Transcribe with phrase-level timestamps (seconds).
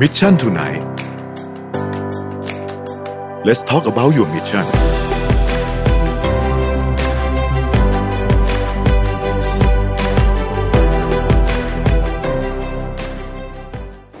[0.00, 0.80] Mission tonight
[3.44, 4.64] Let's talk about your mission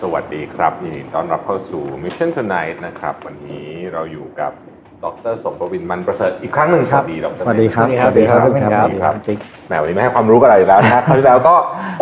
[0.00, 4.52] สวัสดีครับยินดีต้อนรับเข้าสู่ Mission Tonight นะครับ วันนี้เราอยู่กับ
[5.04, 11.54] ดรสมประวินมันประเสริฐอีกครั้งหนึ่งสวัสดีดรสวัสดีครับ สวัสดีครับสวัสดีครับสวัสดีครับติ๊กแหมวันนี้ไม่ให้ความรู้อะไรแล้วนะคราวที่แล้วก็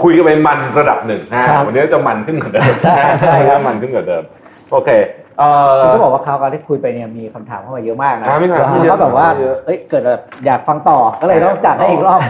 [0.03, 4.23] คุยกันไปมันระดับหนึ่งนะครับวันนี้จะมันขึ้นกว่าเดิมใช่ใช่ครับมันขึ้นกว่าเดิม
[4.73, 4.91] โอเค
[5.38, 12.21] เอ่อคือก็บอกว่าคราวก่อนที่คุยไปเนี่ยมีคำถามเข้ามาเยอะมากนะอ่ามีคำถามเยอะแล้วก็แบบว่าเยอะเอ้ยเกิดแบบอยากฟังต่อก็เลยต้องจัดให้อีกรอบ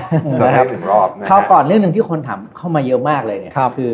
[0.41, 3.93] จะนะคให้รับหนึ่งรอบนะฮะคราวก่อนเรื่องหนึ่งที่คนถามเข้ามาเยอะมากเลยเนี่ยครับคือ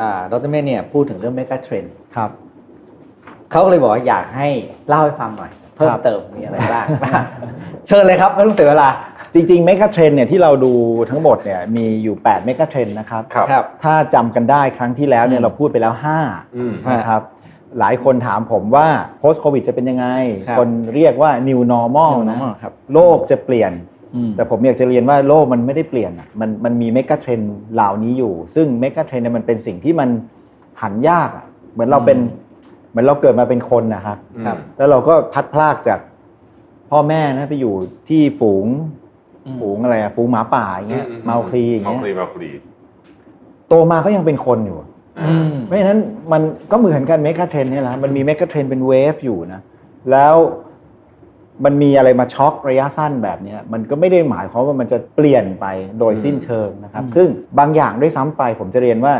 [0.00, 1.84] อ่าดรเมธเนี่ยพูดถึงเรื่องเมกะเทรน
[2.16, 2.30] ครับ
[3.50, 4.48] เขาก็เลยบอกว่าอยากให้
[4.88, 6.86] เล่าให้ฟังหน่อย เพิ่มครับเติมมีอะไรบ้าง
[7.86, 8.88] เชิญเลยครับไม่ต้องเสียเวลา
[9.34, 10.72] จริงๆ megatrend เนี่ยที่เราดู
[11.10, 15.94] ทั้งหมดเนี่ยมีอยู่8 megatrend นะครับครับครับถ้าจำกันได้ครั้งที่แล้วเนี่ยอืมเราพูดไปแล้ว
[16.56, 17.22] อืม5นะครับ
[17.78, 18.86] หลายคนถามผมว่า
[19.20, 20.06] post covid จะเป็นยังไง
[20.48, 23.72] ครับคนเรียกว่า new normal นะครับโลกจะเปลี่ยน
[24.14, 27.40] อืมแต่ผมอยากจะเรียนว่าโลกมันไม่ได้เปลี่ยนอะมันมันมี megatrend
[27.74, 30.08] เหล่านี้อยู่ ซึ่ง megatrend เนี่ยมันเป็นสิ่งที่มัน
[30.82, 32.18] หันยากอะเหมือนเราเป็น
[32.90, 36.00] เหมือนเราเกิดมาเป็นคนนะครับครับ แล้วเราก็พลัดพรากจาก
[36.90, 37.74] พ่อแม่นะไปอยู่
[38.08, 38.66] ที่ฝูง
[39.46, 42.50] อืมฝูงอะไรอะฝูงหมาป่าอย่างเงี้ยเมาคลีอย่างเงี้ยเมาคลีเมาคลี
[43.68, 44.78] โตมาก็ยังเป็นคนอยู่
[45.28, 45.98] อืมเพราะฉะนั้น
[46.32, 49.60] มันก็เหมือนกัน megatrend เนี่ยแหละมันมี megatrend เป็น wave อยู่นะ
[50.10, 50.34] แล้ว
[51.64, 55.66] มันมีอะไรมาช็อกระยะสั้นแบบเนี้ยมันก็ไม่ได้หมายความว่ามันจะเปลี่ยนไป
[55.98, 57.28] โดยสิ้นเชิงนะครับอืมซึ่ง
[57.58, 59.14] บางอย่างด้วยซ้ำไปผมจะเรียนว่า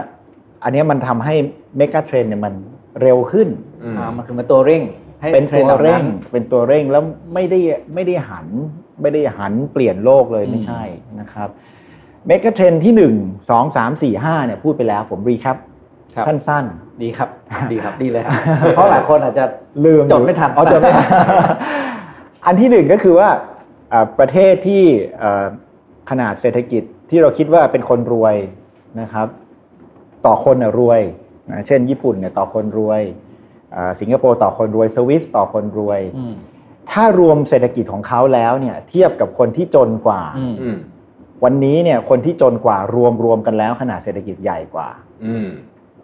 [0.64, 1.34] อันเนี้ยมันทำให้
[1.76, 2.54] megatrend เนี่ยมัน
[3.02, 3.48] เร็วขึ้น
[3.84, 4.82] อืมอ่ามันคือมาตัวเร่ง
[5.20, 7.02] ให้เป็นทรตันวหล่าเร่งนั้นเป็นตัวเร่งแล้ว
[7.34, 7.58] ไม่ได้
[7.94, 8.46] ไม่ได้หัน
[9.02, 10.82] ไม่ได้หันเปลี่ยนโลกเลยอืมไม่ใช่
[11.20, 11.48] นะครับ
[12.26, 13.14] megatrend ที่หนึ่ง
[13.50, 15.56] สองสามสี่ห้าเนี่ยพูดไปแล้วผม recap
[16.14, 16.64] ครับสั้น
[17.02, 17.28] ดีครับ
[17.72, 18.34] ดีครับดีเลยครับ
[18.76, 21.06] เพราะหลายคนอาจจะๆลืมจดไม่ทันอ๋อจดไม่ทัน
[22.46, 23.28] อันที่หนึ่งก็คือว่า
[23.90, 24.82] เอ่อประเทศที่
[25.18, 25.44] เอ่อ
[26.10, 28.36] ขนาดเศรษฐกิจที่เราคิดว่าเป็นคนรวย
[29.00, 29.26] นะครับ
[30.26, 31.00] ต่อคนน่ะรวย
[31.50, 33.02] นะเช่น ญี่ปุ่นเนี่ยต่อคนรวย
[33.72, 36.34] เอ่อสิงคโปร์ต่อคนรวยสวิสต่อคนรวยอืม
[36.90, 40.78] ถ้ารวมเศรษฐกิจของเขาแล้วเนี่ยเทียบกับคนที่จนกว่าอืมอืม
[41.44, 44.88] วันนี้เนี่ยคนที่จนกว่ารวมรวมกันแล้วขนาดเศรษฐกิจใหญ่กว่า
[45.24, 45.46] อืม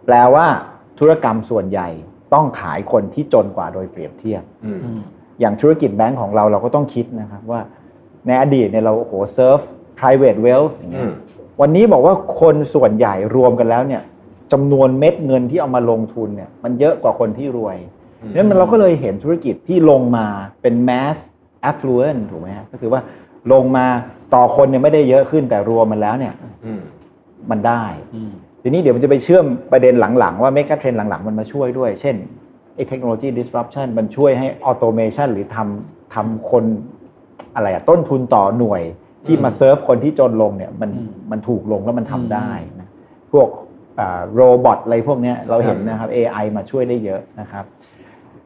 [0.05, 0.45] แปลว่า
[0.99, 1.87] ธุรกรรมส่วนใหญ่
[2.33, 5.01] ต้องขายคนที่จนกว่าโดยเปรียบเทียบอืมอืม
[5.39, 7.61] อย่างธุรกิจแบงก์ของเราเราก็ต้องคิดนะครับว่า
[8.27, 9.59] ในอดีตเนี่ยเราโอ้โหเซิร์ฟ
[9.99, 11.13] private wealth อย่างอืเงี้ยม
[11.61, 14.01] วันนี้บอกว่าคนส่วนใหญ่รวมกันแล้วเนี่ย
[14.51, 17.77] จำนวนเม็ดเงินที่เอามาลงทุนเนี่ยมันเยอะกว่าคนที่รวย
[18.21, 20.25] อืมนั้นมันเราก็เลยเห็นธุรกิจที่ลงมา
[20.61, 21.17] เป็น mass
[21.69, 23.01] affluent ถูกไหมฮะก็คือว่า
[23.53, 23.85] ลงมา
[24.33, 26.33] ต่อคนเนี่ยไม่ได้เยอะขึ้นแต่รวมมันแล้วเนี่ย
[26.65, 26.81] อืม
[27.51, 27.83] มันได้
[28.15, 32.15] อืมทีนี้เดี๋ยวมันจะไปเชื่อมประเด็นหลังๆ ว่าเมกะเทรนหลังๆ มันมาช่วยด้วย เช่น
[32.75, 36.63] ไอ้เทคโนโลยี disruption มันช่วยให้ automation หรือทำทำคน
[37.55, 38.81] อะไรอะต้นทุนต่อหน่วย
[39.25, 42.89] ที่อืมมาเซิร์ฟคนที่จนลงเนี่ยมันอืมมันถูกลงแล้วมันทำอืมได้นะ
[43.31, 43.47] พวก
[44.35, 47.65] robot อะไรพวกเนี้ยเราเห็นนะครับ AI มาช่วยได้เยอะนะครับ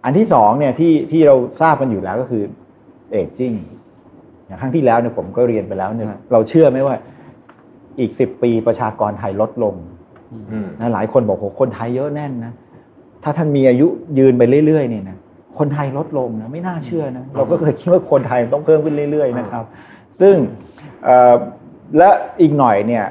[0.04, 2.44] อันที่สองเนี่ยที่ที่เราทราบกันอยู่แล้วก็คือ
[3.20, 3.58] aging
[4.46, 6.96] อย่างครั้งที่แล้วเนี่ยผมก็เรียนไปแล้วเนี่ยครับเราเชื่อไหมว่า
[8.00, 9.76] อีกสิบปีประชากรไทยลดลง
[10.52, 12.54] อืมนะหลายคนบอกโหคนไทยเยอะแน่นนะ
[13.24, 13.88] ถ้าท่านมีอายุ
[14.20, 15.18] ยืนไปเรื่อยๆเนี่ยนะ
[15.60, 19.66] คนไทยลดลงนะไม่น่าเชื่อนะเราก็เคยคิดว่าคนไทยต้องเพิ่มขึ้นเรื่อย ๆ นะครับ
[20.20, 20.36] ซึ่ง
[21.04, 21.36] เอ่อ
[21.98, 22.10] และ
[22.42, 23.06] อีกหน่อยเนี่ย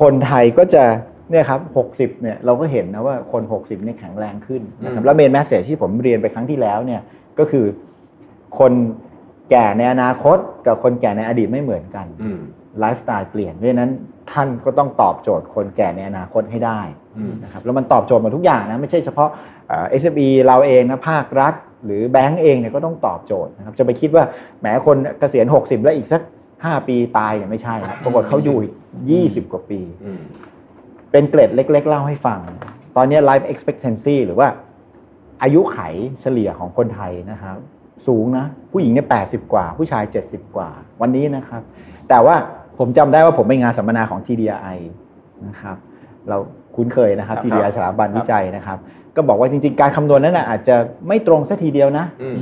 [0.00, 0.84] คนไทยก็จะ
[1.30, 1.60] เนี่ยครับ
[1.92, 7.00] 60เนี่ยเราก็เห็นนะว่าคน60เนี่ยแข็งแรงขึ้นนะครับอืมแล้วเมนแมสเซจที่ผมเรียนไปครั้งที่แล้วเนี่ย
[7.38, 7.64] ก็คือ
[8.58, 8.72] คน
[9.50, 12.40] แก่ในอนาคตกับคนแก่ในอดีตไม่เหมือนกันอืม
[12.80, 13.90] ไลฟ์สไตล์เปลี่ยนเพราะฉะนั้น
[14.32, 16.80] ท่านก็ต้องตอบโจทย์คนแก่ในอนาคตให้ได้
[17.18, 19.28] อืมนะครับแล้วมันตอบโจทย์หมาทุกอย่างนะไม่ใช่เฉพาะ
[19.68, 24.24] เอ่อ SME เราเองนะภาครัฐ หรือแบงก์เองเนี่ยก็ต้องตอบโจทย์นะครับจะไปคิดว่า
[24.60, 26.22] แหมคนเกษียณ 60 แล้วอีกสัก
[26.54, 28.74] 5 ปีตายเนี่ยไม่ใช่นะปรากฏเขาอยู่อีก
[29.46, 30.20] 20 กว่าปีอืม
[31.12, 32.40] เป็นเกร็ดเล็ก ๆ เล่าให้ฟัง
[32.96, 34.48] ตอนนี้ life expectancy หรือว่า
[35.42, 35.78] อายุไข
[36.20, 37.56] เฉลี่ยของคนไทยนะครับ
[38.06, 41.62] สูงนะ ผู้หญิงเนี่ย80กว่า ผู้ชาย 70 กว่า วันนี้นะครับ
[42.08, 42.36] แต่ว่า
[42.78, 44.78] ผมจำได้ว่าผมไปงานสัมมนาของ TDI
[45.46, 45.76] นะครับ
[46.28, 46.36] เรา
[46.76, 48.78] คุ้นเคยนะครับครับ TDI สถาบันครับวิจัยนะครับ
[49.16, 50.76] ก็บอกว่าจริง ๆ การคำนวณนั้นนะอาจจะ
[51.08, 52.38] ไม่ตรงสัทีเดียวนะอืม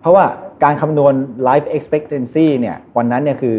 [0.00, 0.24] เพราะว่า
[0.64, 1.14] การคำนวณ
[1.48, 3.56] life expectancy เนี่ยวันนั้นเนี่ยคือ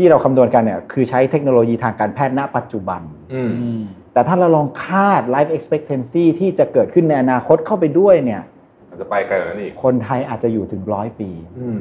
[0.00, 3.00] ที่เราคำนวณกันเนี่ยคือใช้เทคโนโลยีทางการแพทย์ณปัจจุบัน
[3.34, 3.82] อืมอืม
[4.12, 8.42] แต่ถ้าเราลองคาด life expectancy ที่จะเกิดขึ้นในอนาคตเข้าไปด้วยเนี่ย
[8.90, 11.30] มันจะไปไกลกว่านั้นอีกคนไทยอาจจะอยู่ถึงร้อยปี
[11.60, 11.80] อืม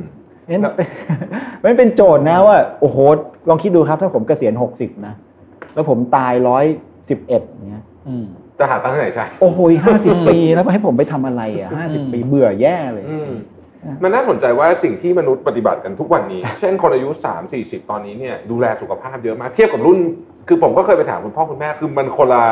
[0.50, 0.64] นั่น
[1.64, 2.98] มันเป็นโจทย์นะว่า โอ้โห
[3.50, 5.14] ลองคิดดูครับ ถ้าผมเกษียณหกสิบนะ
[5.74, 6.66] แล้วผมตายร้อย
[7.10, 8.26] สิบเอ็ดเนี้ยอืม
[8.60, 13.18] จะหาตังค์ที่ไหนใช้โอ้โหห้าสิบปีแล้วให้ผมไปทำอะไรอะห้าสิบปีเบื่อแย่เลยอื
[13.92, 19.98] มมันน่าสนใจว่าสิ่งที่มนุษย์ปฏิบัติกันทุกวันนี้ เช่นคนอายุ 3 40 ตอนนี้เนี่ยดูแลสุขภาพเยอะมากเทียบกับรุ่น
[20.48, 22.44] คือผมก็เคยไปถามคุณพ่อคุณแม่คือมันคนละ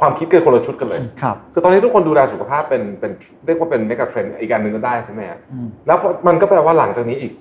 [0.00, 3.12] ความคิดกันคนละชุดกันเลยครับคือตอนนี้ทุกคนดูแลสุขภาพเป็นเป็น
[3.46, 7.32] เรียกว่าเป็นเมกะเทรนด์อีกการหนึ่งก็ได้ใช่ไหมฮะอืมแล้วพอมันก็แปลว่าหลังจากนี้อีก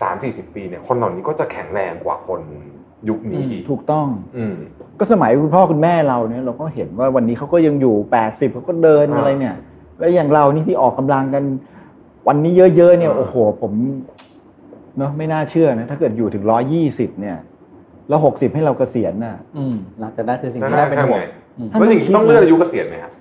[0.00, 2.40] 3 40 ปีเนี่ยคนเหล่านี้ก็จะแข็งแรงกว่าคน
[3.08, 4.06] ยุคนี้อีกถูกต้อง
[4.36, 4.54] อืม
[4.98, 9.56] ก็สมัยคุณพ่อคุณแม่เราเนี่ยเราก็เห็นว่าวันนี้เขาก็ยังอยู่แปดสิบเขาก็เดินอ่าอะไรเนี่ย
[9.98, 11.44] แล้วอย่างเรานี่ที่ออกกำลังกัน
[12.28, 13.72] วันนี้เยอะๆเนี่ยอ่าโอ้โหผม
[14.98, 17.36] เนาะไม่น่าเชื่อนะถ้าเกิดอยู่ถึงร้อยี่สิบเนี่ย
[18.08, 21.26] แล้วหกสิบให้เราเกษียณน่ะอืมหลังจากนั้นคือสิ่งใช่ที่ไหมน่าเป็นใช่ห่ไหวมง
[21.58, 23.12] อืมท่านแล้วอย่างต้องคินี้ดต้องเลื่อนอายุเกษียณไหมครับ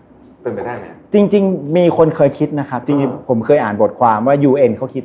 [0.41, 5.03] เป็นไปได้ไหมจริง ๆ มีคนเคยคิดนะครับ จริงอ่าๆผมเคยอ่านบทความว่า UN เขาคิด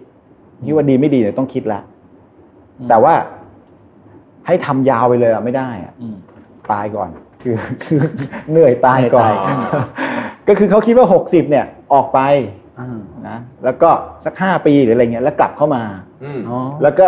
[0.67, 1.83] คิดว่าดีไม่ดีเนี่ยต้องคิดแล้ว
[2.89, 3.15] แต่ว่า
[4.47, 6.17] ให้ทำยาวไปเลยอะไม่ได้อะอืม
[6.73, 7.11] ตายก่อน
[7.43, 7.55] คือ
[7.85, 8.01] คือ
[8.51, 9.65] เหนื่อยตายก่อนเหนื่อยตาย
[10.49, 12.19] ก็คือเขาคิดว่า60เนี่ย ออกไป
[12.70, 12.70] อ่า
[13.29, 13.91] นะแล้วก็
[14.25, 15.83] สัก5ปีหรืออะไรเงี้ยแล้วกลับเข้ามา
[16.25, 17.07] อืมอ๋อแล้วก็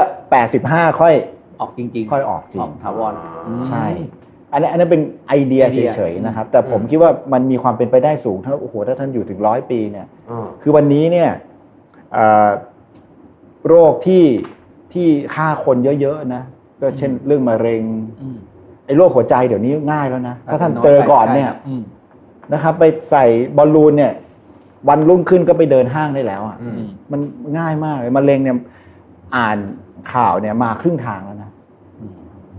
[0.49, 1.15] 85ค่อย
[1.61, 3.13] ออกจริง ๆ ค่อยออกจริงออกถาวร
[3.47, 3.87] อืมใช่
[4.53, 11.31] อันนั้นอันนั้นเป็นไอเดียไอเดียเฉยๆนะครับ แต่ผมคิดว่ามันมีความเป็นไปได้สูงถ้าโอ้โหถ้าท่านอยู่ถึงร้อยปีเนี่ยอ่าคือวันนี้เนี่ย
[12.13, 12.49] เอ่อ
[13.69, 14.25] โรคที่
[14.93, 16.43] ที่ฆ่าคนเยอะๆนะ
[16.81, 17.83] ก็เช่นเรื่องมะเร็ง
[18.23, 18.37] อืม
[18.87, 21.83] ไอ้โรคหัวใจเดี๋ยวนี้ง่ายแล้วนะถ้าท่านเจอก่อนเนี่ยใช่อืม
[22.53, 23.25] นะครับ ไปใส่
[23.57, 24.13] บอลลูนเนี่ย
[24.89, 26.75] วันรุ่งขึ้นก็ไปเดินห้างได้แล้วอะอืม
[27.13, 27.21] มัน
[27.59, 28.57] ง่ายมากเลยมะเร็งเนี่ย
[29.37, 29.59] อ่าน
[30.13, 31.51] ข่าวเนี่ยมาครึ่งทางแล้วนะ
[32.01, 32.13] อืม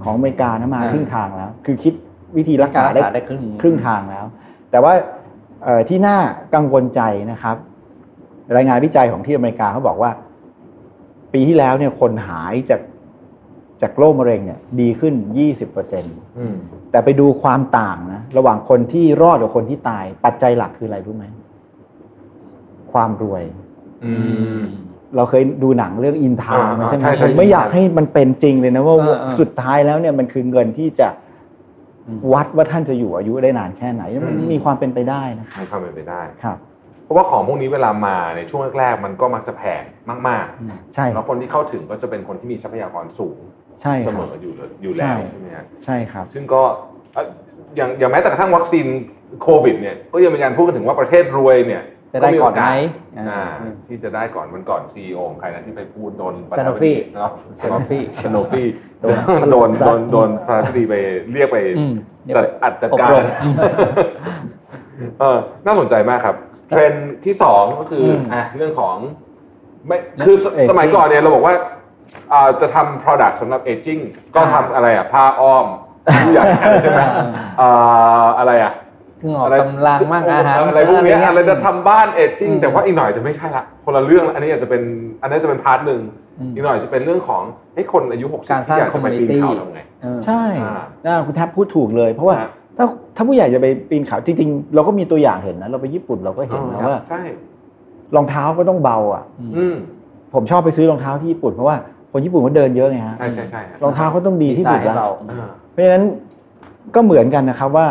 [0.03, 1.93] ของอเมริกานะมาอ่าครึ่งทางแล้ว คือคิด
[2.37, 4.25] วิธีรักษาการรักษาได้ครึ่งครึ่งทางแล้ว
[4.71, 4.93] แต่ว่า
[5.63, 6.17] เอ่อที่น่า
[6.55, 7.55] กังวลใจนะครับ
[8.55, 10.11] รายงานวิจัยของที่อเมริกาเขาบอกว่า
[11.33, 12.81] ปีที่แล้วเนี่ยคนหายจาก
[13.81, 15.13] จากโรคมะเร็งเนี่ย ดีขึ้น
[15.77, 16.55] 20%อืม
[16.91, 21.25] แต่ไปดูความต่างนะ ระหว่างคนที่รอดกับคนที่ตาย ปัจจัยหลักคืออะไรรู้ไหม
[22.93, 23.43] ความรวย
[24.05, 24.13] อื
[24.57, 24.61] ม
[25.15, 31.07] เราเคยดูหนังเรื่องอินทาอ่าใช่ไหมใช่ใช่ผมไม่อยากให้มันเป็นจริงเลยนะว่าเออเออสุดท้ายแล้วเนี่ยมันคือเงินที่จะ
[32.07, 36.57] อืมวัดว่าท่านจะอยู่อายุได้นานแค่ไหนมันอืมมีความเป็นไปได้นะครับมีความเป็นไปได้ครับ
[37.03, 39.83] เพราะว่าของพวกนี้เวลามาในช่วงแรกๆมันก็มักจะแพง
[40.27, 43.37] มากอืมใช่ๆแล้วคนที่เข้าถึงก็จะเป็นคนที่มีทรัพยากรสูง
[43.81, 46.61] ใช่เสคมรับออยู่เลยอยู่แล้วใช่ใช่ไหมฮะใช่ครับ ซึ่งก็
[47.13, 47.25] เอ่อ
[47.75, 48.85] อย่างอย่างแม้แต่กระทั่งวัคซีน
[49.41, 51.81] โควิดเนี่ยก็ยังมีการพูดกันถึงว่าประเทศรวยเนี่ย
[52.13, 53.43] จะได้ก่อนไหมก็มีโอกาสอ่า
[53.87, 57.31] ที่จะได้ก่อนมันก่อนซีอของใครนะที่ไปพูดโดน Sanofi เนาะ
[57.61, 58.67] Sanofi ซโนฟี่
[59.01, 59.17] โดน
[59.51, 60.93] โดนโดนโดนพระธิดีไป
[61.33, 61.93] เรียกไปอืม
[62.35, 63.25] จัดอัดจัดการอบรม
[65.19, 66.35] เออน่าสนใจมากครับ
[66.69, 68.95] เทรนด์ที่สองก็คืออมอะเรื่องของ
[69.87, 71.55] ไม่คือส Aging สมัยก่อนเนี่ยเราบอกว่า
[72.33, 74.01] อ่าจะทำ product สำหรับ aging
[74.35, 75.65] ก็ทำอะไรอะผ้าอ้อม
[76.23, 76.43] ผู้ใหญ่
[76.83, 77.01] ใช่ไหม
[77.61, 78.73] อ่าอะไรอะ
[79.23, 84.81] เครื่องออกกำลังมั่งอาหารอะไรพวกเนี้ยเงี้ยอะไรจะทำบ้านเอจจิ้งอืมแต่ว่าอีกหน่อยจะไม่ใช่ละคนละเรื่องละอันนี้อาจจะเป็น
[85.21, 86.01] อันนี้จะเป็นพาร์ทหนึ่ง
[86.39, 87.41] อืมอีกหน่อยจะเป็นเรื่องของ
[87.75, 92.85] ให้คนอายุ60การสร้างที่อยากจะไปปีน community เขาทำไงเออใช่อ่านะคุณแทบพูดถูกเลย เพราะว่าฮะถ้า
[93.15, 97.21] ถ้าผู้ใหญ่จะไปปีนเขาจริงๆ เราก็มีตัวอย่างเห็นนะ เราไปญี่ปุ่นเราก็เห็นนะว่าใช่
[98.15, 99.23] รองเท้าก็ต้องเบาอะ
[99.57, 99.75] อืม
[100.33, 101.77] ผมชอบไปซื้อรองเท้าที่ญี่ปุ่นเพราะว่า
[102.11, 106.03] คนญี่ปุ่นเขาเดินเยอะไงฮะใช่ใช่ใช่ฮะรองเท้าเขาต้องดีที่สุดดีไซน์แล้วเราอ่าเพราะฉะนั้น
[106.95, 107.87] ก็เหมือนกันนะครับว่า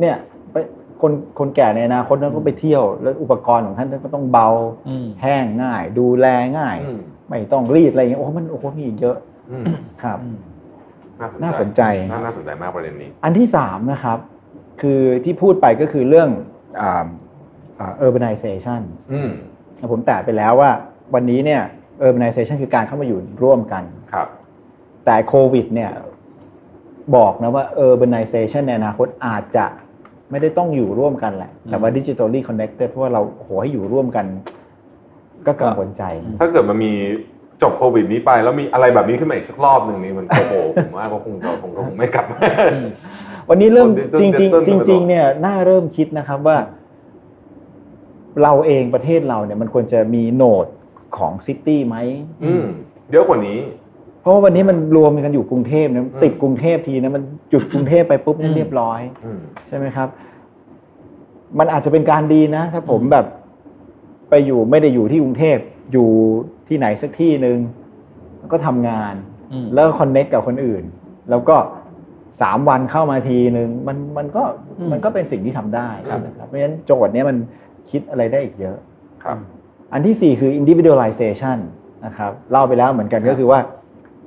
[0.00, 0.16] เนี่ย
[0.52, 0.56] ไป
[1.00, 4.48] คนคนแก่ในอนาคตนั้นก็ไปเที่ยว แล้วอุปกรณ์ของท่านก็ต้องเบา
[4.88, 6.26] อืมแห้งง่าย ดูแล
[6.58, 9.16] ง่ายอืมไม่ต้องรีดอะไรอย่างเงี้ยโอ้มันโอ้โหมีอีกเยอะ
[9.50, 9.64] อืม
[10.02, 10.36] ครับอืม
[11.42, 14.18] น่าสนใจน่าน่าสนใจมากประเด็นนี้ อันที่สามนะครับ
[14.80, 16.28] คือที่พูดไปก็คือเรื่อง
[16.80, 17.06] อ่า
[17.78, 18.80] อ่า urbanization
[19.12, 19.30] อืม
[19.92, 20.70] ผมแตะไปแล้วว่า
[21.14, 21.62] วันนี้เนี่ย
[22.06, 24.28] urbanization คือการเข้ามาอยู่ร่วมกันครับ
[25.04, 25.90] แต่โควิดเนี่ย
[27.16, 29.66] บอกนะว่า urbanization ในอนาคตอาจจะ
[30.30, 34.26] ไม่ได้ต้องอยู่ร่วมกันแหละ แต่ว่า digitally connected เพราะว่าเราโอ้โหให้อยู่ร่วมกัน
[35.46, 36.02] ก็กังวลใจ
[36.40, 36.92] ถ้าเกิดมันมี
[37.62, 42.38] จบโควิดนี้ไป แล้วมีอะไรแบบนี้ขึ้นมาอีกสักรอบหนึ่งนี่มันโอ้โหผมว่าก็คงจะคงคงไม่กลับมา
[42.72, 42.88] อืม
[43.48, 46.58] วันนี้เริ่มต้นจริงต้นๆต้นจริงๆเนี่ยน่าเริ่มคิดนะครับว่า
[48.42, 50.66] เราเองประเทศเราเนี่ยมันควรจะมีโหนด
[51.16, 51.96] ของซิตี้ไหม
[52.44, 52.64] อืม
[53.12, 53.58] เยอะกว่านี้
[54.20, 57.22] เพราะว่าวันนี้มันรวมกันอยู่กรุงเทพนะอืมติดกรุงเทพทีนะมัน
[57.52, 60.08] จุดกรุงเทพไปปุ๊บนี่อืมเรียบร้อยอืมใช่ไหมครับ
[61.58, 63.26] มันอาจจะเป็นการดีนะ ถ้าผมแบบ
[64.30, 65.58] ไปอยู่ไม่ได้อยู่ที่กรุงเทพ
[65.92, 66.08] อยู่
[66.68, 67.58] ที่ไหนสักที่หนึ่ง
[68.38, 69.14] แล้วก็ทำงาน
[69.52, 70.84] อืมแล้วคอนเน็กกับคนอื่น
[71.30, 71.56] แล้วก็
[72.40, 74.42] สามวันเข้ามาทีหนึ่งมันมันก็
[74.78, 77.36] อืมมันก็เป็นสิ่งที่ทำได้ครับนะครับเพราะฉะนั้นโจทย์เนี้ยมัน
[77.90, 78.76] คิดอะไรได้อีกเยอะ
[79.24, 79.36] ครับ
[79.92, 81.58] อันที่สี่คือ individualization
[82.06, 83.60] นะครับเล่าไปแล้วเหมือนกันก็คือว่า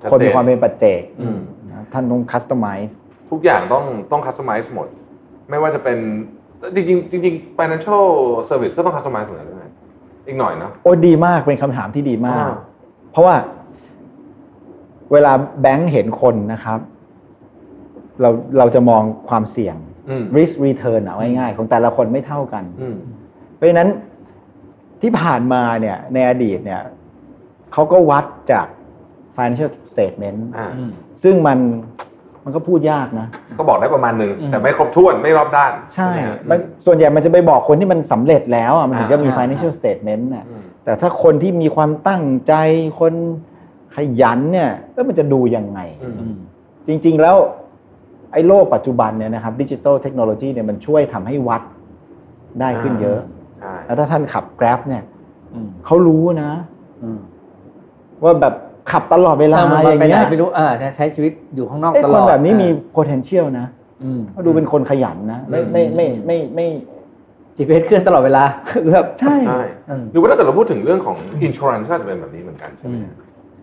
[0.01, 2.93] ชัดเจนคนมีความเป็นปัจเจกอืมนะท่านต้อง customize
[3.31, 4.87] ทุกอย่างต้องต้องคัสตอมไมซ์หมด
[5.49, 5.97] ไม่ว่าจะเป็น
[6.75, 8.03] จริงๆจริงๆ financial
[8.49, 9.65] service ก็ต้อง customize เหมือนกันใช่ไหม
[10.27, 12.57] อีกหน่อยเนาะโอ้ดีมากเป็นคำถามที่ดีมากอ่า
[13.11, 13.35] เพราะว่า
[15.11, 15.31] เวลา
[15.61, 16.79] แบงค์เห็นคนนะครับ
[18.21, 19.75] เราเราจะมองความเสี่ยง
[20.09, 22.95] อืม risk return เอาง่ายๆของแต่ละคนไม่เท่ากันอืม
[23.55, 23.89] เพราะฉะนั้น
[25.01, 26.81] ที่ผ่านมาเนี่ย ในอดีตเนี่ย
[27.73, 28.67] เขาก็วัดจาก
[29.35, 30.91] financial statement อ่าอืม
[31.23, 31.59] ซึ่งมัน
[32.49, 33.27] มันก็พูดยากนะ
[33.57, 42.53] ก็บอกได้ประมาณหนึ่งอืมแต่ไม่ครบถ้วนไม่รอบด้าน ใช่ไหมมันส่วนใหญ่มันจะไปบอกคนที่มันสำเร็จแล้วอะมันถึงจะมีอ่า financial statement น่ะอืมแต่ถ้าคนที่มีความตั้งใจ
[42.99, 43.13] คน
[43.95, 46.35] ขยันเนี่ยเอ้ยมันจะดูยังไงอืมอืม
[46.87, 47.37] จริงๆแล้ว
[48.33, 51.61] ไอ้โลกปัจจุบันเนี่ยนะครับดิจิ t a ลเทคโนโลยีเนี่ยมันช่วยทำให้วัด
[52.59, 53.19] ได้ขึ้นเยอะ
[53.59, 55.03] ใช่แล้วถ้าท่านขับ Grab เนี่ย
[55.53, 56.51] อืมเขารู้นะ
[57.03, 57.19] อืม
[58.23, 58.53] ว่าแบบ
[58.91, 63.67] ขับตลอดเวลาเออมันอย่างไปไหนเงี้ยไม่รู้เออใช้ชีวิตอยู่ข้างนอกไอ้ตคลนอดแบบนี้มีเออ potential นะ
[64.03, 66.67] อืมเขาดูเป็นคนขยันนะไม่ไม่ไม่ไม่ไม่ไม่
[67.57, 68.43] GPS เคลื่อนตลอดเวลา
[68.93, 71.17] แบบใช่ใช่อืมหรือว่าถ้าเกิดเราพูดถึงเรื่องของ
[71.47, 73.07] insurance ก็อาจจะเป็นแบบนี้เหมือนกันใช่ไหมอืม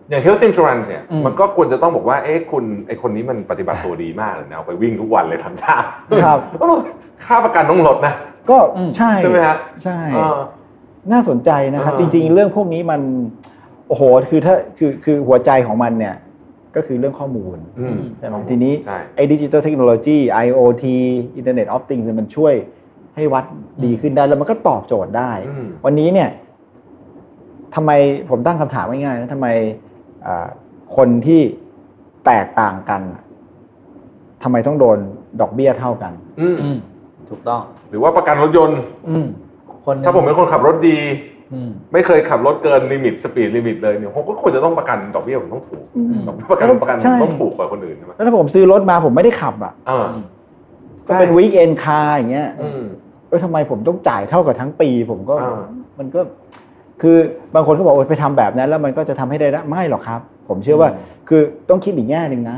[0.09, 5.75] อย่าง health insurance เนี่ยอืมมันก็ควรจะต้องบอกว่าเอ๊ะคุณไอคนนี้มันปฏิบัติตัวดีมากเลยนะเอาไปวิ่งทุกวันเลยทำท่า
[6.23, 6.79] ครับก็บอก
[7.25, 8.13] ค่าประกันต้องลดนะ
[8.49, 10.37] ก็อืมใช่ใช่ไหมฮะใช่เออ
[11.11, 13.01] น่าสนใจนะครับเออจริง ๆ เรื่องพวกนี้มัน
[13.87, 16.15] โอ้โหคือถ้าคือคือหัวใจของมันเนี่ย
[16.75, 20.85] ก็คือเรื่องข้อมูลอืมใช่ไหมทีนี้ใช่ไอ้ดิจิ t a ลเทคโนโลยี IoT
[21.39, 22.53] Internet of Things เนี่ยมันช่วย
[23.15, 23.45] ให้วัด
[23.85, 26.29] ดีขึ้นได้แล้วมันก็ตอบโจทย์ได้อืมวันนี้เนี่ย
[27.75, 27.91] ทำไม
[28.29, 29.47] ผมตั้งคำถามง่ายๆนะทำไม
[30.25, 30.47] อ่า
[30.95, 31.41] คนที่
[32.25, 33.23] แตกต่างกันอะ
[34.43, 34.97] ทำไมต้องโดน
[35.41, 36.77] ดอกเบี้ยเท่ากันอืมอืม
[37.29, 38.79] ถูกต้อง หรือว่าประกันรถยนต์
[39.09, 39.25] อืม
[39.85, 41.36] คนหงถ้าผมเป็นคนขับรถดีอืม
[41.93, 50.07] ไม่เคยขับรถเกิน limit speed limit เลยเนี่ยผมก็ควรจะต้องประกันดอกเบี้ยผมต้องถูกอืมดอกประกันประกันใช่ต้องถูกกว่าคนอื่นใช่ไหมแล้วถ้าผมซื้อรถมาผมไม่ได้ขับอะอ่า
[51.07, 52.83] ก็เป็นวีคเอนคาร์อย่างเงี้ยอืม
[53.27, 55.61] เออทำไมผมต้องจ่ายเท่ากับทั้งปี ผมก็อ่า
[55.99, 56.21] มันก็
[57.01, 57.17] คือ
[57.55, 60.89] บางคนก็บอกว่าไปทำแบบนั้น แล้วมันก็จะทำให้ได้นะไม่หรอกครับ ผมเชื่อว่า
[61.29, 62.57] คือต้องคิดอีกแง่หนึ่งนะ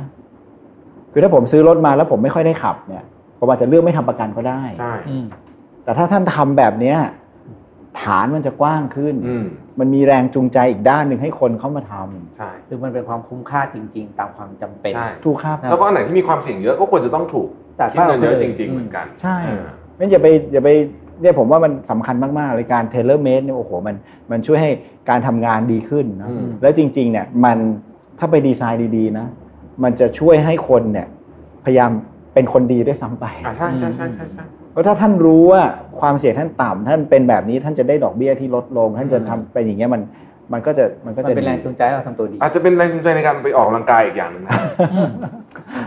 [1.12, 3.04] คือถ้าผมซื้อรถมาแล้วผมไม่ค่อยได้ขับเนี่ย
[3.40, 5.26] ผมอาจจะเลือกไม่ทำประกันก็ได้ใช่อืม
[5.84, 6.98] แต่ถ้าท่านทำแบบเนี้ย
[8.02, 9.46] ฐานมันจะกว้างขึ้นอืม
[9.80, 17.48] มันมีแรงจูงใจอีกด้านหนึ่งให้คนเข้ามาทำใช่คือมันเป็นความคุ้มค่าจริง ๆ ตามความจำเป็นใช่ถูกครับแล้วก็อันไหนที่มีความเสี่ยงเยอะก็ควรจะต้องถูก
[17.80, 19.66] จ่ายคิดเงินเยอะค่าจเลยริงๆอืมเหมือนกัน ใช่เออ
[19.98, 20.70] งั้นอย่าไปอย่าไป
[21.22, 23.96] เนี่ยผมว่ามันสำคัญมากๆเลยการเทเลอร์เมดเนี่ยโอ้โหมัน
[24.32, 24.72] มันช่วยให้
[25.10, 27.58] การทำงานดีขึ้นนะอืมแล้วจริง ๆ เนี่ยมัน
[28.20, 29.28] ถ้าไปดีไซน์ดีๆนะ
[29.84, 31.08] มันจะช่วยให้คนเนี่ย
[31.66, 31.92] พยายาม
[32.34, 35.62] เป็นคนดีด้วยซ้ำไปอ่าใช่ใช่ใช่ใช่ใช่เพ ราะถ้าท่านรู้ว่า
[36.00, 40.02] ความเสี่ยงท่านต่ำท่านเป็นแบบนี้ท่านจะได้ดอกเบี้ยที่ลดลง ท่านจะทำเป็นอย่างเงี้ยมัน
[40.54, 44.52] มันก็จะมันก็มันจะเป็นแรงดีจูงใจให้เราทำตัวดี อาจจะเป็นแรงจูงใจในการไปออกกำลังกายอีกอย่างหนึงนะ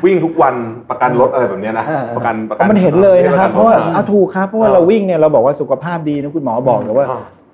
[0.05, 0.55] วิ่งทุกวัน
[0.91, 7.07] ประกันรถอะไรแบบเนี้ยนะเออประกันประกันมันเห็นเลยนะครับเพราะว่าอ่เอาถูกครับเพราะว่าเราวิ่งเนี่ยเราบอกว่าสุขภาพดีนะคุณหมอบอกแต่ว่า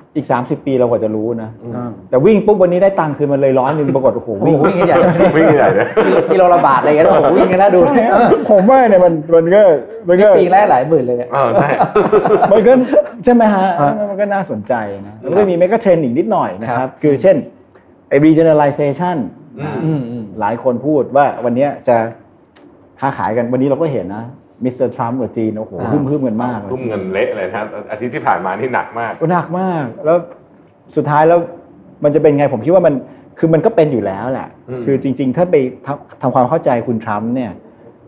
[0.09, 5.87] อ่าอีก 30 ปีเรากว่าจะรู้นะอืมอืมแต่วิ่งปุ๊บวันนี้ได้ตังค์คืนมันเลยร้อยหนึ่งปรากฏโอ้โหโอ้โหวิ่งวิ่งกันใหญ่เลยวิ่งใหญ่เลย
[6.33, 8.19] กิโลละบาทอะไรกันโอ้โหวิ่งกันน่าดูใช่ครับ
[8.51, 9.63] ผมว่าเนี่ยมันมันก็
[10.09, 11.69] มันก็ปีแรกหลายหมื่นเลยเนี่ยเออใช่
[12.53, 12.73] มันก็
[13.25, 14.75] ใช่ไหมฮะฮะมันก็น่าสนใจ
[15.09, 17.37] นะแล้วก็มี megatrend อีกนิดหน่อยนะครับคือเช่น
[18.09, 19.17] ไอ้ regionalization
[19.59, 21.97] อืมอืมอืมหลายคนพูดว่าวันเนี้ยจะ
[23.01, 24.25] ค้าขายกันวันนี้เราก็เห็นนะ
[24.65, 30.17] มิสเตอร์ทรัมป์กับจีนโอ้โหอ่าพึ่มพึ่มกันมากเลยทุ่มเงินเละเลยนะครับอาทิตย์ที่ผ่านมานี่หนักมากหนักมาก แล้ว
[30.97, 31.39] สุดท้ายแล้ว
[32.05, 32.95] มันจะเป็นไงผมคิดว่ามัน
[33.39, 37.53] คือมันก็เป็นอยู่แล้วแหละอืมคือจริง ๆ ถ้าไปทำทำความเข้าใจคุณทรัมป์เนี่ย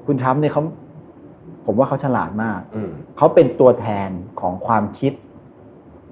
[0.07, 0.63] คุณทรัมป์เนี่ยเขา
[1.67, 5.13] ผมว่าเขาฉลาดมากอืมเขาเป็นตัวแทนของความคิด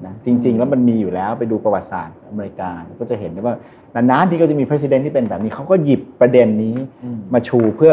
[0.07, 3.55] นะจริง ๆ แล้วมันมีอยู่แล้วไปดูประวัติศาสตร์อเมริกาก็จะเห็นได้ว่า
[3.95, 7.93] นานๆที่ก็จะมีประธานที่เป็นแบบนี้เขาก็หยิบประเด็นนี้อืมมาชูเพื่อ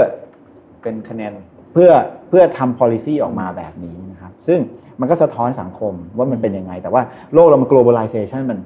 [0.81, 1.33] เป็นคะแนน
[1.75, 1.91] เพื่อ
[2.29, 4.59] เพื่อทำ policy ออกมาแบบนี้นะครับ ซึ่ง
[4.99, 7.01] มันก็สะท้อนสังคมว่ามันเป็นยังไง แต่ว่า
[7.33, 8.59] โลกเรามัน globalization มัน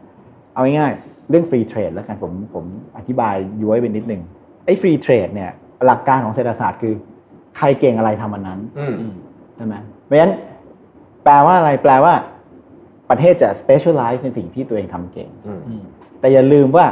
[0.53, 2.65] เอาง่ายๆเรื่อง free trade แล้วกันผมผม
[2.97, 4.21] อธิบายย้อยไปนิดนึง
[4.65, 5.51] ไอ้ free trade เนี่ย
[5.85, 6.93] หลักการของเศรษฐศาสตร์คือ
[7.57, 8.93] ใครเก่งอะไรทำอันนั้นอืม
[9.55, 9.75] ใช่ไหม
[10.05, 10.33] เพราะฉะนั้น
[11.23, 12.13] แปลว่าอะไรแปลว่า
[13.09, 15.83] ประเทศจะ specialize ในสิ่งที่ตัวเองทำเก่งอืมอืม
[16.19, 16.85] แต่อย่าลืมว่า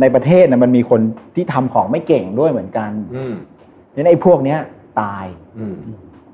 [0.00, 1.00] ในประเทศนะมันมีคน
[1.34, 3.34] ที่ทำของไม่เก่งด้วยเหมือนกันอืม
[3.86, 4.58] เพราะฉะนั้นไอ้พวกเนี้ย
[5.00, 5.26] ตาย
[5.58, 5.76] อืม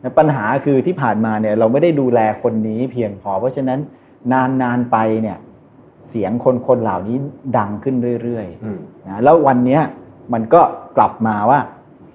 [0.01, 3.79] และปัญหาคือที่ผ่านมาเนี่ย เราไม่ได้ดูแลคนนี้เพียงพอ เพราะฉะนั้น
[4.33, 5.39] นานนานๆไปเนี่ย
[6.09, 7.17] เสียงคนคนเหล่านี้
[7.59, 9.83] ดังขึ้นเรื่อยอืมๆนะแล้ววันเนี้ย
[10.33, 10.61] มันก็
[10.97, 11.61] กลับมาว่า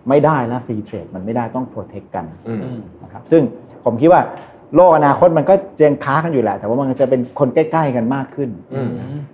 [0.09, 3.41] ไม่ได้แล้วฟรีเทรดมันไม่ได้ต้องโปรเทคกันอืมอืมนะครับซึ่ง
[3.85, 4.21] ผมคิดว่า
[4.75, 5.53] โลกอนาคตมันก็
[5.85, 8.89] ยังค้ากันอยู่แหละ แต่ว่ามันจะเป็นคนใกล้ๆกันมากขึ้นอืม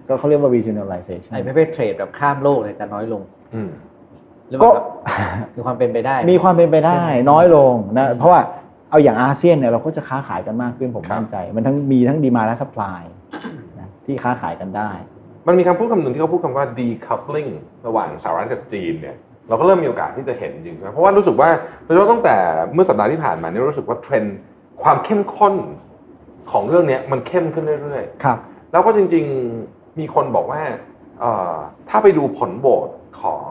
[0.07, 3.21] ก็เขาเรียกว่า regionalization ไอ้ไม่ไปเทรดแบบข้ามโลกเลยจะน้อยลง
[3.55, 3.69] อืม
[4.49, 4.85] หรือก็ว่าแบบ
[5.55, 8.41] มีความเป็นไปได้ มีความเป็นไปได้ใช่ไหมน้อยลงนะเพราะว่า
[8.89, 13.01] เอาอย่างอาเซียนเนี่ยเราก็จะค้าขายกันมากขึ้นผมครับมั่นใจ มันทั้งมีทั้งดีมาและสป라이
[13.79, 14.91] นะที่ค้าขายกันได้
[15.47, 17.51] มันมีคำพูดคำหนึ่งที่เขาพูดคำว่า decoupling
[17.87, 19.15] ระหว่างสหรัฐกับจีนเนี่ย
[19.49, 21.49] เราก็เริ่มมีโอกาสที่จะเห็นจริงๆใช่ไหมเพราะว่ารู้สึกว่า
[21.83, 22.35] โดยเฉพาะตั้งแต่
[22.73, 24.37] เมื่อสัปดาห์ที่ผ่านมาเนี่ยรู้สึกว่าเทรนด์
[24.83, 25.55] ความเข้มข้น
[26.51, 28.37] ของเรื่องเนี้ยมันเข้มขึ้นเรื่อยๆครับ
[28.71, 30.61] แล้วก็จริงๆมีคนบอกว่า
[31.19, 31.55] เอ่อ
[31.89, 32.89] ถ้าไปดูผลโหวต
[33.21, 33.49] ของ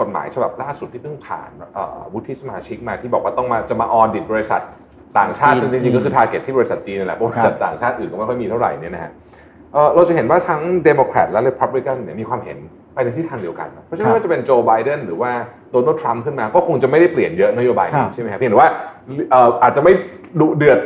[0.00, 4.62] กฎหมายฉบับล่าสุดที่เพิ่งผ่านเอ่อวุฒิสมาชิกมาที่บอกว่าต้องมาจะมาออดิตบริษัท
[5.18, 9.12] ต่างชาติจีนซึ่งจริงๆก็คือ target ที่บริษัทจีนนั่นแหละเพราะบริษัทต่างชาติอื่นก็ไม่ค่อยมีเท่าไหร่เนี่ยนะฮะ
[9.72, 12.58] เอ่อเราจะเห็นว่าทั้งเดโมแครตและ Republican เนี่ยมีความเห็น
[12.94, 15.30] ไปในทิศทางเดียวกันนะเพราะฉะนั้นครับว่าจะเป็นโจไบเดนหรือว่า
[15.70, 18.70] โดนัลด์ทรัมป์ขึ้นมาก็คงจะไม่ได้เปลี่ยนเยอะนโยบายนี้ครับใช่ไหมครับเพียงแต่ว่า
[19.30, 19.92] เอ่ออาจจะไม่
[20.40, 20.78] ดุเดือด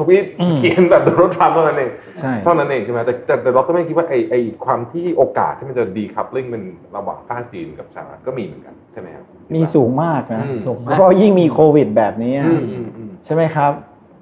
[0.00, 1.90] ทวีตอืมเขียนแบบโดนัลด์ทรัมป์เท่านั้นเอง
[2.20, 6.64] ใช่เท่านั้นเองใช่ไหมแต่แต่แต่เราก็ไม่คิดว่าไอไอความที่โอกาสที่มันจะ decoupling เป็น
[6.96, 13.72] ระหว่างภาคจีนกับสหรัฐก็มีเหมือนกันใช่ไหมครับมีสูงมากนะอืมสูงมากแล้วก็ยิ่งมีโควิดแบบนี้อืมอืมอืมใช่ไหมครับ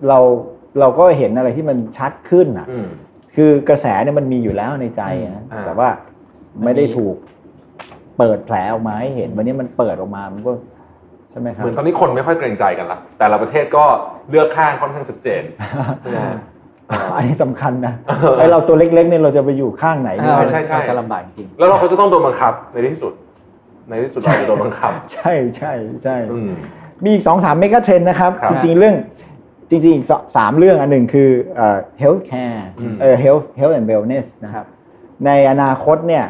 [0.08, 0.18] เรา
[0.80, 2.88] เราก็เห็นอะไรที่มันชัดขึ้นอะอืม
[3.34, 5.02] คือกระแสเนี่ยมันมีอยู่แล้วในใจ
[5.36, 5.88] นะอ่าแต่ว่า
[6.64, 7.16] ไม่ได้ถูก
[8.18, 10.52] เปิดแผลออกมาให้เห็นวันนี้มันเปิดออกมามันก็
[11.30, 13.84] ใช่ไหมครับเหมือนตอนนี้คนไม่ค่อยเกรงใจกันละแต่ละประเทศก็
[14.30, 15.42] เลือกข้างค่อนข้างชัดเจน
[16.00, 16.36] ใช่ไหมฮะ
[17.16, 23.12] อันนี้สำคัญนะเออไอเราตัวเล็กๆเนี่ยเราจะไปอยู่ข้างไหนเนี่ยใช่ใช่ใช่ก็ลำบากจริงแล้วเราก็จะต้องโดนบังคับในที่สุด
[23.88, 25.72] ในที่สุดเราจะโดนบังคับ ใช่ใช่
[26.04, 26.52] ใช่อืม
[27.04, 28.96] มีอีกสองสามเมกะเทรนนะครับครับจริงๆเรื่อง
[29.70, 34.66] จริงๆอีกสสามเรื่องอันหนึ่งคือเอ่อ healthcare อืมเอ่อ health health and wellness นะคครัรับบ
[35.26, 36.24] ในอนาคตเนี่ย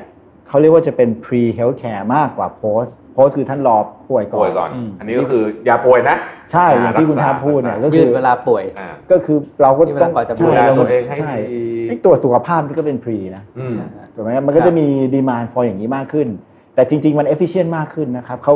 [0.48, 3.76] เขาเรียกว่าจะเป็น pre healthcare มากกว่า post post คือท่านรอ
[4.10, 6.16] ป่วยก่อป่วยนก่อนอืมอันนี้ก็คืออย่าป่วยนะ
[6.52, 13.74] ใช่อย่างที่คุณรักษาทาพูดเนี่ยรักษาก็ยืคืดอเวลาป่วยอ่าก็คือเราก็ที่เวต้ลาองก่อนจะดูป่วยแลใช่ตัวเองให้ใช่ดีไอ้ตรวจสุขภาพนี่ก็เป็น pre นะอืม
[14.14, 16.28] ถูกไหมครับมันก็จะมีดีมาน for อย่างนี้มากขึ้น
[16.74, 18.54] แต่จริง ๆ มัน efficient มากขึ้นนะครับเขา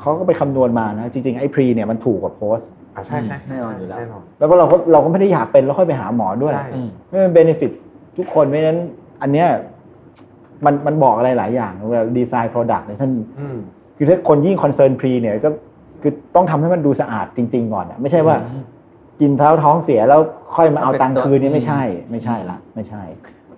[0.00, 2.64] เขาก็ไปคำนวณมานะ จริง ๆ ไอ้ pre เนี่ยมันถูกกว่า post
[2.94, 7.72] อ่าใช่ใช่แน่นอนอยู่แล้วแน่นอนแล้วก็เราก็เราก็ไม่ได้อยากเป็นแล้วค่อยไปหาหมอด้วยใช่อืมมันเป็น benefit
[8.16, 8.78] ทุกคนเพราะฉะนั้น
[9.22, 9.48] อันเนี้ย
[10.64, 13.56] มันมันบอกอะไรหลายอย่างแบบดีไซน์ product เนี่ยท่านอืม
[13.96, 15.50] คือถ้าคนยิ่งคอนเซิร์น pre เนี่ยก็
[16.02, 18.64] คือต้องทำให้มันดูสะอาดจริง ๆ ก่อนอะไม่ใช่ว่าอืม
[19.20, 20.20] กินแล้วท้องเสียแล้ว
[20.56, 23.02] ค่อยมาเอาเป็นตังค์ตัวคืนนี่ไม่อืมใช่ ไม่ใช่ละไม่ใช่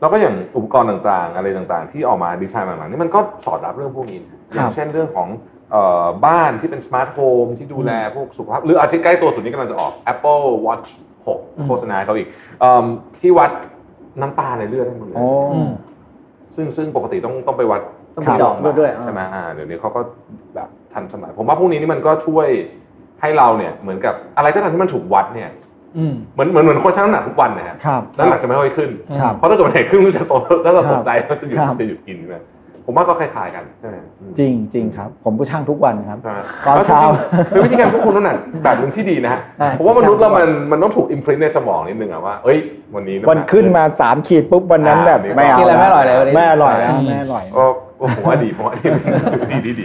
[0.00, 5.28] แล้วก็อย่างอุปกรณ์ต่างๆ อะไรต่างๆ ที่ออกมาดีไซน์หลังๆนี่มันก็สอดรับเรื่องพวกนี้นะอย่างเช่นเรื่องของ
[5.70, 10.88] เอ่อบ้านที่เป็น smart home ที่ดูแลพวกสุขภาพ หรืออาจจะใกล้ตัวสุดนี้กำลังจะออก Apple Watch
[11.26, 12.28] 6 โฆษณาเขาอีก
[12.60, 12.84] เอิ่ม
[13.20, 13.50] ที่วัด
[14.20, 15.70] น้ำตาลในเลือดให้หมดเลยโอ้อืม
[16.58, 17.80] ซึ่งซึ่งปกติต้องต้องไปวัด
[18.16, 20.00] ครับต้องไปเจาะด้วยด้วยใช่ไหมอ่าเดี๋ยวนี้เขาก็
[20.54, 22.46] แบบทันสมัย ผมว่าพวกนี้นี่มันก็ช่วย
[23.20, 25.50] ให้เราเนี่ยเหมือนกับอะไรก็ตามที่มันถูกวัดเนี่ย
[25.98, 28.90] อืมเหมือนเหมือนเหมือนคนชั่งน้ำหนักทุกวันนะฮะครับน้ำหนักจะไม่ค่อยขึ้น
[29.20, 30.32] ครับเพราะถ้าเกิดวันไหนขึ้นรู้จะโต
[30.64, 32.36] ถ้าเราครับตกใจเราจะหยุดครับจะหยุดกินใช่ไหม
[32.90, 37.00] ผมว่าก็คล้ายๆกันใช่ไหมอืมจริงจริงครับ ผมก็ช่างทุกวันครับใช่ไหมตอนเช้า
[37.50, 42.58] แล้วจริงๆเป็นวิธีการควบคุมน้ำหนักแบบหนึงที่ดีนะฮะใช่ผมว่ามนุษย์เรามันมันต้องถูกอิมพรินในสมองนิดนึงอะว่าเอ้ย
[42.94, 47.64] วันนี้ำหกวันขึ้นมาสามขีดปุ๊บวันนั้นแบบอ่าไม่เอากินอะไรไม่อร่อยเลยวันนี้ไม่อร่อยแล้วใช่ไม่อร่อยก็
[48.00, 48.88] ก็ผมว่าดีผมว่าดี
[49.50, 49.84] ดีดีดี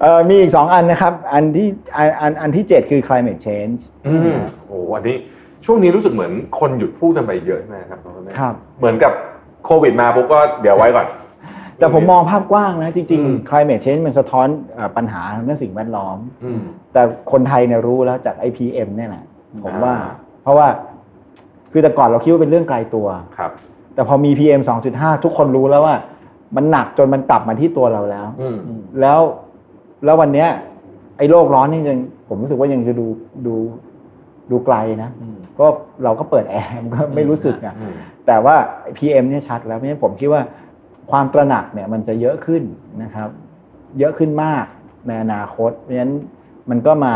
[0.00, 5.16] เอ่อมีอีกสองอันนะครับ อันที่อันอันอันที่เจ็ดคือ climate change อืมโอ้โหวันนี้
[5.64, 7.98] ช่วงนี้รู้สึกเหมือนคนหยุดพูดกันไปเยอะใช่ไหมครับ
[8.38, 9.12] ครับ เหมือนกับ
[9.64, 11.06] โควิดมาปุ๊บก็เดี๋ยวไว้ก่อน
[11.78, 16.60] แต่ผมมองภาพกว้างนะ จริงอืมๆ climate change มันสะท้อนเอ่อปัญหาทางด้านสิ่งแวดล้อมอืม
[16.92, 19.24] แต่คนไทยเนี่ยรู้แล้วจาก IPM เนี่ยแหละ
[19.64, 19.94] ผมอ่าว่า
[20.42, 20.66] เพราะว่า
[21.72, 23.06] คือแต่ก่อนเราคิดว่าเป็นเรื่องไกลตัว
[23.38, 23.50] ครับ
[23.94, 25.96] แต่พอมี PM 2.5 ทุกคนรู้แล้วว่า
[26.56, 28.56] มันหนักจนมันกลับมาที่ตัวเราแล้วอืม
[29.00, 29.20] แล้ว
[30.04, 30.48] แล้ววันเนี้ย
[31.18, 33.06] ไอ้โลกร้อนนี่ยังผมรู้สึกว่ายังจะดู
[33.46, 33.54] ดู
[34.50, 35.66] ดูไกลนะอืมก็
[36.04, 37.94] เราก็เปิดแอร์มันก็ไม่รู้สึกอะอืม
[38.26, 38.56] แต่ว่า
[38.96, 40.42] PM เนี่ยชัดแล้วเพราะฉะนั้นผมคิดว่า
[41.10, 42.62] ความตระหนักเนี่ยมันจะเยอะขึ้น
[43.02, 43.28] นะครับ
[43.98, 44.66] เยอะขึ้นมาก
[45.06, 46.14] ในอนาคต เพราะฉะนั้น
[46.70, 47.14] มันก็มา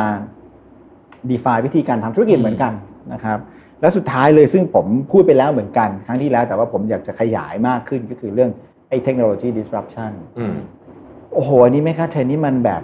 [1.31, 2.73] define วิธีการทำธุรกิจเหมือนกัน
[3.13, 3.39] นะครับ
[3.81, 8.51] และสุดท้ายเลยซึ่งผมพูดไปแล้วเหมือนกัน ครั้งที่แล้วแต่ว่าผมอยากจะขยายมากขึ้นก็คือเรื่อง
[8.89, 10.55] ไอ้เทคโนโลยี disruption อืม
[11.33, 12.83] โอ้โหอันนี้ไม่ค่าเทรนนี่มันแบบ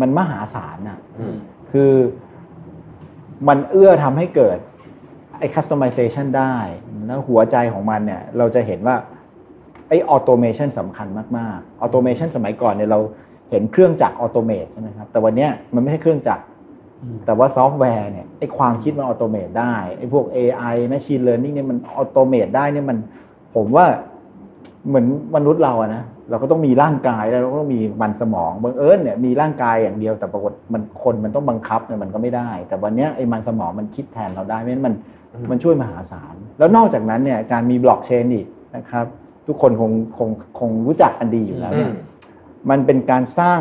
[0.00, 1.34] มันมหาศาลน่ะอืม
[1.72, 1.92] คือ
[3.48, 4.58] มันเอื้อทำให้เกิด
[5.38, 6.54] ไอ้ customization ได้
[7.06, 8.96] แล้วหัวใจของมันเนี่ย เราจะเห็นว่า
[9.90, 13.00] ไอ้ automation สำคัญมากๆ automation สมัยก่อนเนี่ยเรา
[13.50, 16.42] เห็นเครื่องจักร automate ใช่ไหมครับแต่วันเนี้ยมันไม่ใช่เครื่องจักร
[17.02, 22.98] อืมแต่ว่าซอฟต์แวร์เนี่ยไอ้ความคิดมัน automate ได้ไอ้พวก AI machine learning เนี่ยมัน automate ได้เนี่ยมัน
[23.54, 23.86] ผมว่า
[24.88, 34.94] เหมือนมนุษย์เราอะนะเราก็ต้องมีร่างกายแล้วเราก็ต้องมีมันสมองบังเอิญเนี่ยมีร่างกายอย่างเดียวแต่ปรากฏมันคนมันต้องบังคับเนี่ยมันก็ไม่ได้ แต่วันเนี้ยไอ้มันสมองมันคิดแทนเราได้เพราะฉะนั้นมัน
[35.34, 39.06] อืมมันช่วยมหาศาลแล้วนอกจากนั้นเนี่ยการมีบล็อกเชนอีกนะครับ
[39.50, 41.94] ทุกคนคงคงคงรู้จักกันดีอยู่แล้วเนี่ยอืม
[42.70, 43.60] มันเป็นการสร้าง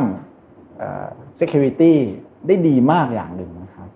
[0.78, 1.08] เอ่อ
[1.39, 1.93] security
[2.47, 3.89] ได้ดีมากอย่างหนึ่งนะครับ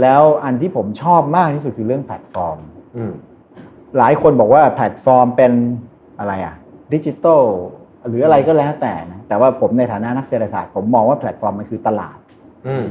[0.00, 2.58] แล้วอันที่ผมชอบมากที่สุดคือเรื่องแพลตฟอร์ม
[2.96, 3.12] อืม
[3.98, 5.52] หลายคนบอกว่าแพลตฟอร์มเป็น
[6.18, 6.54] อะไรอะ
[6.92, 7.42] ดิจิตอล
[8.08, 12.18] หรืออะไรก็แล้วแต่นะแต่ว่าผมในฐานะนักเศรษฐศาสตร์ผมมองว่าแพลตฟอร์มมันคือตลาด
[12.68, 12.86] อืม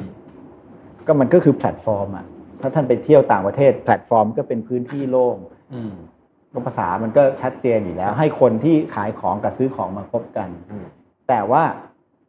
[1.06, 2.26] ก็มันก็คือแพลตฟอร์มอะ
[2.62, 5.38] ถ้าท่านไปเที่ยวต่างประเทศ แพลตฟอร์มก็เป็นพื้นที่โล่ง
[5.74, 6.17] อืมก็
[6.66, 10.86] ภาษามันก็ชัดเจนอยู่แล้ว ให้คนที่ขายของกับซื้อของมาพบกันอืม
[11.30, 11.64] แต่ว่า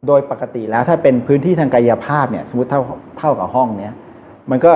[0.07, 2.81] โดยปกติแล้วถ้าเป็นพื้นที่ทางกายภาพเนี่ย สมมติเท่า
[3.19, 3.93] เท่ากับห้องเนี้ย
[4.51, 4.73] มันก็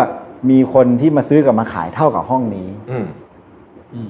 [0.49, 3.07] มีคนที่มาซื้อกับมาขายเท่ากับห้องนี้อืม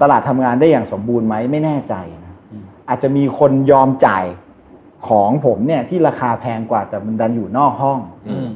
[0.01, 4.25] ตลาดทำงานได้อย่างสมบูรณ์ไหมไม่แน่ใจนะอืมอาจจะมีคนยอมจ่าย
[5.07, 8.49] ของผมเนี่ย ที่ราคาแพงกว่าแต่มันดันอยู่นอกห้องอืม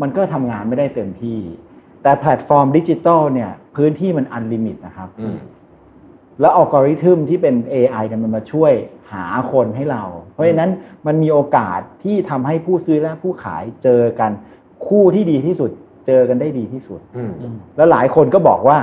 [0.00, 1.38] มันก็ทำงานไม่ได้เต็มที่
[2.02, 5.38] แต่แพลตฟอร์มดิจิตอลเนี่ย พื้นที่มัน unlimit นะครับอืม
[6.41, 8.73] แล้วอัลกอริทึมที่เป็น AI กันมันมาช่วย
[9.13, 10.71] หาคนให้เรา เพราะฉะนั้น
[11.07, 14.31] มันมีโอกาสที่ทำให้ผู้ซื้อและผู้ขายเจอกัน
[14.87, 15.71] คู่ที่ดีที่สุด
[16.07, 18.77] เจอกันได้ดีที่สุด อืม อืม แล้วหลายคนก็บอกว่า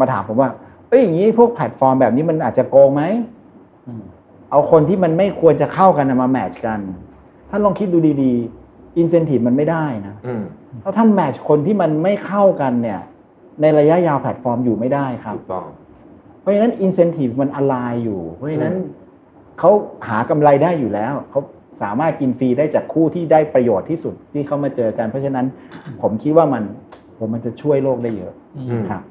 [0.00, 0.50] มาถามผมว่า
[0.88, 3.02] เอ้ยอย่างนี้พวกแพลตฟอร์มแบบนี้มันอาจจะโกงไหม
[3.88, 4.02] อืม
[4.50, 6.80] เอาคนที่มันไม่ควรจะเข้ากันน่ะมาแมทช์กัน
[7.50, 10.42] ท่านลองคิดดูดีๆอินเซนティブมันไม่ได้นะ อืม
[10.82, 13.00] ถ้าท่านแมทช์คนที่มันไม่เข้ากันเนี่ย
[13.60, 15.66] ในระยะยาวแพลตฟอร์มอยู่ไม่ได้ครับ ถูกต้อง
[16.44, 18.98] เพราะฉะนั้นอินเซนティブมันอ l ลายอยู่ เพราะฉะนั้น อืม
[19.58, 19.70] เขา
[20.08, 21.40] หากำไรได้อยู่แล้ว เขา
[21.82, 25.46] สามารถกินฟรีได้จากคู่ที่ได้ประโยชน์ที่สุดที่เขามาเจอกัน เพราะฉะนั้น
[26.02, 26.62] ผมคิดว่ามัน
[27.18, 29.02] ผมมันจะช่วยโลกได้เยอะ อืม ครับ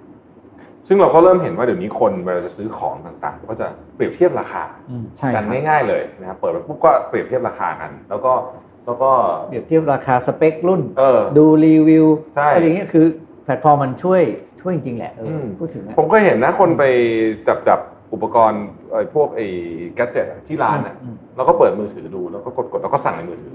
[0.88, 8.34] ซึ่งเราก็เริ่มเห็นว่าเดี๋ยวนี้คนเวลาจะซื้อของต่างๆ ก็จะเปรียบเทียบราคา อืม ใช่ค กั รั น บ ง่ายๆเลยนะครับเปิดไปปุ๊บก็เปรียบเทียบราคากัน แล้วก็
[8.86, 9.12] แล้วก็
[9.50, 13.06] เปรียบเทียบราคาสเปครุ่น เออ ดูรีวิว ใช่ อะไรอย่างเงี้ยคือ
[13.44, 14.22] แพลตฟอร์มมันช่วย
[14.65, 16.85] ช่วยจริงๆแหละเอออมพูดถึงอะผมก็เห็นนะคนไป
[17.49, 17.79] จับจับ
[18.13, 19.47] อุปกรณ์ไอ้พวกไอ้
[19.97, 23.53] แกจเจ็ตที่ร้านน่ะอืมแล้วก็เปิดมือถือดูแล้วก็กดกดแล้วก็สั่งในมือถือ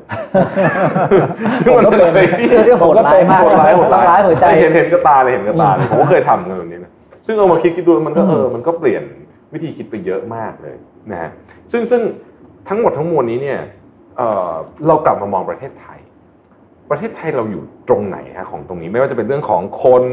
[1.65, 6.91] ผมก็เป็นอะไรที่เรื่องที่โหดร้ายมากโหดร้ายโหดร้ายร้ายหัวใจเห็นเห็นก็ตาเลยเห็นก็ตาเลยผมก็เคยทำเงินแบบนี้นะ
[7.25, 9.03] ซึ่งเอามาคิดคิดดูแล้วมันก็เออมันก็เปลี่ยน
[9.53, 10.75] วิธีคิดไปเยอะมากเลย
[11.11, 11.29] นะฮะ
[11.71, 12.01] ซึ่งซึ่ง
[12.67, 13.59] ทั้งหมดทั้งมวลนี้เนี่ย
[14.17, 14.51] เออ
[14.87, 15.99] เรากลับมามองประเทศไทย
[16.89, 20.03] ประเทศไทยเราอยู่ตรงไหนฮะของตรงนี้ไม่ว่าจะเป็นเรื่องของคน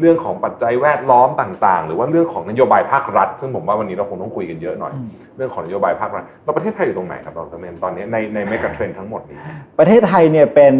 [0.00, 9.38] เรื่องของปัจจัยแวดล้อมต่าง ๆ หรือว่าเรื่องของนโยบายภาครัฐ ซึ่งผมว่าวันนี้เราคงต้องคุยกันเยอะหน่อยอืมเรื่องของนโยบายภาครัฐเราประเทศไทยอยู่ตรงไหนครับดรเมนตอนนี้ในในเมกะเทรนทั้งหมดนี้
[9.78, 10.74] ประเทศไทยเนี่ยเป็น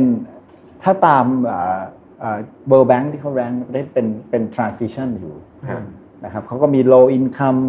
[0.83, 1.81] ถ้าตามเอ่อ
[2.20, 2.38] เอ่อ
[2.70, 5.35] World Bank ที่เขาแรงประเทศเป็นเป็น transition อยู่
[5.70, 5.83] ฮะ
[6.24, 7.61] นะครับเขาก็มี low income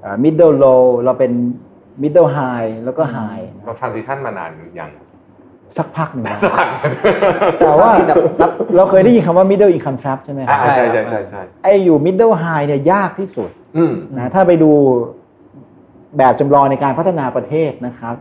[0.00, 1.32] เอ่อ middle low เราเป็น
[2.02, 4.50] middle high แล้วก็ high เรา transition มานาน
[4.80, 4.90] ยัง
[5.78, 6.66] สักพักหนึ่งแล้วสัก
[7.60, 14.70] แต่ว่าที่แบบรับเราเคยได้ยินคำว่า middle income trap ใช่ไหมคอ่ารับใช่ใช่ใช่ใช่ไอ้อยู่ middle high เนี่ยยากที่สุดอืมนะถ้าไปดู
[16.18, 18.14] แบบจำลองในการพัฒนาประเทศนะครับ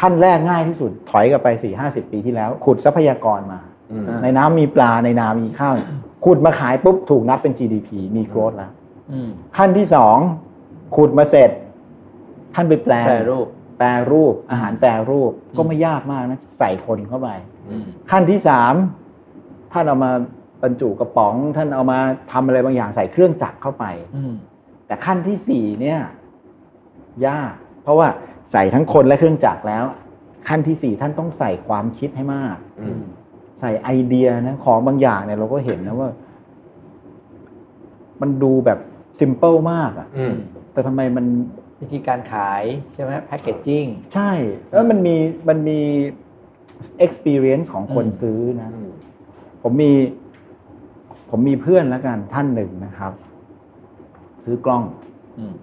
[0.00, 1.48] ขั้นแรกง่ายที่สุดถอยกลับไป
[1.80, 3.60] 4-50ปีที่แล้ว ขุดทรัพยากรมา
[3.92, 5.74] อืมในน้ำมีปลาในนามีข้าว
[6.24, 8.70] ขุดมาขายปุ๊บถูกนับเป็น GDP มี growth แล้ว
[9.12, 10.16] อืมขั้นที่สอง
[10.96, 11.50] ขุดมาเสร็จ
[12.54, 13.54] ท่านไปแปลงแปรรูปแป
[13.96, 17.28] รรูปอาหารแปรรูปก็ไม่ยากมากนะใส่คนเข้าไป
[17.70, 18.74] อืมขั้นที่สาม
[19.72, 20.10] ท่านเอามา
[20.62, 21.98] บรรจุกระป๋อง ท่านเอามา
[22.32, 23.84] ทำอะไรบางอย่างใส่เครื่องจักรเข้าไป
[24.16, 24.32] อืม
[24.86, 26.00] แต่ขั้นที่สี่เนี่ย
[27.26, 28.08] ยาก เพราะว่า
[28.52, 29.84] ใส่ทั้งคนและเครื่องจักรแล้ว
[30.48, 33.02] ขั้นที่สี่ท่านต้องใส่ความคิดให้มากอืม
[33.60, 36.10] ใส่ไอเดียนะของบางอย่างเนี่ยเราก็เห็นนะว่า
[38.20, 38.78] มันดูแบบ
[39.18, 40.34] ซิมเ l ิลมากอะอืม
[40.72, 41.24] แต่ทำไมมัน
[41.84, 44.30] วิธีการขายใช่ไหมแพคเกจจิ้งใช่
[44.72, 45.16] แล้วมันมี
[45.48, 45.80] มันมี
[47.04, 48.92] experience ของคนอืมซื้อนะอืม
[49.62, 49.92] ผมมี
[51.30, 53.12] ผมมีเพื่อนแล้วกันท่านหนึ่งนะครับ
[54.44, 54.82] ซื้อกล้อง
[55.38, 55.54] อืม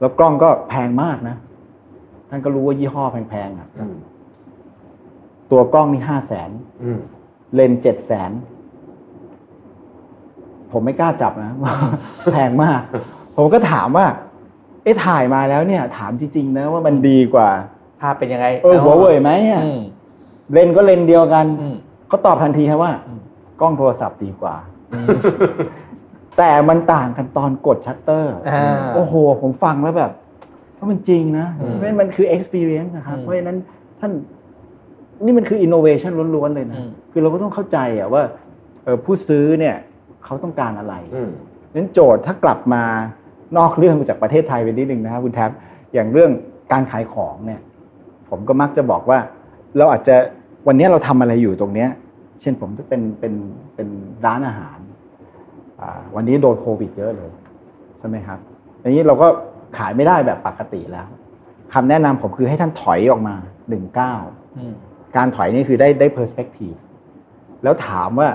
[0.00, 1.36] แล้วกล้องก็แพงมากนะ
[2.28, 3.96] ท่านก็รู้ว่ายี่ห้อแพงๆอะอืม
[5.50, 6.50] ตัวกล้องนี่ห้าแสน
[6.82, 7.00] อืม
[7.54, 8.32] เลนเจ็ดแสน
[10.72, 11.52] ผมไม่กล้าจับนะ
[12.32, 12.80] แพงมาก
[13.36, 14.06] ผมก็ถามว่า
[14.82, 17.48] เอ๊ะถ่ายมาแล้วเนี่ย ถามจริงๆนะว่ามันดีกว่า
[18.00, 19.80] ภาพเป็นยังไงเออหัวเว่ยไหมเนี่ยอืม
[20.52, 21.76] เลนส์ก็เลนส์เดียวกันอืม
[22.08, 23.20] เขาตอบทันทีครับว่าอืม
[23.60, 24.54] กล้องโทรศัพท์ดีกว่า
[24.92, 25.06] อืม
[26.38, 30.12] แต่มันต่างกันตอนกดชัตเตอร์อ่าโอ้โห ผมฟังแล้วแบบ
[30.78, 33.58] ว่ามันจริงนะอืมเพราะมันคือ experience นะครับอืมเพราะฉะนั้น
[34.00, 34.12] ท่าน
[35.24, 38.22] นี่มันคือ innovation ล้วนๆเลยนะอืมคือเราก็ต้องเข้าใจอะว่า
[38.84, 39.76] เอ่อผู้ซื้อเนี่ย
[40.24, 41.30] เขาต้องการอะไรอืม
[41.74, 42.84] นั้นโจทย์ถ้ากลับมา
[43.56, 45.50] นอกเรื่องมาจากประเทศไทยไปนิดนึงนะครับคุณแท็บ
[45.94, 46.30] อย่างเรื่อง
[46.72, 47.60] การขายของเนี่ย
[48.30, 49.18] ผมก็มักจะบอกว่า
[49.76, 50.16] เราอาจจะ
[50.66, 51.90] วันนี้เราทำอะไรอยู่ตรงเนี้ย
[52.40, 53.34] เช่นผมจะเป็นเป็น
[53.74, 53.88] เป็น
[54.26, 54.78] ร้านอาหาร
[55.80, 57.30] อ่าวันนี้โดนโควิดเยอะเลย
[57.98, 58.38] ใช่ไหมครับ
[58.80, 59.28] อย่างนี้เราก็
[59.78, 61.08] ขายไม่ได้แบบปกติแล้ว
[61.72, 63.34] คำแนะนำผมคือให้ท่านถอยออกมา
[63.68, 64.14] หนึ่งเก้า
[64.58, 64.74] อืม
[65.16, 66.78] การถอยนี่คือได้ได้ perspective
[67.62, 68.28] แล้วถามว่า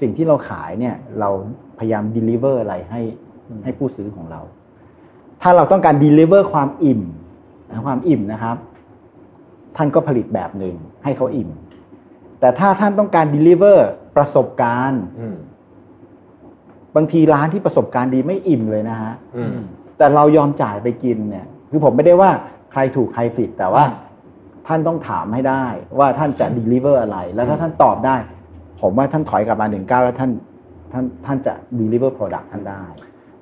[0.00, 1.30] สิ่งที่เราขายเนี่ย เรา
[1.78, 3.00] พยายาม deliver อะไรให้
[3.48, 4.40] อืมให้ผู้ซื้อของเรา
[5.42, 7.00] ถ้าเราต้องการ deliver ความอิ่ม
[7.70, 8.56] นะความอิ่มนะครับ
[9.76, 10.74] ท่านก็ผลิตแบบหนึ่ง
[11.04, 11.50] ให้เขาอิ่ม
[12.40, 13.78] แต่ถ้าท่านต้องการ deliver
[14.16, 15.36] ประสบการณ์อืม
[16.96, 19.56] บางทีร้านที่ประสบการณ์ดีไม่อิ่มเลยนะฮะอืม
[19.98, 22.30] แต่เรายอมจ่ายไปกินเนี่ย คือผมไม่ได้ว่า
[22.72, 23.84] ใครถูกใครผิด แต่ว่า
[24.66, 25.64] ท่านต้องถามให้ได้
[25.98, 28.16] ว่าท่านจะ deliver อะไร แล้วถ้าท่านตอบได้
[28.80, 30.30] ผมว่าท่านถอยกลับมาหนึ่งก้าวแล้วท่าน
[30.92, 32.82] ท่านท่านจะ deliver product ท่านได้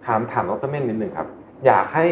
[0.07, 1.27] ถามถามดรเม่นนิดนึงครับ
[1.67, 2.07] อยากให้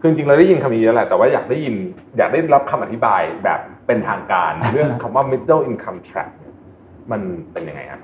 [0.00, 1.74] คือจริงๆเราได้ยินคำนี้เยอะแหละแต่ว่าอยากได้ยิน
[2.18, 6.54] อยากได้รับคำอธิบายแบบเป็นทางการ เรื่องคำว่า middle income trap เนี่ย
[7.10, 7.20] มัน
[7.52, 8.00] เป็นยังไงครับ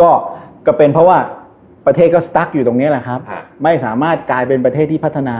[0.00, 0.10] ก็
[0.66, 1.18] ก็เป็นเพราะว่า
[1.86, 5.36] ประเทศก็สตั๊กอยู่ตรงนี้แหละครับฮะไม่สามารถกลายเป็นประเทศที่พัฒนา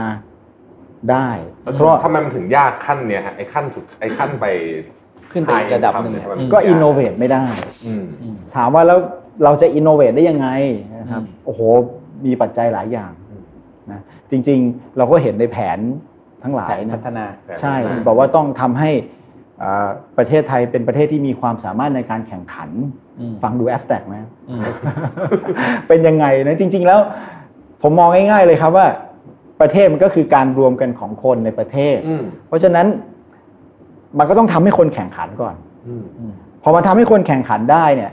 [1.11, 1.29] ได้
[1.63, 4.45] แล้วเพราะทำไมมันถึงยากขั้นเนี่ยฮะไอ้ขั้นสุดไอ้ขั้นไป
[5.31, 7.43] ขึ้นไปอีกระดับหนึ่งทำไมมัก็ innovate ไม่ได้
[7.85, 8.99] อืมอืมถามว่าแล้ว
[9.43, 10.47] เราจะ innovate ได้ยังไง
[10.99, 11.61] นะครับอืมโอ้โห
[12.25, 13.43] มีปัจจัยหลายอย่างอืม
[13.91, 15.79] นะ จริง ๆ เราก็เห็นในแผน
[16.43, 17.25] ทั้งหลาแผยนนะพัฒนา
[17.61, 18.91] ใช่แผนพัฒนาบอกว่าต้องทำให้
[19.61, 22.69] อ่าประเทศไทยเป็นประเทศที่มีความสามารถในการแข่งขัน
[23.19, 24.15] อืมฟังดูแอ s แ r กไหม
[24.49, 24.63] อืม
[25.87, 26.99] เป็นยังไงนะจริง ๆ แล้ว
[27.81, 28.87] ผมมองง่าย ๆ เลยครับว่า
[29.61, 32.87] ประเทศมันก็คือการรวมกันของคนในประเทศอืมเพราะฉะนั้น
[34.19, 35.55] มันก็ต้องทำให้คนแข่งขันก่อน
[35.87, 38.11] อืมอืมพอมาทำให้คนแข่งขันได้เนี่ย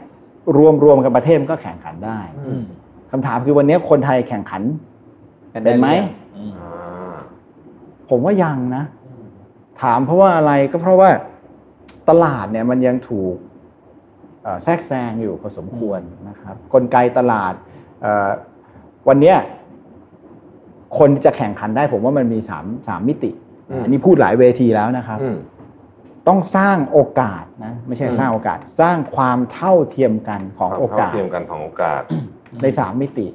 [0.58, 2.62] รวมรวมกันประเทศมันก็แข่งขันได้อืม
[3.10, 4.62] คำถามคือวันนี้คนไทยแข่งขัน
[5.64, 5.88] เป็นไหม
[6.36, 7.16] อืมอ่า
[8.10, 8.84] ผมว่ายังนะ
[9.82, 11.10] ถามเพราะว่าอะไรก็เพราะว่า
[12.08, 13.34] ตลาดเนี่ยมันยังถูก
[14.42, 17.54] เอ่อแทรกแซงอยู่พอสมควรนะครับ กลไกตลาด
[18.02, 18.28] เอ่อ
[19.08, 19.36] วันเนี้ย
[20.98, 23.30] คนที่จะแข่งขันได้ผมว่ามันมีสามสามมิติ
[23.70, 25.38] อืมอันนี้พูดหลายเวทีแล้วนะครับอืม
[26.28, 32.02] ต้องสร้างโอกาสนะ ไม่ใช่อืมสร้างโอกาส สร้างความเท่าเทียมกันของโอกาสเท่เทียมกันของโอกาส
[32.62, 33.26] ในสามมิติ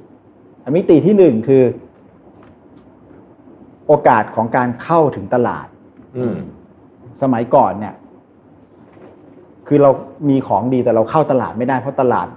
[0.63, 1.63] อันมิติที่หนึ่งคือ
[3.91, 5.67] โอกาสของการเข้าถึงตลาด
[6.17, 6.35] อืม
[7.21, 7.95] สมัยก่อนเนี่ย
[9.67, 9.91] คือเรา
[10.29, 12.27] มีของดีแต่เราเข้าตลาดไม่ได้เพราะตลาด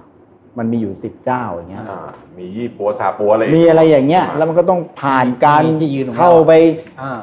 [0.57, 6.53] มันมีอยู่สิบเจ้าอย่างเงี้ยอ่ามียี่ปัวซาปัวอะไรมีอะไรอย่างเงี้ย แล้วมันก็ต้องผ่านการมีที่ยืนของเราเข้าไป
[7.01, 7.19] อ่า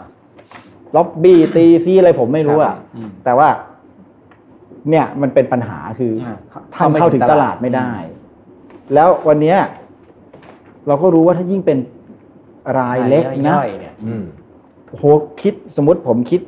[0.96, 3.48] ล็อบบี้ตีซีอะไรผมไม่รู้อะอืมแต่ว่า
[4.90, 6.36] เนี่ยมันเป็นปัญหาคืออ่า
[6.74, 7.92] ท่านเข้าถึงตลาดไม่ได้
[8.94, 9.58] แล้ววันเนี้ย
[10.86, 11.78] เราก็รู้ว่าถ้ายิ่งเป็น
[12.78, 14.24] รายเล็กนะย่อยๆเนี่ยอืม
[14.88, 15.04] โอ้โห
[15.42, 16.40] คิดสมมติผมคิด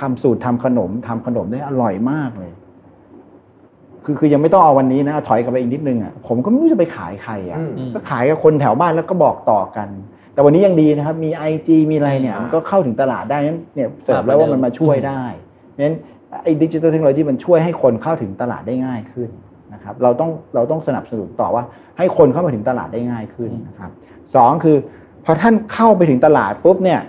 [0.00, 2.52] ทำสูตรทำขนมทำขนมได้อร่อยมากเลย
[4.04, 9.88] คือคือยังไม่ต้องเอาวันนี้นะถอยกลับไปอีกนิดนึงอะผมก็ไม่รู้จะไปขายใครอะอืมอืมก็ขายกับคนแถวบ้านแล้วก็บอกต่อกัน
[10.34, 15.22] แต่วันนี้ยังดีนะครับ มีไอจมีอะไรเนี่ยอ่ามัมันก็เข้าถึงตลาดได้งั้นเนี่ยเสริมอ่าแล้วว่าเหมืมัอนนเดิมมาช่วยได้
[15.84, 15.96] งั้น
[16.44, 19.30] ไอ้ดิจิทัลเทคโนโลยีมันช่วยให้คนเข้าถึงตลาดได้ง่ายขึ้น
[19.74, 21.62] นะครับ เราต้องเราต้องสนับสนุนต่อว่า
[21.98, 23.90] ให้คนเข้ามาถึงตลาดได้ง่ายขึ้นนะครับ
[24.34, 24.76] สองคือ
[25.24, 27.00] พอท่านเข้าไปถึงตลาดปุ๊บเนี่ย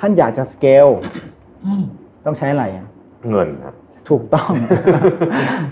[0.00, 0.86] ท่านอยากจะสเกล
[1.64, 1.84] อืม
[2.26, 2.86] ต้องใช้อะไรอะ
[3.30, 3.74] เงินครับ
[4.08, 4.52] ถูกต้อง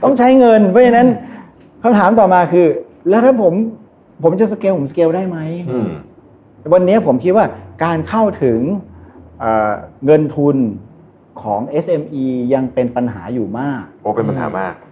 [0.03, 1.09] ต้องใช้เงิน เพราะฉะนั้น
[1.83, 2.67] คำถามต่อมาคือ
[3.09, 3.55] แล้วถ้าผม
[4.23, 5.39] ผมจะสเกลผมสเกลได้ไหม
[5.71, 5.91] อืม
[6.73, 7.47] วันนี้ผมคิดว่า
[7.85, 8.61] การเข้าถึง
[9.41, 9.73] เอ่อ
[10.05, 10.57] เงินทุน
[11.43, 12.25] ของ SME
[12.55, 14.92] ยังเป็นปัญหาอยู่มาก โอ้เป็นปัญหามากเป็นปัญ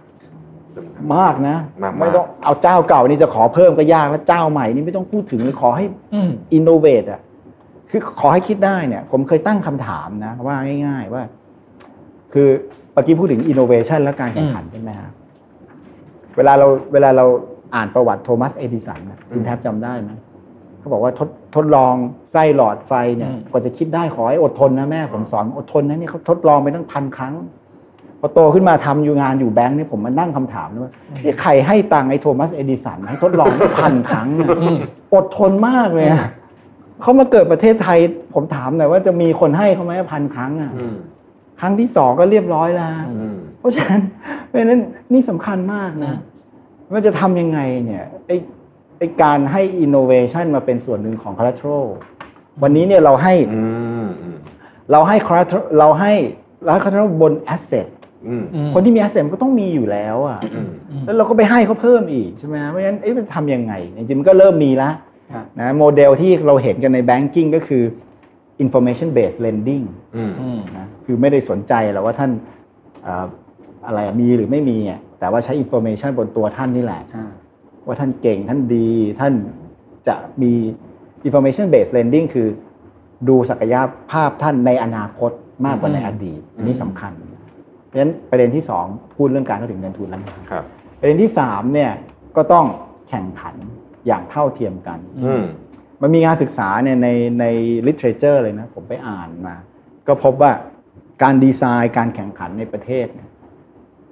[1.15, 7.21] มากนะ มากๆ ไม่ต้องเอาเจ้าเก่านี่จะขอเพิ่มก็ยากแล้วเจ้าใหม่นี่ไม่ต้องพูดถึงเลยขอให้อืม innovate อะ
[7.89, 10.55] คือขอให้คิดได้เนี่ย ผมเคยตั้งคำถามนะว่า
[10.87, 11.23] ง่ายๆว่า
[12.33, 12.47] คือ
[12.93, 15.11] เมื่อกี้พูดถึงอินโนเวชันและการแข่งขันใช่ไหมครับ
[16.37, 17.25] เวลาเราเวลาเรา
[17.75, 20.11] อ่านประวัติโทมัสเอดิสันนะคุณแทบจำได้ไหม
[20.79, 21.93] เขาบอกว่าทดทดลอง
[22.31, 27.33] ไส้หลอดไฟเนี่ยอืม กว่าจะคิดได้ขอให้อดทนนะแม่ผมสอนอดทนนะเนี่ยเขาทดลองไปตั้งพันครั้ง
[28.23, 30.91] พอโตขึ้นมาทำอยู่งานอยู่แบงค์เนี่ยผมมานั่งคำถามนะว่า
[31.23, 34.77] นี่ใครให้ตังค์ไอ้โทมัสเอดิสันให้ทดลองตั้งพันครั้งเนี่ยอืม
[35.13, 36.25] อดทนมากเลยอะ
[37.01, 37.99] เขามาเกิดประเทศไทย
[38.33, 40.95] ผมถามหน่อยว่าจะมีคนให้เขาไหมพันครั้งอะอืม
[41.59, 44.01] ครั้งที่สองก็เรียบร้อยแล้วอืมเพราะฉะนั้น
[44.47, 44.81] เพราะฉะนั้น
[45.13, 46.13] นี่สำคัญมากนะ
[46.91, 48.35] ว่าจะทำยังไงเนี่ยไอ้
[48.97, 51.85] ไอ้การให้ innovation มาเป็นส่วนหนึ่งของ collateral
[52.61, 53.63] วันนี้เนี่ยเราให้อื
[54.05, 54.37] มอืม
[54.91, 56.13] เราให้ collateral เราให้
[56.63, 57.99] เราให้ collateral บน asset อืมอืม
[58.73, 64.93] คนที่มี asset มันก็ต้องมีอยู่แล้วอะอืมอืมแล้วเราก็ไปให้เขาเพิ่มอีกใช่ไหมเพราะฉะนั้นเอ๊ะมันทำยังไงจริงๆมันก็เริ่มมีแล้ว
[65.33, 67.83] ครับนะโมเดลที่เราเห็นกันใน banking ก็คือ
[68.63, 72.31] information based lending อืมอืมนะคือไม่ได้สนใจหรอกว่าท่าน
[73.03, 73.25] เอ่อ
[73.87, 77.29] อะไรอะมีหรือไม่มีอะแต่ว่าใช้ information บนตัวท่านนี่แหละอ่า
[77.87, 79.33] ว่าท่านเก่งท่านดีท่าน
[80.07, 80.51] จะมี
[81.27, 82.47] information based lending คือ
[83.29, 83.75] ดูศักย
[84.11, 85.31] ภาพท่านในอนาคต
[85.65, 87.13] มากกว่าในอดีตอันนี้สำคัญ
[87.91, 90.63] เพราะฉะนั้นประเด็นที่สองพูดเรื่องการเข้าถึงเงินทุนแล้วนะครับครับ
[90.99, 91.91] ประเด็นที่สามเนี่ย
[92.35, 92.65] ก็ต้อง
[93.09, 93.55] แข่งขัน
[94.07, 95.43] อย่างเท่าเทียมกันอืม
[96.01, 97.07] มันมีงานศึกษาเนี่ยใน
[97.39, 97.45] ใน
[97.87, 99.55] literature เลยนะ ผมไปอ่านมา
[100.07, 100.51] ก็พบว่า
[101.23, 103.29] การดีไซน์การแข่งขันในประเทศเนี่ย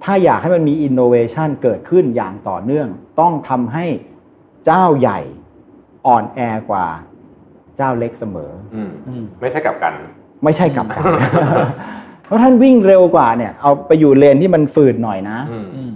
[0.04, 2.88] ถ้าอยากให้มันมี innovation เกิดขึ้นอย่างต่อเนื่อง
[3.20, 3.86] ต้องทำให้
[4.66, 5.20] เจ้าใหญ่
[6.06, 6.40] อ่อนแอ
[6.70, 6.86] กว่า
[7.76, 9.94] เจ้าเล็กเสมออืมอืมไม่ใช่กลับกัน
[10.44, 11.04] ไม่ใช่กลับกัน
[12.30, 15.92] เพราะท่านวิ่งเร็วกว่าเนี่ย เอาไปอยู่เลนที่มันฝืดหน่อยนะอืมอืม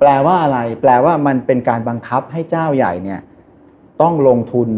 [0.00, 3.20] แปลว่าอะไร แปลว่ามันเป็นการบังคับให้เจ้าใหญ่เนี่ย
[4.02, 4.68] ต้องลงทุน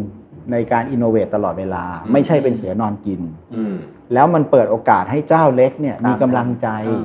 [0.52, 3.20] ในการ innovate ตลอดเวลาอืมไม่ใช่เป็นเสือนอนกิน
[3.54, 3.74] อืม
[4.14, 7.04] แล้วมันเปิดโอกาสให้เจ้าเล็กเนี่ยตามมีกำลังใจอ่า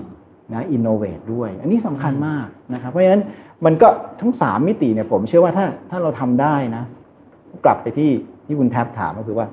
[0.54, 3.22] นะ innovate ด้วย อันนี้สำคัญมากนะครับ เพราะฉะนั้น
[3.66, 3.88] มันก็
[4.22, 6.84] ทั้งสามมิติเนี่ยผมเชื่อว่าถ้าถ้าเราทำได้นะ
[7.66, 8.12] กลับไปที่
[8.46, 9.48] ที่คุณแท็บถามก็คือว่า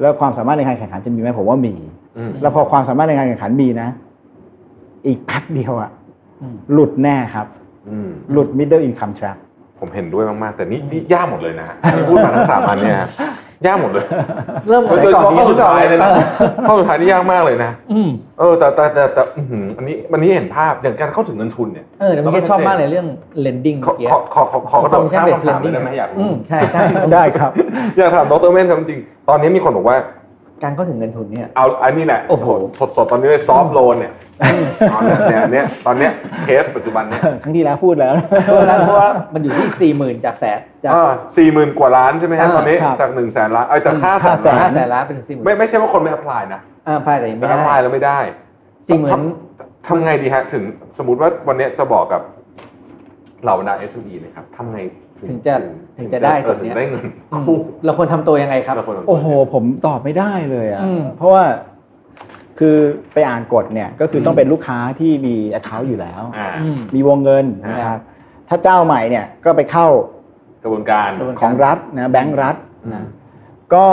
[0.00, 1.99] แล้วความสามารถในการแข่งขันจะมีไหมผมว่ามีอืม
[2.42, 3.88] แล้วพอความสามารถในการแข่งขันมีนะ
[5.06, 5.90] อีกแป๊บเดียวอะ
[6.42, 7.46] อืมหลุดแน่ครับ
[7.90, 9.36] อืมหลุด middle income trap
[9.80, 12.96] ผมเห็นด้วยมากๆ แต่นี่นี่ยากหมดเลยนะฮะที่พูดมาทั้งสามอันเนี่ย
[13.66, 14.04] ยากหมดเลย
[14.68, 16.08] เริ่มโดยเฉพาะข้อสุดท้ายเลยนะ
[16.68, 23.06] ข้อสุดท้ายนี่ยากมากเลยนะอืมเออแต่แต่แต่แต่อื้อหืออันนี้อันนี้เห็นภาพอย่างการเข้าถึงเงินทุนเนี่ยเออเดี๋ยวเมื่อกี้ชอบมากเลยเรื่อง
[23.44, 26.80] lending ขอเมื่อกี้ขอขอขอขอกระโดด Information ข้าม based คำถามเลย lending ได้ไหมอยากอืรู้มใช่ใช่
[27.14, 27.50] ได้ครับ
[27.98, 29.96] อยากถามดรเม่นครับจริงๆตอนนี้มีคนบอกว่า
[30.62, 32.46] การเข้าถึงเงินทุนเนี่ยเอาอันนี้แหละโอ้โห
[32.78, 34.12] สดสดๆตอนนี้เลยซอฟโลนเนี่ย
[34.92, 36.12] ตอนเนี้ยเนี่ยเนี่ยตอนเนี้ย
[36.44, 40.92] เคสปัจจุบันเนี่ยครั้งที่แล้วพูดแล้วเพราะฉะนั้นเพราะว่ามันอยู่ที่สี่หมื่นจากแสนจาก
[41.36, 48.18] สี่หมื่นกว่าล้านใช่ไหมฮะอ่าตอนนี้ครับจากหนึ่งแสนล้านเอ้ยจากห้าแสน500,000ล้าห้านแสนล้านเป็นสี่หมื่นไม่ไม่ใช่ว่าคนไม่อพลายนะอ่าพายแต่ยังไม่ไม่อได้พลายแล้วไม่ได้
[48.86, 50.62] สี่หมื่นทำทำไงดีฮะถึง
[50.98, 52.22] สมมติว่าวันเนี้ยจะบอกกับ
[53.42, 54.78] เหล่าบรรดา SME เลยครับทำไง
[55.28, 55.54] ถึงจะ
[55.98, 61.44] ถึงจะได้เอตรองถึเนี้งยได้เงินอืมกู้เราควรทำตัวยังไงครับเราควรทำโอ้โห ผมตอบไม่ได้เลยอะอืมเพราะว่า
[62.58, 62.76] คือ
[63.14, 68.00] ไปอ่านกฎเนี่ยก็คือต้องเป็นลูกค้าที่มี account อยู่แล้วอ่าอืมมีวงเงินนะครับ
[68.48, 69.86] ถ้าเจ้าใหม่เนี่ยก็ไปเข้า
[70.62, 73.06] กระบวนการกระบวนของรัฐนะแบงก์รัฐอืมนะ
[73.74, 73.86] ก็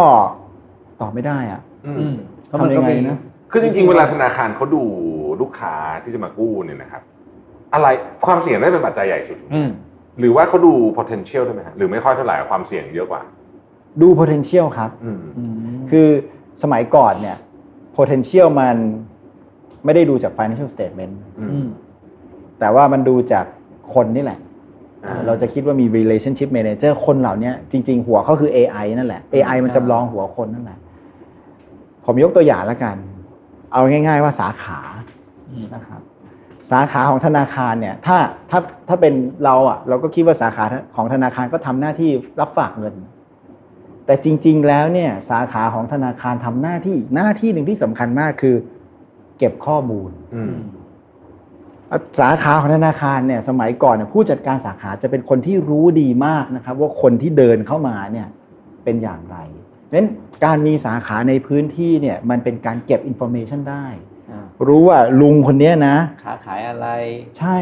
[1.01, 3.17] ตอบไม่ได้อะอืมอืมเพราะมันก็ทำยังไงมีนะ
[3.51, 4.83] คือจริงๆเวลาธนาคารเขาดู
[5.41, 7.01] ลูกค้าที่จะมากู้เนี่ยนะครับ
[7.73, 7.87] อะไร
[8.25, 9.69] ความเสี่ยงได้เป็นปัจจัยใหญ่สุดอืม
[10.19, 13.21] หรือว่าเขาดู potential ด้วยไหมฮะหรือไม่ค่อยเท่าไหร่ความเสี่ยงเยอะกว่า
[14.01, 15.53] ดู potential ครับอืมอืม
[15.91, 16.07] คือ
[16.63, 17.37] สมัยก่อนเนี่ย
[17.97, 18.75] potential มัน
[19.85, 21.67] ไม่ได้ดูจาก financial statement อืมอืม
[22.59, 23.45] แต่ว่ามันดูจาก
[23.93, 24.39] คนนี่แหละ
[25.05, 30.79] อ่าเราจะคิดว่ามี relationship manager คนเหล่านี้จริง ๆ หัวเขาคือ AI นั่นแหละ AI มันจำลองหัวคนนั่นแหละ
[32.05, 32.95] ผมยกตัวอย่างแล้วกัน
[33.73, 34.79] เอาง่าย ๆ ว่าสาขา
[35.49, 36.01] อืมนะครับ
[36.71, 38.17] สาขาของธนาคารเนี่ยถ้า
[38.49, 42.95] ถ้าถ้าเป็นเราอะ เราก็คิดว่าสาขาของธนาคารก็ทำหน้าที่รับฝากเงิน
[44.05, 48.55] แต่จริง ๆ แล้วเนี่ย สาขาของธนาคารทำหน้าที่อีกหน้าที่หนึ่งที่สำคัญมากคือ
[49.37, 50.55] เก็บข้อมูลอืม
[52.19, 58.27] สาขาของธนาคารเนี่ย สมัยก่อนเนี่ยผู้จัดการสาขาจะเป็นคนที่รู้ดีมากนะครับ ว่าคนที่เดินเข้ามาเนี่ย
[58.83, 59.37] เป็นอย่างไร
[59.83, 60.09] เพราะฉะนั้น
[60.45, 64.06] การมีสาขาในพื้นที่เนี่ย มันเป็นการเก็บ information ได้อ่า
[64.67, 66.87] รู้ว่าลุงคนเนี้ยนะค้าขายอะไร
[67.37, 67.57] ใช่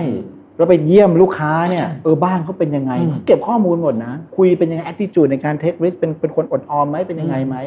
[0.58, 7.58] เราไปเยี่ยมลูกค้าเนี่ยเออบ้านเขาเป็นยังไงอืมเขาเก็บข้อมูลหมดนะ คุยเป็นยังไง attitude ในการ take risk เป็นเป็นคนอดออมไหมเป็นยังไงไหม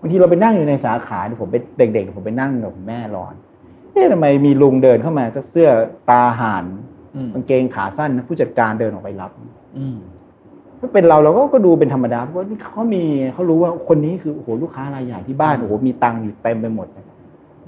[0.00, 3.34] บางทีเราไปนั่งอยู่ในสาขาเนี่ยผมเป็นเด็กๆผมไปนั่งกับแม่รอ
[3.92, 5.70] เอ๊ะทำไมมีลุงเดินเข้ามาก็เสื้อ
[6.10, 6.64] ตาห่าน
[7.14, 9.30] อืมกางเกงขาสั้นนะผู้จัดการเดินออกไปรับ
[9.78, 9.98] อืม
[10.80, 17.04] ถ้าเป็นเราเราก็ก็ดูเป็นธรรมดาเพราะว่านี่เขามีเขารู้ว่าคนนี้คือโอ้โหลูกค้ารายใหญ่ที่บ้านโอ้โหมีตังค์อยู่เต็มไปหมดเลย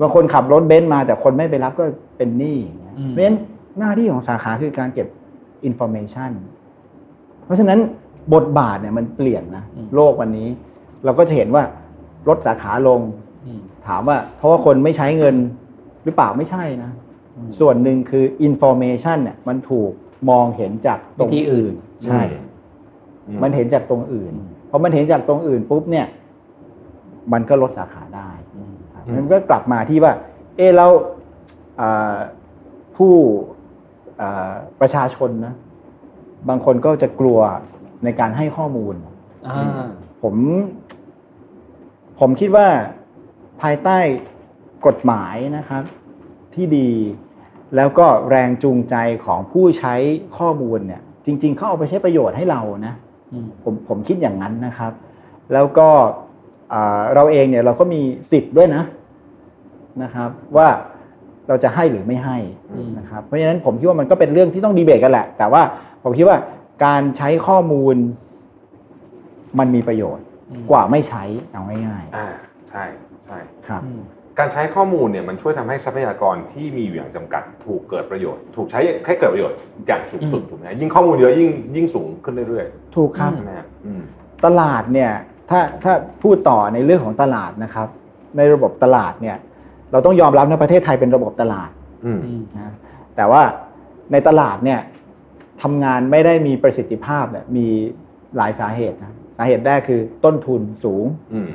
[0.03, 1.85] บางคนขับรถเบนซ์มา แต่คนไม่ไปรับก็
[2.17, 3.37] เป็นหนี้อย่างเงี้ยอืมเพราะฉะนั้น
[3.79, 5.07] หน้าที่ของสาขาคือการเก็บ
[5.65, 6.31] information
[7.45, 7.79] เพราะฉะนั้น
[8.35, 10.49] บทบาทเนี่ยมันเปลี่ยนนะโลกวันนี้
[11.05, 11.65] เราก็จะเห็นว่า
[12.29, 13.01] ลดสาขาลง
[13.47, 15.37] อืมถามว่า เพราะว่าคนไม่ใช้เงิน
[16.05, 16.91] หรือเปล่าไม่ใช่นะ
[17.37, 19.91] อืมส่วนหนึ่งคือ information เนี่ยมันถูก
[20.31, 22.23] มองเห็นจากตรงวิธีอื่น ใช่
[23.29, 24.33] อืมมันเห็นจากตรงอื่น
[24.71, 26.07] พอมันเห็นจากตรงอื่นปุ๊บเนี่ย
[27.33, 28.32] มันก็ลดสาขาได้ครับ
[29.17, 30.13] มันก็กลับมาที่ว่า
[30.57, 30.87] เออเรา
[31.81, 32.17] อ่า
[32.97, 33.15] ผู้
[34.21, 35.55] อ่าประชาชนนะ
[36.49, 37.39] บางคนก็จะกลัว
[38.05, 38.95] ในการให้ข้อมูล
[39.49, 39.87] อ่า
[40.23, 40.35] ผม
[42.21, 42.69] ผมคิดว่า
[43.63, 43.99] ภายใต้
[44.87, 45.83] กฎหมายนะครับ
[46.55, 46.91] ที่ดี
[47.77, 49.95] แล้วก็แรงจูงใจของผู้ใช้
[50.39, 52.95] ข้อมูลเนี่ย จริง ๆ เขาเอาไปใช้ประโยชน์ให้เรานะ
[53.33, 54.93] อืมผมผมคิดอย่างนั้นนะครับ
[55.53, 56.22] แล้วก็อ่า
[57.15, 58.01] เราเองเนี่ยเราก็มี
[58.31, 58.83] สิทธิ์ด้วยนะ
[60.03, 60.69] นะครับ ว่า
[61.49, 62.37] เราจะให้หรือไม่ให้
[62.73, 65.63] อืมนะครับเพราะฉะนั้นผมคิดว่ามันก็เป็นเรื่องที่ต้องดีเบตกันแหละ แต่ว่า
[66.03, 66.39] ผมคิดว่า
[66.85, 67.97] การใช้ข้อมูล
[69.59, 72.29] มันมีประโยชน์อืมกว่าไม่ใช้เอาง่ายอ่า
[72.71, 72.85] ใช่
[73.27, 74.03] ใช่ๆครับอืม
[74.39, 79.57] การใช้ข้อมูลเนี่ยมันช่วยทำให้ทรัพยากรที่มีอยู่อย่างจำกัด ถูกเกิดประโยชน์ ถูกใช้ให้เกิดประโยชน์
[79.87, 82.67] อย่างสูงสุดถูกไหมยิ่งข้อมูลเยอะยิ่งยิ่งสูงขึ้นเรื่อย
[82.97, 84.03] ถูกครับๆใช่ไหมฮะอืม
[84.45, 85.13] ตลาดเนี่ย
[85.53, 85.93] ถ้าถ้า
[86.23, 87.89] พูดต่อในเรื่องของตลาดนะครับ
[88.37, 89.37] ในระบบตลาดเนี่ย
[89.93, 91.71] เราต้องยอมรับนะประเทศไทยเป็นระบบตลาด
[92.05, 92.21] อืม
[92.57, 92.73] นะ
[93.17, 93.43] แต่ว่า
[94.13, 94.81] ในตลาดเนี่ย
[95.63, 97.67] ทำงานไม่ได้มีประสิทธิภาพเนี่ยมี
[98.37, 101.49] หลายสาเหตุนะสาเหตุแรกคือต้นทุนสูงอืม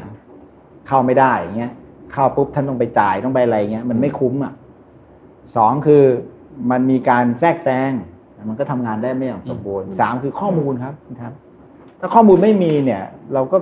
[0.88, 1.72] เข้าไม่ได้อย่างเงี้ย
[2.14, 4.54] เข้าปุ๊บท่านต้องไปจ่ายต้องไปอะไรเงี้ยมันไม่คุ้มอะ
[5.56, 6.04] สองคือ
[6.72, 7.92] มันมีการแทรกแซง
[8.50, 11.34] มันก็ทำงานได้ไม่อย่างสมบูรณ์สามคือข้อมูลครับครับ
[12.00, 13.58] ถ้าข้อมูลไม่มีเนี่ย เราก็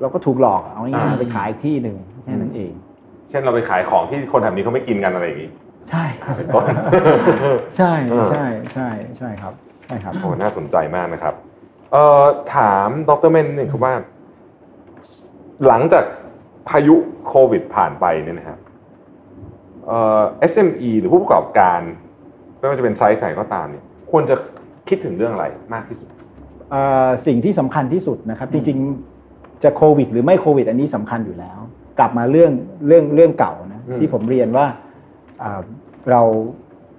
[0.00, 2.72] เราก็ถูกหลอกเอาง่ายอ่าๆไปขายอีกที่หนึ่งแค่นั้นเอง
[3.30, 5.50] เช่นเราไปขายของที่คนแถบนี้เขาไม่กินกันอะไรอย่างนี้
[5.90, 6.64] ใช่ครับเป็นต้น
[7.76, 8.88] ใช่เออใช่ใช่
[9.18, 9.52] ใช่ครับ
[9.86, 11.34] ใช่ครับโอ้น่าสนใจมากนะครับ
[11.92, 12.24] เอ่อ
[12.54, 13.94] ถามดรเมนหนึ่งครับว่า
[15.66, 16.04] หลังจาก
[16.68, 16.94] พายุ
[17.26, 18.58] โควิดผ่านไปเนี่ยนะครับ
[19.86, 20.22] เอ่อ
[20.52, 21.80] SME หรือผู้ประกอบการ
[22.58, 24.36] ไม่ว่าจะเป็นไซส์ไหนก็ตามเนี่ย ควรจะ
[24.88, 26.08] คิดถึงเรื่องอะไรมากที่สุด
[26.70, 29.15] เอ่อสิ่งที่สำคัญที่สุดนะครับ จริง ๆ
[29.62, 31.58] จะโควิด หรือไม่โควิด อันนี้สำคัญอยู่แล้ว
[31.98, 32.52] กลับมาเรื่อง
[32.86, 34.66] เรื่องเรื่องเก่านะอืมที่ผมเรียนว่า
[35.42, 35.60] อ่า
[36.10, 36.22] เรา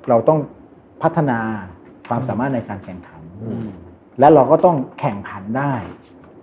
[0.10, 0.40] เราต้อง
[1.02, 1.40] พัฒนา
[2.08, 3.22] ความสามารถในการแข่งขัน
[4.20, 5.74] และเราก็ต้องแข่งขันได้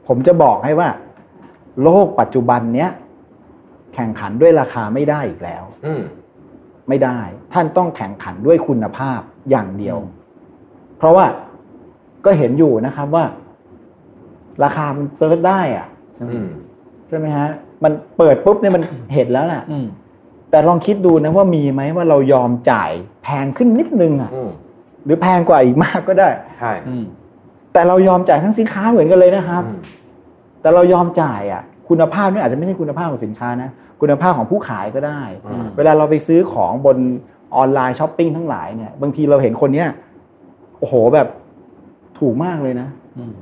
[0.09, 0.89] ผมจะบอกให้ว่า
[1.83, 2.91] โลกปัจจุบันเนี้ย
[3.95, 6.03] แข่งขันด้วยราคาไม่ได้อีกแล้วอืม
[6.89, 7.19] ไม่ได้
[7.53, 9.99] ท่านต้องแข่งขันด้วยคุณภาพอย่างเดียว
[10.99, 11.27] เพราะว่า
[12.25, 13.25] ก็เห็นอยู่นะครับว่า
[14.65, 15.87] ราคามันเซิร์ชได้อะ
[16.23, 16.49] อืม
[17.09, 17.49] ใช่ไหมฮะ
[17.85, 18.83] มันเปิดปุ๊บเนี่ยมัน
[19.15, 19.87] เห็นแล้วน่ะอืม
[20.51, 22.91] แต่ลองคิดดูนะว่ามีไหมว่าเรายอมจ่าย
[23.25, 24.51] แพงขึ้นนิดนึงอะอืม
[25.05, 27.05] หรือแพงกว่าอีกมากก็ได้ใช่อืม
[27.73, 29.81] แต่เรายอมจ่ายทั้งสินค้าเหมือนกันเลยนะครับอืม
[30.63, 36.97] แต่เรายอมจ่ายอะ คุณภาพนี่อาจจะไม่ใช่คุณภาพของสินค้านะคุณภาพของผู้ขายก็ได้อืมเวลาเราไปซื้อของบน
[37.57, 39.89] ออนไลน์ช้อปปิ้งทั้งหลายเนี่ย บางทีเราเห็นคนเนี้ย
[40.79, 41.29] โอ้โหแบบ
[42.19, 42.89] ถูกมากเลยนะ
[43.19, 43.35] อืม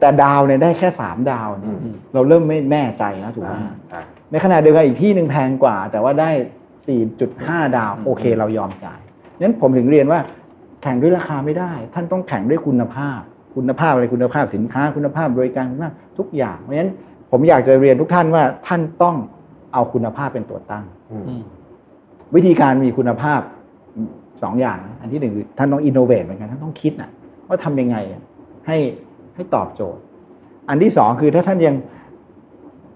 [0.00, 3.54] แต่ดาวเนี่ยได้แค่สามดาวเนี่ยอืมเราเริ่มไม่แน่ใจนะถูกไหม
[3.90, 6.30] ใช่ในขณะเดียวกันอีกที่หนึ่งแพงกว่า แต่ว่าได้
[7.02, 9.00] 4.5ดาวอืมโอเคเรายอมจ่าย
[9.40, 10.20] นั้นผมถึงเรียนว่า
[10.82, 13.20] แข่งด้วยราคาไม่ได้ ท่านต้องแข่งด้วยคุณภาพ
[13.56, 16.90] คุณภาพอะไรคุณภาพสินค้า คุณภาพบริการคุณภาพทุกอย่างเพราะฉะนั้น
[17.30, 19.16] ผมอยากจะเรียนทุกท่านว่าท่านต้อง
[19.72, 21.42] เอาคุณภาพเป็นตัวตั้งอืมอืม
[22.34, 23.40] วิธีการมีคุณภาพ
[24.42, 27.10] สองอย่างนะอันที่หนึ่งคือท่านต้องอินโนเวทเหมือนกันท่านต้องคิดนะ
[27.48, 28.22] ว่าทำยังไงอะ
[28.66, 28.76] ให้
[29.36, 30.02] ให้ตอบโจทย์
[30.68, 31.76] อันที่สองคือถ้าท่านยัง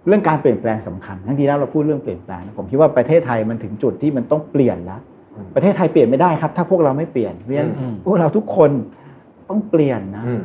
[0.07, 5.01] เรื่องการเปลี่ยนแปลงสำคัญ ทั้งที่แล้วเราพูดเรื่องเปลี่ยนแปลงนะผมคิดว่าประเทศไทยมันถึงจุดที่มันต้องเปลี่ยนแล้ว
[5.37, 8.71] อืมประเทศไทยเปลี่ยนไม่ได้ครับ ถ้าพวกเราไม่เปลี่ยนเพราะฉะนั้นอืมพวกเราทุกคน
[9.49, 10.43] ต้องเปลี่ยนนะอืม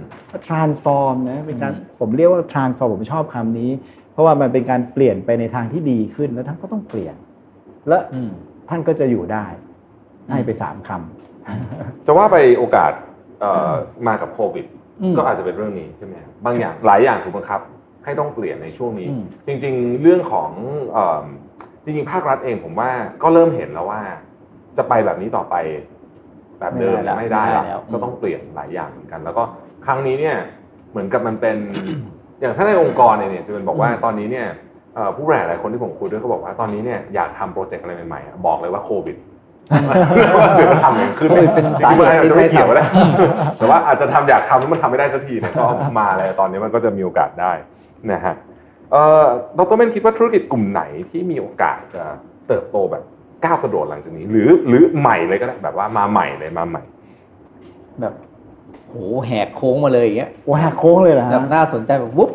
[0.47, 3.71] transform นะเป็นการอืมผมเรียกว่า transform ผมชอบคำนี้
[4.11, 7.15] เพราะว่ามันเป็นการเปลี่ยนไปในทางที่ดีขึ้นแล้วท่านก็ต้องเปลี่ยน
[7.87, 8.31] และอืม
[8.69, 9.45] ท่านก็จะอยู่ได้
[10.31, 10.89] ให้ไปสามค
[12.05, 12.91] จะว่าไปโอกาส
[13.39, 13.73] เอ่อ
[14.07, 14.84] มากับโควิดอืม
[15.17, 17.59] ก็อาจจะเป็นเรื่องนี้ใช่ไหมครับบางอย่างหลายอย่างถูกบังคับ
[18.05, 20.49] ให้ต้องเปลี่ยนในช่วงนี้อืมจริง ๆ เรื่องของ
[20.93, 21.25] เอิ่ม
[21.83, 22.89] จริงๆภาครัฐเองผมว่า
[23.23, 24.01] ก็เริ่มเห็นแล้วว่า
[24.77, 25.55] จะไปแบบนี้ต่อไป
[26.59, 29.43] แบบเดิมไม่ได้แล้วไม่ได้ไม่ได้แล้วก็ต้องเปลี่ยนหลายอย่างเหมือนกัน แล้วก็
[29.85, 30.37] ครั้งนี้เนี่ย
[30.91, 31.57] เหมือนกับมันเป็น
[32.39, 34.47] อย่างถ้าในองค์กรเนี่ยจะเป็นบอกว่าตอนนี้เนี่ย
[34.95, 39.15] เอ่อผู้บริหารหลายคนที่ผมคุยด้วยเขาบอกว่าตอนนี้เนี่ยอยากทำโปรเจกต์อะไรใหม่ๆอะบอกเลยว่าโควิด
[39.88, 45.66] ว่าเดี๋ยวจะทำอย่างขึ้นโควิดเป็นสาเหตุที่จริงๆมันอาจจะไม่เกี่ยวไม่ก็ได้ทำแต่ว่าอาจจะทำอยากทำแล้วมันทำไม่ได้สักทีเนี่ยก็
[45.99, 47.53] มาเลยตอนนี้มันก็จะมีโอกาสได้
[48.11, 48.36] นะฮะ
[48.91, 49.24] เอ่อ
[49.57, 52.03] ดรเมนคิดว่าธุรกิจกลุ่มไหนที่มีโอกาสจะ
[52.47, 53.03] เติบโตแบบ
[53.45, 56.84] ก้าวกระโดดหลังจากนี้ หรือหรือใหม่เลยก็ได้แบบว่ามาใหม่เลยมาใหม่
[58.01, 58.13] แบบ
[58.89, 58.95] โห
[59.26, 62.32] แหกโค้งมาเลยอย่างเงี้ยำโอ้หักโค้งเลยเหรอแบบฮะน่าสนใจแบบวุ๊บ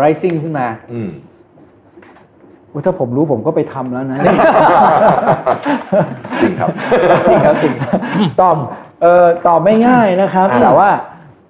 [0.00, 1.00] rising ขึ้นมา อื
[2.70, 4.18] มโอ้ถ้าผมรู้ผมก็ไปทำแล้วนะ
[6.40, 6.68] จริงครับ
[7.28, 7.74] จริงครับจริง
[8.40, 8.56] ตอบ
[9.02, 10.88] เอ่อตอบไม่ง่ายนะครับอ่าแต่ว่า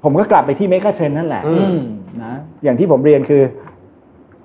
[0.05, 1.79] ผมก็กลับไปที่เมกะเทรนนั่นแหละอืม
[2.23, 2.33] นะ
[2.65, 3.43] อย่างที่ผมเรียนคือ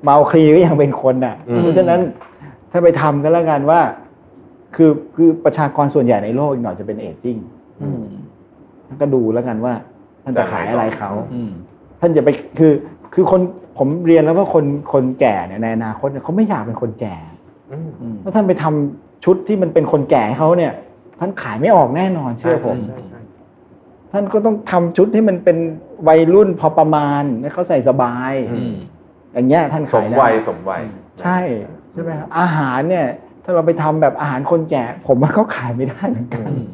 [0.04, 2.00] เมาคลีก็ยังเป็นคนน่ะอืมเพราะฉะนั้น
[2.72, 3.80] ถ้าไปทำกันแล้วกันว่า
[4.76, 7.38] คือคือประชากรส่วนใหญ่ในโลกอีกหน่อยจะเป็นเอจจิ้ง
[7.82, 8.04] อืม
[9.02, 9.74] ก็ดูแล้วกันว่า
[10.24, 11.52] ท่านจะขายอะไรเขาอืม
[12.02, 12.72] ท่านจะไปคือ
[13.14, 13.42] คือคน
[13.78, 17.16] ผมเรียนแล้วว่าคนคนแก่เนี่ยในอนาคตเนี่ยเขาไม่อยากเป็นคนแก่
[17.72, 20.74] อืมอืมถ้าท่านไปทำชุดที่มันเป็นคนแก่ให้เขาเนี่ย
[21.20, 23.22] ท่านขายไม่ออกแน่นอนเชื่อผมใช่ใช่
[24.12, 25.58] ท่านก็ต้องทำชุดที่มันเป็น
[26.08, 28.76] วัยรุ่นพอประมาณให้เขาใส่สบายอืม
[29.34, 30.82] อย่างเงี้ยท่านสขามยได้วัยสมวัย
[31.22, 31.40] ใช่
[31.92, 33.06] ใช่ไหมครับอาหารเนี่ย
[33.44, 36.66] ถ้าเราไปทำแบบอาหารคนแก่ ผมว่าเขาขายไม่ได้เหมือนกันอืม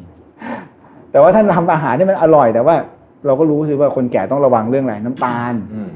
[1.10, 2.76] แต่ว่าท่านทำอาหารที่มันอร่อย แต่ว่า
[3.26, 5.90] เราก็รู้คือว่าคนแก่ต้องระวังเรื่องอะไรน้ำตาลอืม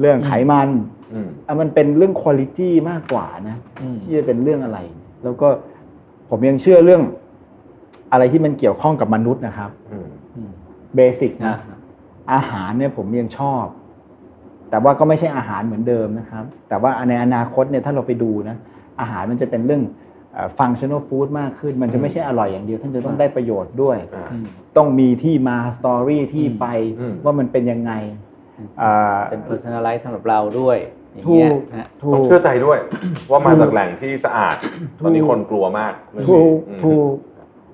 [0.00, 0.68] เรื่องไขมัน
[1.12, 4.78] อืมอะมันเป็นเรื่องคุณ i t y มากกว่านะอืมที่จะเป็นเรื่องอะไร
[5.24, 5.48] แล้วก็
[6.30, 7.02] ผมยังเชื่อเรื่อง
[8.12, 10.50] อะไรที่มันเกี่ยวข้องกับมนุษย์นะครับอืมอืม
[10.96, 11.78] เบสิกนะนะ
[12.32, 13.64] อาหารเนี่ยผมยังชอบ
[14.70, 18.56] แต่ว่าก็ไม่ใช่อาหารเหมือนเดิมนะครับ แต่ว่าในอนาคตเนี่ยถ้าเราไปดูนะ
[19.00, 19.82] อาหารมันจะเป็นเรื่อง
[20.58, 26.66] ฟังชั่นอลฟู้ดมากขึ้น มันจะไม่ใช่อร่อยอย่างเดียว ท่านจะต้องได้ประโยชน์ด้วยอ่าอืมต้องมีที่มาสตอรี่ที่ไป
[27.00, 28.33] อืมว่ามันเป็นยังไงอ่า
[29.30, 30.78] เป็น personalize สำหรับเราด้วย
[31.14, 32.78] อย่างถูเงี้ยกนะถูต้องกเชื่อใจด้วย
[33.30, 34.56] ว่ามาจากแหล่งที่สะอาด
[35.04, 37.14] ตอนนี้คนกลัวมากเรื่องถูนี้กอืมถูก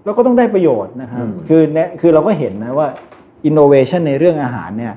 [0.04, 2.88] แล้วก็ต้องได้ประโยชน์นะครับอืมคือเนี่ยคือเราก็เห็นนะว่า
[3.48, 4.94] innovation ในเรื่องอาหารเนี่ย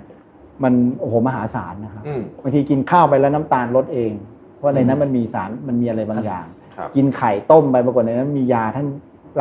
[0.63, 4.11] มันโอ้โหมหาศาลนะครับอืมบางทีกินข้าวไปแล้วน้ำตาลลดเอง
[4.57, 6.45] เพราะในนั้นมันมีสารมันมีอะไรบางอย่าง
[6.77, 8.87] ครับกินไข่ต้มไปปรากฏในนั้นมียาท่าน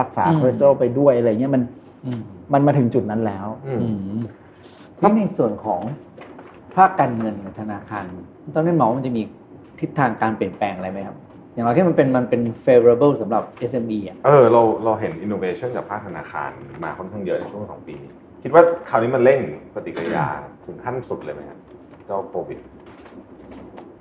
[0.00, 1.62] รักษาคอเลสเตอรอลไปด้วยอะไรเงี้ยมัน
[2.04, 2.20] อืม
[2.52, 4.20] มันมาถึงจุดนั้นแล้วอืมอืม
[4.98, 5.80] ทีนี้ในส่วนของ
[6.76, 8.04] ภาคการเงินในธนาคาร
[8.54, 9.22] ตอนนี้มองว่ามันจะมี
[9.80, 11.16] ทิศทางการเปลี่ยนแปลงอะไรไหมครับ
[11.52, 16.50] อย่างเราที่มันเป็นมันเป็น favorable สำหรับ SME อะเออเราเราเห็น innovation จากภาคธนาคาร
[16.84, 18.10] มาค่อนข้างเยอะในช่วงสองปีนี้
[18.42, 19.40] คิดว่าคราวนี้มันเร่ง
[19.74, 20.26] ปฏิกิริยา
[20.66, 21.58] ถึงขั้นสุดเลยไหมครับ
[22.06, 22.58] เจ้าโควิด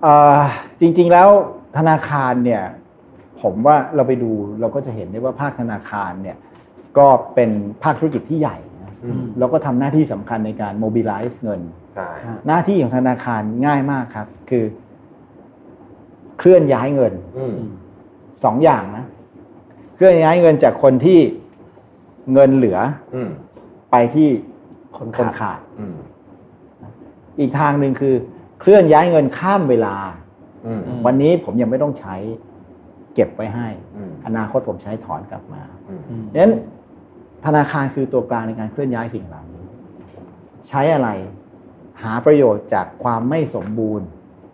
[0.02, 0.40] เอ่อ
[0.80, 1.30] จริง ๆแล้ว
[1.78, 2.64] ธนาคารเนี่ย
[3.42, 6.38] ผมว่าเราไปดูเราก็จะเห็นได้ว่าภาคธนาคารเนี่ย
[6.98, 7.52] ก็เป็น
[7.84, 11.81] ภาคธุรกิจที่ใหญ่นะอืมแล้วก็ทำหน้าที่สำคัญในการ mobilize เงินใช่
[12.48, 14.66] หน้าที่ของธนาคารง่ายมากครับ คือ
[16.38, 17.56] เคลื่อนย้ายเงินอืม
[18.44, 19.06] สองอย่างนะ
[19.96, 21.20] เคลื่อนย้ายเงินจากคนที่
[22.34, 22.80] เงินเหลือ
[23.16, 23.30] อืม
[23.92, 24.30] ไปที่
[24.98, 25.96] คนคนขาขาดดอืม
[27.40, 28.16] อีกทางหนึ่งคือ
[28.60, 29.96] เคลื่อนย้ายเงินข้ามเวลา
[30.66, 32.16] อืมวันนี้ผมยังไม่ต้องใช้
[33.14, 36.54] เก็บไว้ให้อืมอนาคตผมใช้ถอนกลับมาอืมอืมดังนั้น
[37.46, 39.64] ธนาคารคือตัวกลางในการเคลื่อนย้ายสิ่งเหล่านี้
[40.70, 41.10] ใช้อะไร
[42.04, 44.08] หาประโยชน์จากความไม่สมบูรณ์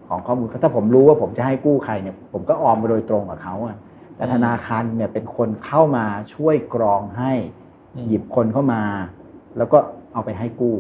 [0.08, 3.78] ของข้อมูลถ้าผมรู้ว่าผมจะให้กู้ใครเนี่ยผมก็ออมไปโดยตรงกับเขาอะ
[4.16, 7.32] แต่ธนาคารเนี่ยเป็นคนเข้ามาช่วยกรองให้
[7.96, 8.82] อืมหยิบคนเข้ามา
[9.58, 9.78] แล้วก็
[10.14, 10.76] เอาไปให้กู้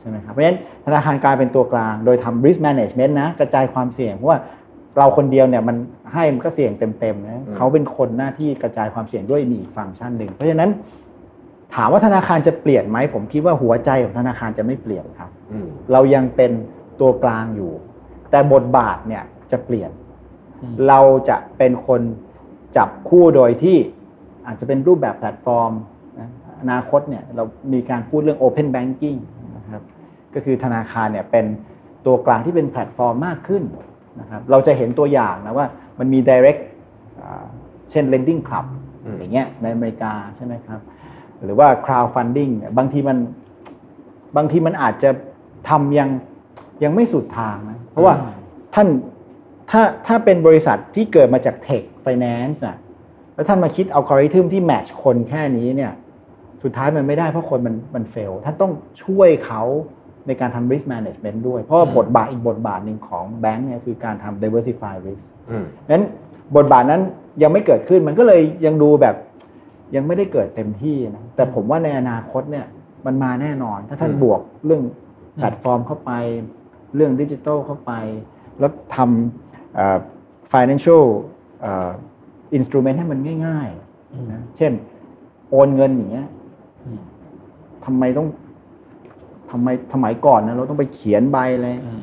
[0.00, 4.38] ใช่ไหมครับเพราะฉะนั้นธนาคารกลายเป็นตัวกลาง โดยทำ risk management นะกระจายความเสี่ยงเพราะว่า
[4.98, 5.76] เราคนเดียวเนี่ยมัน
[6.12, 10.70] ให้มันก็เสี่ยงเต็มๆนะเขาเป็นคนหน้าที่กระจายความเสี่ยงด้วยมีอีกฟังก์ชันหนึ่งเพราะฉะนั้น
[11.74, 16.52] ถามว่าธนาคารจะเปลี่ยนไหมผมคิดว่าหัวใจของธนาคารจะไม่เปลี่ยนครับอืมเรายังเป็น
[17.00, 17.72] ตัวกลางอยู่
[18.30, 19.90] แต่บทบาทเนี่ยจะเปลี่ยน
[20.62, 22.00] อืมเราจะเป็นคน
[22.76, 23.76] จับคู่โดยที่
[24.46, 25.72] อาจจะเป็นรูปแบบแพลตฟอร์ม
[26.20, 26.28] นะ
[26.60, 29.18] อนาคตเนี่ยเรามีการพูดเรื่อง Open Banking
[29.56, 29.82] นะครับ
[30.34, 31.46] ก็คือธนาคารเนี่ยเป็น
[32.06, 33.62] ตัวกลางที่เป็นแพลตฟอร์มมากขึ้น
[34.20, 35.66] นะครับเราจะเห็นตัวอย่างนะว่า
[35.98, 36.62] มันมี direct
[37.22, 37.44] อ่า
[37.90, 38.66] เช่น lending club
[39.04, 40.80] อืมอย่างเงี้ยในอเมริกาใช่ไหมครับ
[41.44, 43.18] หรือว่า crowdfunding เนี่ยบางทีมัน
[44.36, 45.10] บางทีมันอาจจะ
[45.68, 46.08] ทำยัง
[46.84, 48.34] ยังไม่สุดทางนะเพราะว่าอืม
[48.74, 48.88] ท่าน
[49.70, 52.76] ถ้าถ้าเป็นบริษัทที่เกิดมาจาก Tech Finance อะ
[53.34, 55.92] แล้วท่านมาคิดอัลกอริทึมที่แมทช์คนแค่นี้เนี่ย
[56.62, 58.72] สุดท้ายมันไม่ได้เพราะคนมันมันเฟลท่านต้อง
[59.04, 59.62] ช่วยเขา
[60.26, 66.04] ในการทำ risk management ด้วย เพราะว่าบทบาทอีกบทบาทหนึ่งของแบงก์เนี่ยคือการทำ diversify risk อืมนั้น
[66.56, 67.02] บทบาทนั้น
[67.42, 69.14] ยังไม่เกิดขึ้นมันก็เลยยังดูแบบ
[69.94, 72.66] ยังไม่ได้เกิดเต็มที่นะแต่ผมว่าในอนาคตเนี่ย
[73.06, 74.82] มันมาแน่นอน ถ้าท่านอืมบวกเรื่อง
[75.36, 76.12] แพลตฟอร์มเข้าไป
[76.94, 77.92] เรื่องดิจิทัลเข้าไป
[78.58, 79.98] แล้วทำเอ่อ
[80.52, 81.04] financial
[81.60, 81.90] เอ่อ
[82.58, 83.68] instrument ให้มันง่าย
[84.12, 84.72] อืมๆนะเช่น
[85.50, 86.28] โอนเงินอย่างเงี้ย
[86.84, 87.00] อืม
[87.84, 88.28] ทำไมต้อง
[89.50, 92.02] ทำไมสมัยก่อนนะเราต้องไปเขียนใบเลยอืม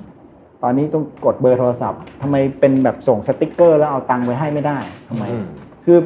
[0.63, 4.77] ตอนนี้ต้องกดเบอร์โทรศัพท์ทำไมเป็นแบบส่งสติกเกอร์ แล้วเอาตังค์ไปให้ไม่ได้
[5.09, 5.45] ทำไมอืม
[5.85, 5.97] คือ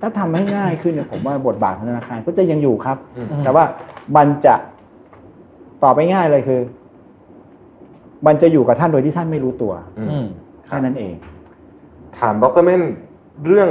[0.00, 3.64] ถ้าทำให้ง่ายขึ้นเนี่ยผมว่าบทบาทของธนาคารก็จะยังอยู่ครับอืมแต่ว่า
[4.16, 4.54] มันจะ
[5.82, 6.60] ตอบไปง่ายเลยคือ
[8.26, 10.26] มันจะอยู่กับท่านโดยที่ท่านไม่รู้ตัวอืมอืม
[10.68, 11.14] ครับแค่บนั้นเอง
[12.18, 12.82] ถามดรเม่น
[13.46, 13.68] เรื่อง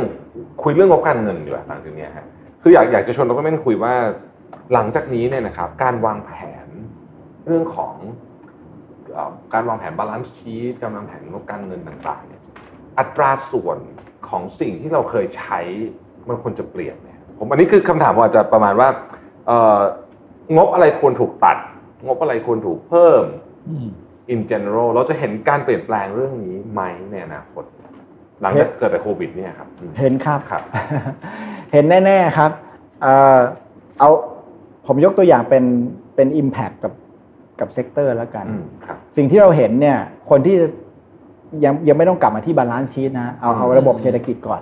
[0.62, 2.26] คุยเรื่องงบการเงินดีกว่าหลังจากเนี้ยฮะ
[2.62, 3.94] คืออยากอยากจะชวนดรเม่นคุยว่า
[4.74, 6.32] หลังจากนี้เนี่ยนะครับ การวางแผ
[6.66, 6.68] น
[7.48, 7.96] เรื่องของ
[9.14, 12.42] เอ่อการวางแผน balance sheet การวางแผนงบการเงินต่างๆเนี่ย
[13.00, 13.80] อัตราส่วน
[14.30, 15.60] ของสิ่งที่เราเคยใช้
[16.30, 17.10] มันควรจะเปลี่ยนไหม
[17.40, 18.90] ผมอันนี้คือคำถามผมอาจจะประมาณว่า
[19.48, 19.80] เอ่อ
[20.56, 21.58] งบอะไรควรถูกตัด
[22.06, 23.24] งบอะไรควรถูกเพิ่ม
[23.70, 23.88] อืม
[24.34, 27.64] in general เราจะเห็นการเปลี่ยนแปลงเรื่องนี้ไหมในอนาคต
[28.42, 30.64] หลังจากเกิดไปโควิดเนี่ยครับอืมเห็นครับครับ
[31.74, 32.52] เห็นแน่ ๆครับ
[33.02, 33.40] เอ่อ
[34.00, 34.10] เอา
[34.88, 35.64] ผมยกตัวอย่างเป็น
[36.16, 36.94] เป็น Impact กับ
[37.60, 39.98] กับ sector แล้วกันอืมครับสิ่งที่เราเห็นเนี่ย
[40.30, 40.56] คนที่
[41.66, 44.62] ยังยังไม่ต้องกลับมาที่ balance sheet นะ เอาเอาอืมระบบเศรษฐกิจก่อน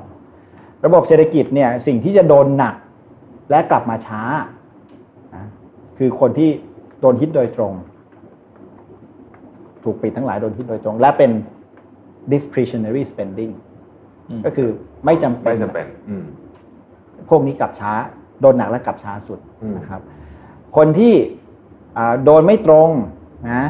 [0.88, 2.76] ระบบเศรษฐกิจเนี่ยสิ่งที่จะโดนหนัก
[3.50, 4.22] และกลับมาช้า
[5.36, 5.46] นะ
[5.98, 6.50] คือคนที่
[7.02, 7.74] โดนฮิตโดยตรง
[9.84, 11.32] ถูกปิดทั้งหลายโดนฮิตโดยตรง และเป็น
[12.32, 13.54] discretionary spending
[14.30, 14.70] อืมก็คือ
[15.06, 16.26] ไม่จำเป็นไม่จำเป็นอืม
[17.30, 17.92] พวกนี้กลับช้า
[18.42, 20.02] โดนหนักและกลับช้าสุดอืมนะครับ
[20.78, 21.14] คนที่
[21.98, 22.90] อ่าโดนไม่ตรง
[23.52, 23.64] นะ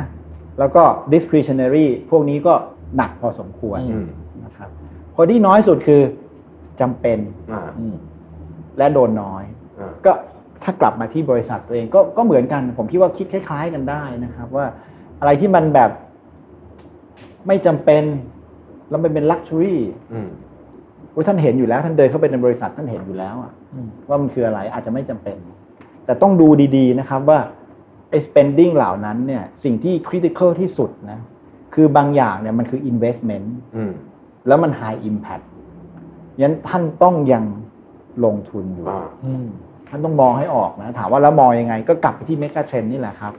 [0.59, 2.53] แล้วก็ discretionary พวกนี้ก็
[2.97, 4.07] หนักพอสมควรอืม
[4.45, 4.69] นะครับ
[5.17, 6.01] คนที่น้อยสุดคือ
[6.81, 7.19] จำเป็น
[7.51, 7.95] อ่าอืม
[8.77, 9.43] และโดนน้อย
[9.79, 10.11] อ่า ก็
[10.63, 14.65] ถ้ากลับมาที่บริษัทตัวเองก็ก็เหมือนกัน ผมคิดว่าคิดคล้าย ๆ กันได้นะครับ ว่า
[15.19, 15.91] อะไรที่มันแบบ
[17.47, 18.03] ไม่จำเป็น
[18.89, 19.81] แล้วมันเป็นลักชัวรี่
[20.13, 20.29] อืม
[21.27, 25.37] ท่านเห็นอยู่แล้วท่านเดินเข้าไปในบริษัทท่านเห็นอยู่แล้วอะอืมว่ามันคืออะไรอาจจะไม่จำเป็น
[26.05, 26.47] แต่ต้องดู
[26.77, 27.39] ดีๆนะครับว่า
[28.09, 31.19] ไอ้ spending เหล่านั้นเนี่ยสิ่งที่ critical ที่สุดนะ
[31.75, 33.91] คือบางอย่างเนี่ยมันคือ investment อืม
[34.47, 35.45] แล้วมัน high impact
[36.41, 37.43] ยันท่านต้องยัง
[38.25, 39.47] ลงทุนอยู่อ่าอืม
[39.89, 43.33] ท่านต้องมองให้ออกนะ ถามว่าแล้วมองยังไง ก็กลับไปที่เมกะเทรนนี่แหละครับ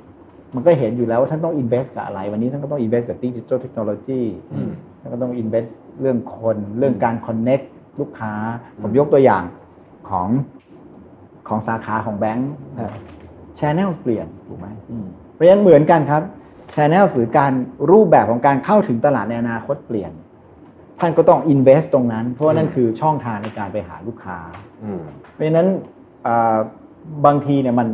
[0.54, 4.22] มันก็เห็นอยู่แล้วว่าท่านต้อง invest กับอะไร วันนี้ท่านก็ต้อง invest กับ digital technology
[4.52, 4.70] อืม
[5.00, 5.70] ท่านก็ต้อง invest
[6.00, 7.64] เรื่องคนเรื่องการ connect
[8.00, 8.32] ลูกค้า
[8.82, 9.42] ผมยกตัวอย่าง
[10.08, 10.28] ของ
[11.48, 12.92] ของสาขาของแบงค์ครับ
[13.58, 16.22] channel เปลี่ยนถูกไหมอืมเพราะฉะนั้นเหมือนกันครับ
[16.74, 17.52] channel หรือการ
[17.90, 20.12] รูปแบบของการเข้าถึงตลาดในอนาคตเปลี่ยน
[21.00, 24.38] ท่านก็ต้อง invest ตรงนั้น เพราะว่านั่นคือช่องทางในการไปหาลูกค้า
[24.82, 25.00] อืม
[25.32, 25.66] เพราะฉะนั้น
[26.26, 26.56] อ่า
[27.26, 27.88] บางทีเนี่ยมัน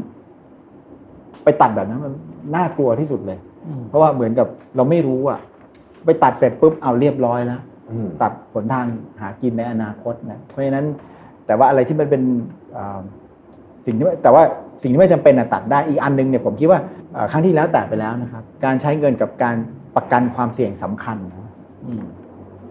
[1.45, 2.13] ไปตัดแบบนั้นมัน
[2.57, 5.41] น่ากลัวที่สุดเลยอืมเพราะว่าเหมือนกับเราไม่รู้อะ
[6.05, 7.61] ไปตัดเสร็จปุ๊บเอาเรียบร้อยแล้ว
[7.93, 8.87] อืมตัดผลทาง
[9.21, 10.87] หากินในอนาคตนะเพราะฉะนั้น
[11.47, 12.23] แต่ว่าอะไรที่มันเป็น
[12.77, 13.01] อ่า
[13.87, 14.43] สิ่งที่ไม่แต่ว่า
[14.83, 16.81] สิ่งที่ไม่จำเป็นนะตัดได้อีกอันหนึงเนี่ยผมคิดว่า
[17.17, 19.57] อ่าครั้งที่แล้วแตะไปแล้วนะครับ การใช้เงินกับการ
[19.97, 21.51] ประกันความเสี่ยงสำคัญนะ
[21.87, 22.05] อืม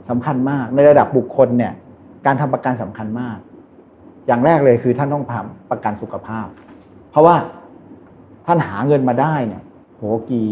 [0.10, 1.74] สำคัญมากในระดับบุคคลเนี่ย
[2.26, 3.38] การทำประกันสำคัญมาก
[4.28, 6.48] อย่างแรกเลยคือท่านต้องทำประกันสุขภาพ
[7.12, 7.36] เพราะว่า
[8.46, 9.62] ท่านหาเงินมาได้เนี่ย
[9.98, 10.50] โหกี่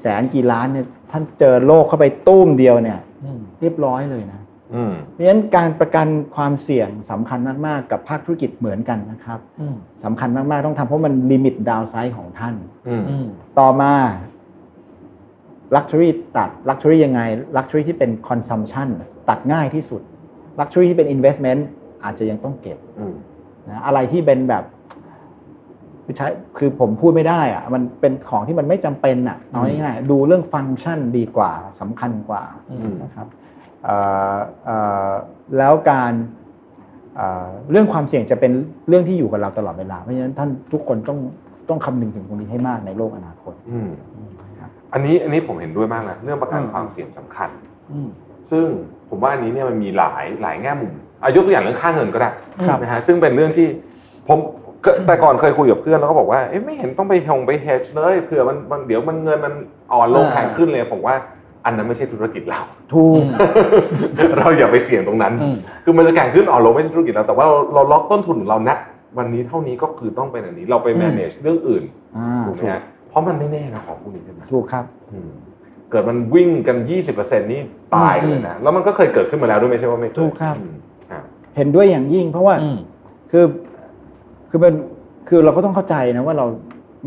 [0.00, 4.40] แสนกี่ล้านเนี่ยท่านเจอโรคเข้าไปตู้มเดียวเนี่ยอืมเรียบร้อยเลยนะ
[4.74, 6.06] อืมเพราะฉะนั้นการประกัน
[6.36, 12.54] ความเสี่ยงสำคัญมากๆ กับภาคธุรกิจเหมือนกันนะครับอืมสำคัญมากๆต้องทำเพราะมัน limit downside ของท่าน
[12.88, 13.16] อืมอื
[15.72, 17.20] มต่อมา Luxury ตัด Luxury ยังไง
[17.56, 18.88] Luxury ที่เป็น Consumption
[19.28, 20.02] ตัดง่ายที่สุด
[20.60, 21.60] Luxury ที่เป็น Investment
[22.04, 23.14] อาจจะยังต้องเก็บอืม
[23.68, 24.64] นะอะไรที่เป็นแบบ
[26.04, 33.26] คือใช้คือผมพูดไม่ได้อะมันเป็นของที่มันไม่จำเป็นอะเอาง่ายๆดูเรื่องฟังก์ชันดีกว่าสำคัญกว่าอืมนะครับ
[33.84, 33.96] เอ่
[34.34, 34.76] อเอ่
[35.08, 35.10] อ
[35.58, 36.12] แล้วการ
[37.16, 38.52] เอ่อเรื่องความเสี่ยงจะเป็น
[38.88, 41.18] เรื่องที่อยู่กับเราตลอดเวลา เพราะฉะนั้นท่านทุกคนต้อง
[41.68, 43.54] ต้องคำนึงถึงตรงนี้ให้มากในโลกอนาคต
[44.92, 47.50] อืมครับอันนี้อันนี้ผมเห็นด้วยมากนะเรื่องประกันอืมความเสี่ยงสำคัญ
[47.92, 48.08] อืม
[48.50, 48.66] ซึ่ง
[49.10, 52.30] ผมว่าอันนี้เนี่ยมันมีหลายหลายแง่มุมอายกตัวอย่างเรื่องค่าเงินก็ได้
[52.66, 53.66] ครับนะฮะซึ่งเป็นเรื่องที่
[54.28, 54.38] ผม
[54.82, 59.54] เคยแต่ก่อนเคยคุยกับเพื่อนแล้วก็บอกว่าเอ๊ะไม่เห็นต้องไปหงไปเฮดเลยเผื่อมันมันเดี๋ยวมันเงินมัน
[59.92, 61.14] อ่อนลงอ่าแข็งขึ้นเลยผมว่า
[61.64, 62.60] อันนั้นไม่ใช่ธุรกิจเรา
[62.92, 63.22] ถูก
[64.38, 68.70] เราอย่าไปเสี่ยงตรงนั้นอืมคือมันจะแข่งขึ้นอ่อนลงไม่ใช่ธุรกิจเราแต่ว่าเราเราล็อกต้นทุนของเราณ
[69.18, 71.84] วันนี้เท่านี้ก็คือต้องเป็นอันนี้เราไปอืม manage เรื่องอื่น
[72.16, 75.30] อ่าถูกไหมถูกฮะ เพราะมันไม่แน่นะของพวกนี้ใช่ไหมถูกครับอืม
[75.90, 76.76] เกิดมันวิ่งกัน
[77.10, 77.60] 20%นี่
[77.94, 80.74] ตายเลยนะแล้วมันก็เคยเกิดขึ้นมาแล้วด้วยไม่ใช่ว่าไม่เคยถูกครับอืม
[81.10, 81.22] ครับ
[81.56, 82.78] เห็นด้วยอย่างยิ่ง เพราะว่าอืม
[83.30, 83.44] คือ
[84.50, 84.74] คือเป็น
[85.28, 86.46] คือเราก็ต้องเข้าใจนะว่าเรา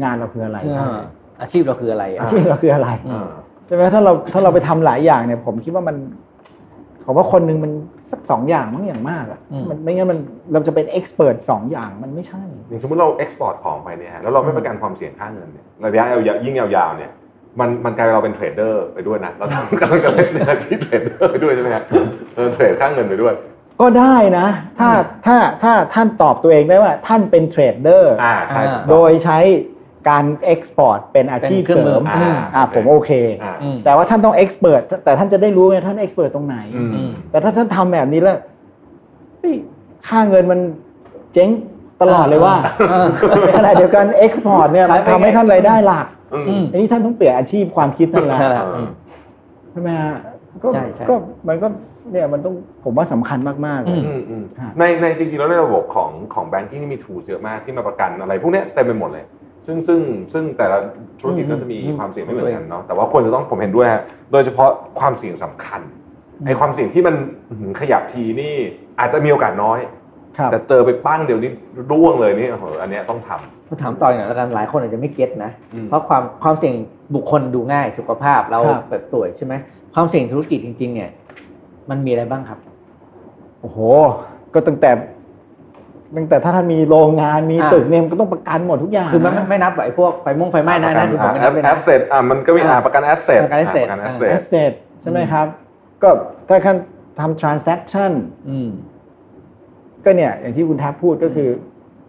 [0.03, 0.99] งานเราคืออะไรอ่า
[1.41, 3.27] อาชีพเราคืออะไรอาอะชีพเราคืออะไรอืม
[3.65, 5.95] ใช่ไหมถ้าเราถ้าเราไปทำหลายอย่างเนี่ย ผมคิดว่ามัน
[7.05, 7.71] ผมว่าคนหนึ่งมัน
[8.13, 10.19] สักสองอย่างมั้งอย่างมากอะอืมมันไม่งั้นมัน
[10.53, 17.11] เราจะเป็นเอ็กซ์เพรสสองอย่างมันไม่ใช่อย่างสมมติเรา export ของไปเนี่ยฮะแล้วเราไม่ประกันความเสี่ยงค่าเงินเนี่ยระยะยาวยิ่งยาวๆเนี่ย
[17.59, 21.83] มันมันกลายเป็นเราเป็น trader ไปด้วยนะเราทำกำลังจะเล่นในอาชีพ trader ไปด้วยใช่ไหมฮะ
[22.35, 23.33] เออ trade ค่าเงินไปด้วย
[23.81, 24.47] ก็ได้นะ
[24.79, 24.89] ถ้า
[25.25, 29.39] ถ้าถ้าท่านตอบตัวเองได้ว่าท่านเป็น trader อ่าใช่อ่าโดยใช้
[30.09, 33.11] การ export เป็นอาชีพเป็นเครื่เสองมืริอมอ่าอ่าผมโอเค
[33.43, 38.37] อ่าอืมแต่ว่าท่านต้อง express แต่ท่านจะได้รู้ไงท่าน express ตรงไหนอืมอืมแต่ถ้าท่านทำแบบนี้แล้ว
[39.39, 39.55] เฮ้ย
[40.07, 40.59] ค่าเงินมัน
[41.33, 41.49] เจ๊ง
[42.01, 42.55] ตลอดเลยว่า
[42.91, 43.07] อ่า
[43.39, 48.87] ในขณะเดียวกัน export เนี่ยมันขายไปทำให้ท่านรายได้หลักอืมอืมอันนี้ท่านต้องเปลี่ยนอาชีพความคิดท่านแล้วใช่แล้วเออ
[49.71, 50.15] ใช่ไหมฮะ
[50.63, 51.15] ก็ใช่ใช่ก็
[51.47, 51.67] มันก็
[52.11, 59.25] เนี่ยมันต้องผมว่าสำคัญมากๆเลยอือืมอืมฮะในในจริงๆแล้วในระบบของของ banking นี่มี tool เยอะมากที่มาประกันอะไรพวกเนี้ยเต็มไปหมดเลย
[59.65, 59.99] ซึ่งซึ่ง
[60.33, 60.77] ซึ่งแต่ละ
[61.19, 64.01] ธุรกิจอืมก็จะมีอืมความเสี่ยงไม่เหมือนกันเนาะแต่ว่าควรจะต้องผมเห็นด้วยฮะ
[64.31, 65.81] โดยเฉพาะความเสี่ยงสำคัญ
[66.39, 67.15] อืมไอ้ความเสี่ยงที่มัน
[67.49, 68.53] อื้อหือขยับทีนี่
[68.99, 69.79] อาจจะมีโอกาสน้อย
[70.37, 71.51] ครับแต่เจอไปปั้งเดี๋ยวนี้
[71.91, 76.73] ร่วงเลยนี่โอ้โหอันเนี้ยต้องทำผมถามต่ออีกหน่อยแล้วกันหลายคนอาจจะไม่เก็ตนะอืมเพราะความความเสี่ยง
[77.15, 79.53] บุคคลดูง่ายสุขภาพเราครับแบบป่วยใช่ไหม
[79.95, 81.09] ความเสี่ยงธุรกิจจริง ๆ เนี่ย
[81.89, 82.59] มันมีอะไรบ้างครับ
[83.61, 83.79] โอ้โห
[84.53, 84.91] ก็ตั้งแต่
[86.15, 95.47] ตั้งแต่ถ้าท่านมีโรงงานมีอ่าตึกเนี่ยมันก็ต้องประกันหมดทุกอย่างคือมันนะไม่นับแบบไอ้พวกไฟมงไฟไหม้นะนะคือผมไม่นับเลยแอนะสเซทอะมันก็มีอ่าอ่าประกันแอสเซทประกัน asset ประกันแอสอ่าเซแอทสเซทใช่ไหมครับ
[96.03, 96.09] ก็
[96.49, 96.75] ถ้าขั้น
[97.19, 98.11] ทำ transaction
[98.49, 98.69] อืม
[100.05, 101.49] ก็เนี่ยอย่างที่คุณแทบพูดก็คือ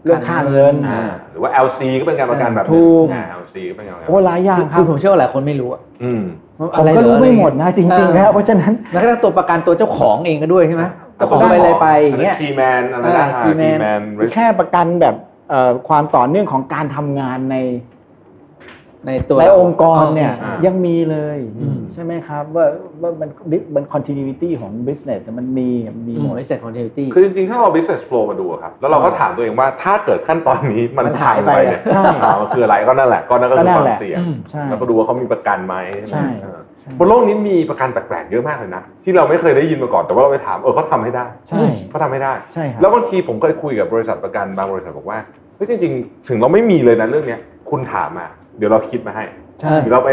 [0.04, 1.02] เรื่องค่าเงินอ่า
[1.32, 6.22] หรือว่า LC ก็เป็นการประกันแบบหนึ่งถูกอ่า LC ก็เป็นการประกันโอ้หลายอย่างครัคืบอผมเชื่อว่าหลายคนไม่รู้อะอืม
[6.58, 10.84] ผมก็รู้ไม่หมดนะจริงๆแล้วเพราะฉะนั้นแล้วก็ตัวประกันตัวเจ้าของเองก็ด้วยใช่ไหม
[11.16, 14.02] เจ้าของไปอะไรไปอย่างเงี้ยคีแมนอะไรนะอ่า Keyman Keyman
[14.34, 15.16] แค่ประกันแบบ
[15.50, 17.56] เอ่อความต่อเนื่องของการทำงานใน
[19.08, 22.66] ในตัวในองค์กรเนี่ยอ่ายัยังมีเลยอืมใช่ไหมครับ ว่า
[23.02, 23.28] ว่ามัน
[23.74, 35.76] มัน continuity ของ business มันมีมันมีมีหหมมดด asset continuity คือจริงๆ ถ้าเรา business flow มาดูอะครับ แล้วเราก็ถามตัวเองว่าถ้าเกิดขั้นตอนนี้มันมันหาหายยไปไปเนี่ยใช่อ่ามันคืออะไรก็นั่นแหละก็นั่นก็คือก็นั่คนวาแหมละเสี่ยงอืมใช่แล้วก็ดูว่าเขามีประกันไหม
[36.10, 36.24] ใช่
[36.84, 41.60] ไหมใช่เออใช่บนโลกนี้มีประกันแปลกๆเยอะมากเลยนะ ที่เราไม่เคยได้ยินมาก่อนแต่ว่าเราไปถามเออเขาทำให้ได้ใช่
[41.90, 45.18] เขาทำให้ได้ใช่ครับแล้วบางทีผมเคยคุยกับบริษัทประกันบางบริษัทบอกว่า
[45.56, 48.26] เฮ้ยจริง ๆ ถึงเราไม่มีเลยนะเรื่องเนี้ยคุณถามมา
[48.58, 49.24] เดี๋ยวเราคิดมาให้
[49.60, 50.10] ใช่เดี๋ยวเราไป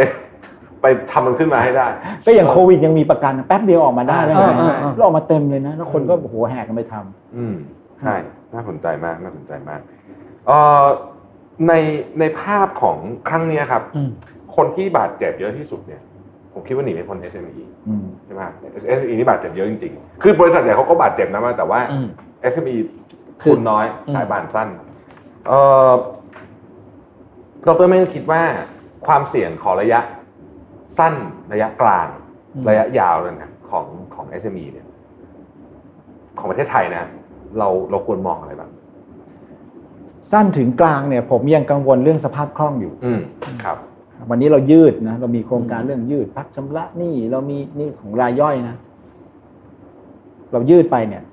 [0.82, 1.88] ไปทำมันขึ้นมาให้ได้
[2.26, 7.55] ก็อย่างโควิดยังมีประกันแป๊บเดียวออกมาได้แล้วอ่านะอ่าอ่าแล้วออกมาเต็มเลยนะ แล้วคนก็โอ้โหแหกกันไปทำอืม
[8.01, 8.13] ใช่
[8.53, 9.82] น่าสนใจมากน่าสนใจมาก
[10.47, 10.86] เอ่อ
[11.67, 11.74] ใน
[12.19, 12.97] ในภาพของ
[13.30, 14.09] ครั้งเนี้ยครับอืม
[14.55, 16.01] คนที่บาดเจ็บเยอะที่สุดเนี่ย
[16.54, 18.41] ผมคิดว่าหนีเป็นคน SME อืมใช่ไหม
[18.97, 22.08] SME นี่บาดเจ็บเยอะจริงๆ คือบริษัทใหญ่เขาก็บาดเจ็บนะแต่ว่าอืม
[22.54, 22.76] SME
[23.41, 24.70] คือทุนน้อยอืมสายบานสั้น
[25.47, 25.91] เอ่อ
[27.68, 28.41] ดรเมนคิดว่า
[29.08, 29.99] ความเสี่ยงของระยะ
[30.97, 31.14] สั้น
[31.54, 32.08] ระยะกลาง
[32.70, 33.86] ระยะยาวนั่นนะของ
[34.16, 34.88] ของ SME เนี่ย
[36.39, 37.04] ของประเทศไทยนะ
[37.58, 38.70] เราเราควรมองอะไรบ้าง
[40.32, 43.22] สั้นถึงกลางเนี่ย ผมยังกังวลเรื่องสภาพคล่องอยู่ อืม
[43.64, 43.78] ครับ
[44.30, 48.76] วันนี้เรายืดนะเรามีโครงการเรื่องยืดพักชำระหนี้เรามีหนี่ของรายย่อยนะ
[50.51, 51.24] เรายืดไปเนี่ย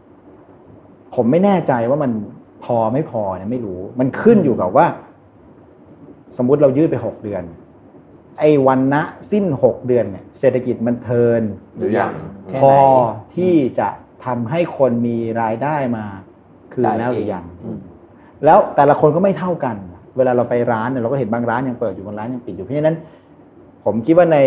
[1.14, 2.12] ผมไม่แน่ใจว่ามัน
[2.64, 4.86] พอไม่พอเนี่ยไม่รู้ มันขึ้นอยู่กับว่า
[6.36, 7.43] สมมุติเรายืดไปหกเดือน
[8.39, 11.43] ไอ้วันนะสิ้นหกเดือนเนี่ย เศรษฐกิจมันเทิร์น
[11.76, 12.12] หรือยัง
[12.49, 13.89] แค่พอไหนที่จะ
[14.24, 16.05] ทำให้คนมีรายได้มา
[16.72, 17.78] คืนแล้วหรือยังอืม
[18.45, 19.76] แล้วแต่ละคนก็ไม่เท่ากัน
[20.19, 22.97] เวลาเราไปร้านเนี่ยเราก็เห็นบางร้านยังเปิดอยู่บางร้านยังปิดอยู่เพราะฉะนั้น
[23.85, 24.39] ผมคิดว่าใน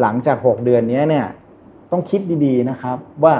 [0.00, 1.26] หลังจากหกเดือนนี้เนี่ย
[1.92, 3.34] ต้องคิดดีๆนะครับ ว่า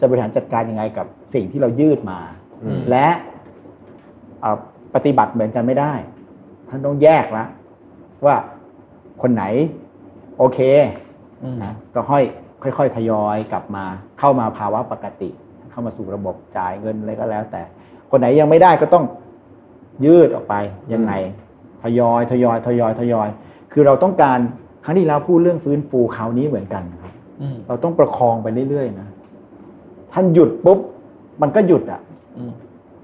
[0.00, 2.18] จะบริหารจัดการยังไงกับสิ่งที่เรายืดมา
[2.62, 3.08] อืมและ
[4.40, 4.58] เอ่อ
[4.94, 5.92] ปฏิบัติเหมือนกันไม่ได้
[6.68, 7.44] ท่านต้องแยกละ
[8.26, 8.36] ว่า
[9.22, 9.44] คนไหน
[10.38, 10.58] โอเค
[11.42, 12.22] อืมนะก็ค่อย
[12.78, 13.84] ค่อยๆทยอยกลับมา
[14.18, 15.30] เข้ามาภาวะปกติ
[15.70, 17.62] เข้ามาสู่ระบบจ่ายเงินอะไรก็แล้ว แต่
[18.10, 19.04] คนไหนยังไม่ได้ก็ต้อง
[20.04, 20.54] ยืดออกไป
[20.92, 21.12] ยังไง
[21.82, 23.28] ทยอยทยอยทยอยทยอย
[23.72, 24.38] คือเราต้องการ
[24.84, 29.08] ครั้งที่แล้วพูดเรื่องฟื้นฟูคราวนี้เหมือนกันนะครับอืมเราต้องประคองไปเรื่อยๆนะ
[30.12, 30.78] ท่านหยุดปุ๊บ
[31.42, 32.00] มันก็หยุดอะ
[32.36, 32.52] อืม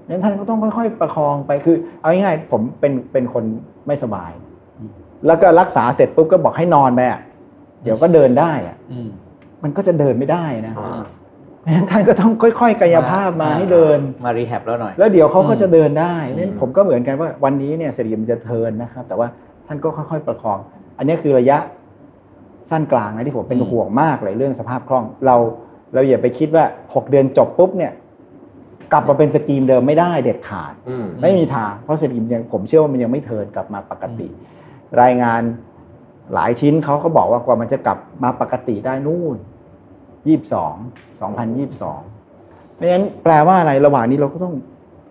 [0.09, 3.43] งั้นท่านก็ต้องค่อยๆประคองไปคือ เอาง่ายๆผมเป็นเป็นคน
[3.87, 4.31] ไม่สบาย
[5.27, 7.21] แล้วก็รักษาเสร็จปุ๊บก็บอกให้นอนไปอะ
[7.83, 9.09] เดี๋ยวก็เดินได้อะอืม
[9.63, 10.73] มันก็จะเดินไม่ได้นะ
[11.67, 19.27] อ่าเพราะฉะนั้นท่านก็ต้องค่อยๆ กายภาพมาให้เดินมารีแฮบแล้วหน่อย แล้วเดี๋ยวเขาก็จะเดินได้อืมนั่นผมก็เหมือนกันว่าวันนี้เนี่ยเศรษฐกิจมันจะเทิร์นนะครับแต่ว่า
[19.67, 20.59] ท่านก็ค่อยๆ ประคอง
[20.97, 21.57] อันนี้คือระยะ
[22.69, 25.35] สั้นกลางนะที่ผมเป็นห่วงมากเลยเรื่องสภาพคล่อง เรา
[25.93, 27.91] เราอย่าไปคิดว่าหกเดือนจบปุ๊บเนี่ย
[28.91, 34.27] กลับมาเป็นสกีมเดิมไม่ได้เด็ดขาดอืมไม่มีทางเพราะเศรษฐกิจยังผมเชื่อว่ามันยังไม่เทิร์นกลับมาปกติ
[35.01, 35.41] รายงาน
[36.33, 39.37] หลายชิ้นเขาก็บอกว่ากว่ามันจะกลับมาปกติได้นู่น
[40.27, 40.73] ยี่สิบสอง
[41.21, 41.99] สองพันยี่สิบสอง
[42.75, 44.53] เพราะฉะนั้นแปลว่าอะไรระหว่างนี้เราก็ต้อง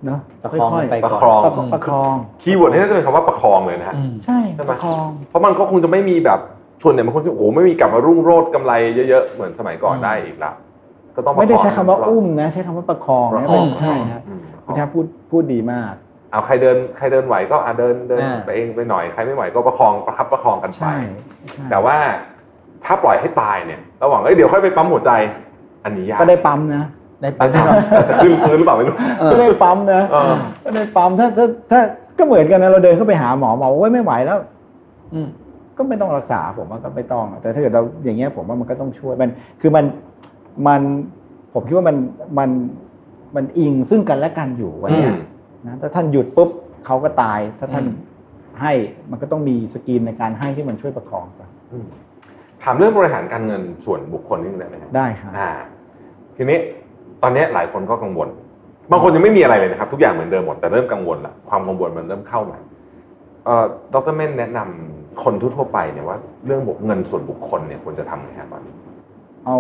[0.07, 6.41] เนาะประคองค่อยมันไปประก่อนคองๆประคองประคอง keyword นี่น่าจะเป็นคำว่าประคองเลยนะฮะอืมใช่ใช่ไหมประคองเพราะมันก็คงจะไม่มีแบบ
[6.81, 8.73] ชวนเนี่ยมันคงจะโอ้โหไม่มีกลับมารุ่งโรจน์กำไร
[9.09, 10.53] เยอะๆเหมือนสมัยก่อนอืมได้อีกละ
[11.17, 15.93] ก็ต้องประไม่ได้องใช้คำว่าอุ้มนะใช้คำว่าประคองประนะคองใช่ครับอืมคุณแทบพูดพูดดีมาก
[16.31, 20.97] เอาใครเดินใครเดินไหวก็อะเดินเดินอ่าไปเองไปหน่อยใครไม่ไหวก็ประคองประคับประคองกันไปใช่
[21.53, 21.97] ใช่แต่ว่า
[22.85, 25.13] ถ้าปล่อยให้ตายเนี่ย ระหว่างเอ้ยเดี๋ยวค่อยไปปั๊มหัวใจ
[25.85, 26.85] อันนี้ยากก็ได้ปั๊มนะ
[27.23, 30.35] ได้ปั๊บแน่นอนแต่จะขึ้นฟื้นหรือเปล่าไม่รู้เออก็ได้ปั๊มนะเออ
[30.65, 31.81] ก็ได้ปั๊มถ้าถ้าถ้า
[32.19, 34.39] ก็เหมือนกันนะเราเดินเข้าไปหาหมอหมอบอกว่าไม่ไหวแล้ว
[35.15, 35.29] อืม
[35.77, 39.31] ก็ไม่ต้องรักษาผมว่าก็ไม่ต้อง แต่ถ้าเกิดเราอย่างเงี้ยผมว่ามันก็ต้องช่วยมัน
[39.61, 39.85] คือมัน
[40.67, 40.81] มัน
[41.55, 41.97] ผมคิดว่ามัน
[42.39, 42.51] มัน
[43.37, 45.17] มันอิงซึ่งกันและกันอยู่วันอืเนี้มย
[45.67, 46.51] นะถ้าท่านหยุดปุ๊บ
[46.87, 47.97] เขาก็ตาย ถ้าท่านอืม
[48.63, 48.73] ให้
[49.11, 51.41] มันก็ต้องมีสกรีมในการให้ที่มันช่วยประคองไป
[51.73, 51.87] อืม
[52.65, 55.51] ถามเรื่องบริหารการเงินส่วนบุคคลนิดนึงได้ไหมครับได้ครับอ่า
[56.37, 56.59] ทีนี้
[57.23, 58.29] ตอนนี้หลายคนก็กังวล
[58.91, 62.59] บางคนยังไม่มีอะไรเลยนะครับ ทุกอย่างเหมือนเดิมหมดแต่เริ่มกังวลละความกังวลมันเริ่มเข้ามา
[63.45, 68.75] เอ่อดรเม่นแนะนำคนทั่วๆไปเนี่ยว่าเรื่องบุกเงินส่วนบุคคลเนี่ยควรจะทำไงฮะตอนนี้
[69.47, 69.57] เอา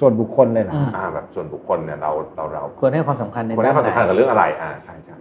[0.00, 5.16] ส่วนบุคคลเลยเหรออืมอ่าแบบส่วนบุคคลเนี่ยเราเราเราควรให้ความสำคัญในควรให้ความสำคัญด้นกับเรื่องอะไรอ่าใช่ใช่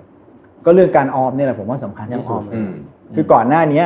[0.65, 2.71] ก็เรื่องการออมเนี่ยแหละผมว่าสำคัญยังที่อสุอดมเลยอืม
[3.15, 3.85] คือก่อนหน้าเนี้ย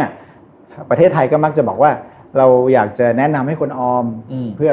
[0.90, 1.92] ประเทศไทยก็มักจะบอกว่า
[2.38, 4.72] เราอยากจะแนะนำให้คนออมอืมเพื่อ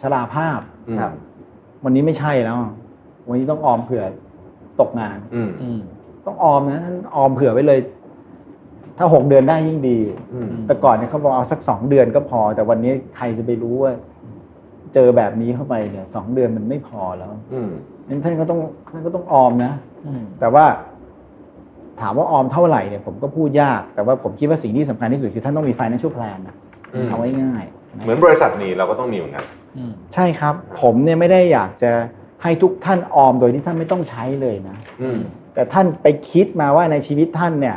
[0.00, 0.60] ชราภาพ
[0.98, 1.12] ครับ
[1.84, 2.56] วันนี้ไม่ใช่แล้ว
[3.28, 4.04] วันนี้ต้องออมเผื่อ
[4.80, 5.80] ตกงาน อืมอืม
[6.26, 7.80] ต้องออมนะท่านออมเผื่อไว้เลย
[8.98, 9.98] ถ้าหกเดือนได้ยิ่งดี
[10.34, 13.92] อืมแต่ก่อนเนี่ยเขาบอกเอาสักสองเดือนก็พอ แต่วันนี้ใครจะไปรู้ว่า
[14.94, 17.70] เจอแบบนี้เข้าไปเนี่ยสองเดือนมันไม่พอแล้วอืม
[18.08, 19.72] งั้นท่านก็ต้องท่านก็ต้องออมนะ
[20.06, 20.64] อืมแต่ว่า
[22.00, 26.67] ถามว่าออมเท่าไหร่เนี่ยผมก็พูดยาก แต่ว่าผมคิดว่าสิ่งที่สำคัญที่สุดคือท่านต้องมี financial plan นะอืม
[27.10, 29.44] เอาไว้ง่ายๆเหมือนบริษัทนี้เราก็ต้องมีเหมือนกัน
[29.76, 31.92] อืมใช่ครับ ผมเนี่ยไม่ได้อยากจะ
[32.42, 35.18] ให้ทุกท่านออมโดยที่ท่านไม่ต้องใช้เลยนะอืม
[35.54, 37.76] แต่ท่านไปคิดมาว่าในชีวิตท่านเนี่ย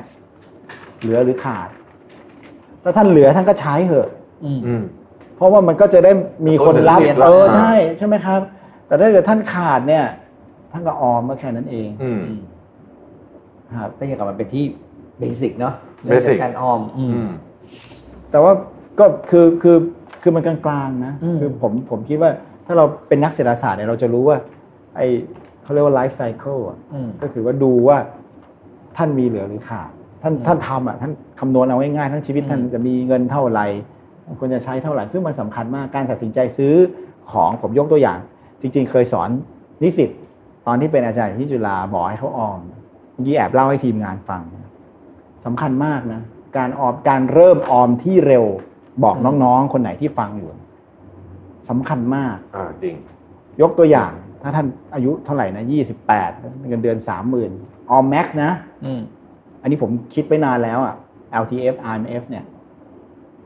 [1.01, 1.69] เหลือหรือขาด
[2.83, 4.09] ถ้าท่านเหลือท่านก็ใช้เถอะ
[4.45, 4.83] อืมอืม
[5.35, 6.11] เพราะว่ามันก็จะได้
[6.47, 8.39] มีคนรับคนอื่นเออรับใช่ใช่ไหมครับ
[8.87, 10.05] แต่ถ้าเกิดท่านขาดเนี่ย
[10.71, 12.41] ท่านก็ออมก็แค่นั้นเองอืมอืม
[13.79, 14.63] ครับก็ยังกลับมาเป็นที่
[15.19, 15.73] เบสิกเนาะ
[16.11, 17.31] Basic การออมอือืมม
[18.31, 18.53] แต่ว่า
[18.99, 19.77] ก็คือคือ
[20.21, 22.31] คือมันกลางๆนะอืมคือผมผมคิดว่า
[22.65, 24.37] ถ้าเราเป็นนักเศรษฐศาสตร์เนี่ยเราจะรู้ว่า
[24.95, 25.01] ไอ
[25.63, 27.97] เขาเรียกว่า life cycle อะอืมก็คือว่าดูว่า
[28.97, 29.89] ท่านมีเหลือหรือขาด
[30.21, 33.67] ท่านท่านทำอะท่านคำนวณเอาง่ายๆทั้งชีวิตอืมท่านจะมีเงินเท่าไหร่
[34.39, 36.73] ควรจะใช้เท่าไหร่ซึ่งมันสำคัญมากการตัดสินใจซื้อ
[37.31, 38.19] ของผมยกตัวอย่าง
[38.61, 39.29] จริง ๆ เคยสอน
[39.83, 40.09] นิสิต
[40.67, 42.59] ตอนที่เป็นอาจารย์อยู่ที่จุฬาบอกให้เขาออม
[43.13, 44.41] เมื่อกี้แอบเล่าให้ทีมงานฟัง
[45.45, 46.21] สำคัญมากนะ
[46.57, 48.45] การออมการเริ่มออมที่เร็ว
[49.03, 50.49] บอกน้องๆ คนไหนที่ฟังอยู่
[51.69, 52.95] สำคัญมากอ่าจริง
[53.61, 56.31] ยกตัวอย่าง ถ้าท่านอายุเท่าไหร่นะยี่สิบแปด
[56.69, 57.51] เงินเดือนสามหมื่น
[57.89, 58.51] ออมแม็กนะ
[58.85, 59.01] อืม
[59.61, 60.95] อันนี้ผมคิดไปนานแล้วอะ
[61.43, 62.45] LTF RMF เนี่ย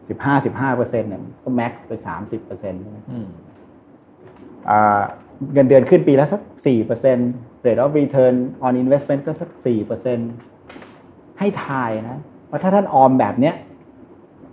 [0.10, 2.82] สิบห้าสิบห้าเปอร์เซ็นต์เนี่ยก็แม็กไปสามสิบเปอร์เซ็นต์
[3.12, 3.28] อืม
[5.54, 7.32] เงินเดือนขึ้นปีละสักสี่เปอร์เซ็นต์
[7.66, 8.36] rate of return
[8.66, 10.32] on investment ก็สักสี่เปอร์เซ็นต์
[11.40, 12.18] ให้ทายนะ
[12.50, 13.56] ว่าถ้าท่านออมแบบเนี้ย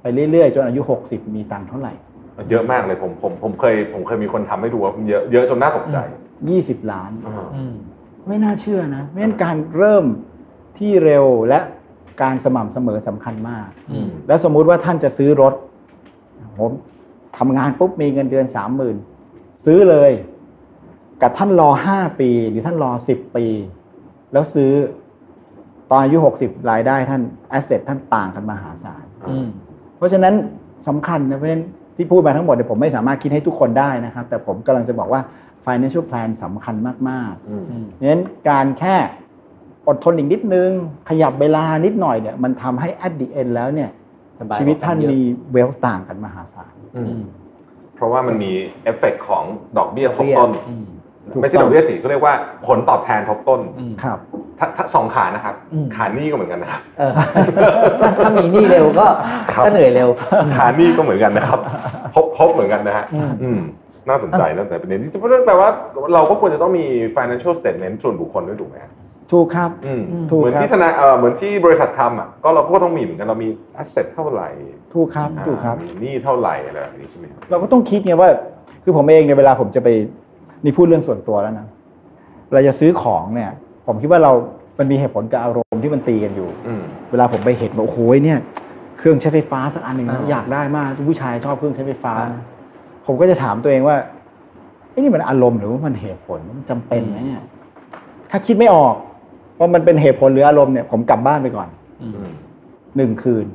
[0.03, 1.93] ไปเรื่อยๆ จนอายุหกสิบมีตังค์เท่าไหร่
[2.51, 5.99] เยอะมากเลยผมผมผมเคยผมเคยมีคนทำให้ดูว่าเยอะเยอะจนน่าตกใจ
[6.51, 7.75] ยี่สิบล้านอ่าอืม
[8.27, 10.05] ไม่น่าเชื่อนะเพราะฉะนั้นการเริ่ม
[10.79, 11.61] ที่เร็วและ
[12.23, 15.55] การสม่ำเสมอสำคัญมากอืมแล้วสมมุติว่าท่านจะซื้อรถ
[16.59, 16.71] ผม
[17.39, 18.97] ทำงานปุ๊บมีเงินเดือนสามหมื่น
[19.65, 20.13] ซื้อเลย
[21.23, 23.47] กับท่านรอห้าปี หรือท่านรอสิบปี
[24.33, 24.73] แล้วซื้อ
[25.91, 29.62] ตอนอายุหกสิบรายได้ท่าน asset ท่านต่างกันมหาศาลอืมเพ
[30.03, 30.35] ราะฉะนั้น
[30.89, 31.65] สำคัญนะเพราะฉะนั้น
[31.97, 35.21] ที่พูดมาทั้งหมดเนี่ยผมไม่สามารถคิดให้ทุกคนได้นะครับ แต่ผมกำลังจะบอกว่า
[35.67, 36.75] financial plan สำคัญ
[37.11, 38.97] มากอืมอืมๆเพราะฉะนั้นการแค่
[39.89, 40.71] อดทนอีกนิดนึง
[41.09, 43.91] ขยับเวลานิดหน่อยเนี่ยมันทำให้ at the end แล้วเนี่ย
[44.39, 45.21] สบายชีวิตท่านกว่กัเยอะมี
[45.53, 47.23] เวลต่างกันมหาศาลอือืมม
[47.95, 48.53] เพราะว่ามันมี
[48.85, 49.45] เอฟเฟกต์ของ
[49.79, 51.02] ดอกเบี้ยทบต้นอืมถูก
[51.41, 52.35] ไม่ใช่ต้องดอกเบี้ยสีเขาเรียกว่า
[52.67, 54.19] ผลตอบแทนทบต้นอืมครับ
[54.59, 57.13] ถ้าถ้าสองขานะครับอืมขาหนี้ก็เหมือนกันนะครับเออ
[58.01, 59.07] ถ้าถ้ามีหนี่เร็วก็
[59.53, 60.09] ครับก็เหนื่อยเร็ว
[60.57, 61.61] ขาหนี้ก็เหมือนกันนะครับ
[62.15, 63.61] ทบทบเหมือนกันนะฮะอืมอืม
[64.09, 65.69] น่าสนใจตั้งแต่ประเด็นนี้เพราะฉะนั้นแปลว่า
[66.15, 66.85] เราก็ควรจะต้องมี
[67.17, 68.93] financial statement ส่วนบุคคลด้วยถูกไหมฮะ
[69.33, 73.49] ถูกครับอืมถูกเหมือนครับที่ธนาเออเหมือนที่บริษัททำอะก็เราก็ต้องมีเหมือนกันเรามี
[73.81, 74.49] asset เท่าไหร่
[74.95, 78.29] ถูกครับอ่าถูกครับมีหนี้เท่าไหร่อะไรแบบนี้ใช่ไหมครับเราก็ต้องคิดไงว่า
[78.85, 79.89] คือผมเองในยเวลาผมจะไป
[80.65, 81.67] นี่พูดเรื่องส่วนตัวแล้วนะ
[82.53, 83.51] เราจะซื้อของเนี่ย
[83.87, 84.33] ผมคิดว่าเรา
[84.79, 88.39] มันมีเหตุผลกับอารมณ์ที่มันตีกันอยู่อืมเวลาผมไปเห็นว่าโอ้โหเนี่ย
[88.99, 92.41] เครื่องใช้ไฟฟ้าสักอันหนึ่งนะอ่าอยากได้มากผู้ชายชอบเครื่องใช้ไฟฟ้าอ่า
[93.07, 93.97] ผมก็จะถามตัวเองว่า
[94.91, 97.43] ไอ้นี่มันอารมณ์หรือว่ามันเหตุผลมันจำเป็นไหมเนี่ย
[98.31, 98.95] ถ้าคิดไม่ออก
[99.59, 101.69] ว่ามันเป็นเหตุผลหรืออารมณ์เนี่ย ผมกลับบ้านไปก่อน
[102.03, 102.33] อืมอืม
[102.97, 103.47] หนึ่งคืน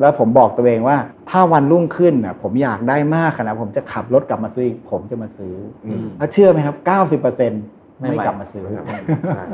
[0.00, 0.96] แล้วผมบอกตัวเองว่า
[1.30, 5.54] ถ้าวันรุ่งขึ้นน่ะผมอยากได้มากขนาดผมจะขับรถกลับมาซื้ออีกผมจะมาซื้อ
[5.86, 7.62] อืมแล้วเชื่อไหมครับเก้าสิบเปอร์เซ็นต์
[8.00, 9.44] ไม่ไม่ไหวกลับมาซื้อใช่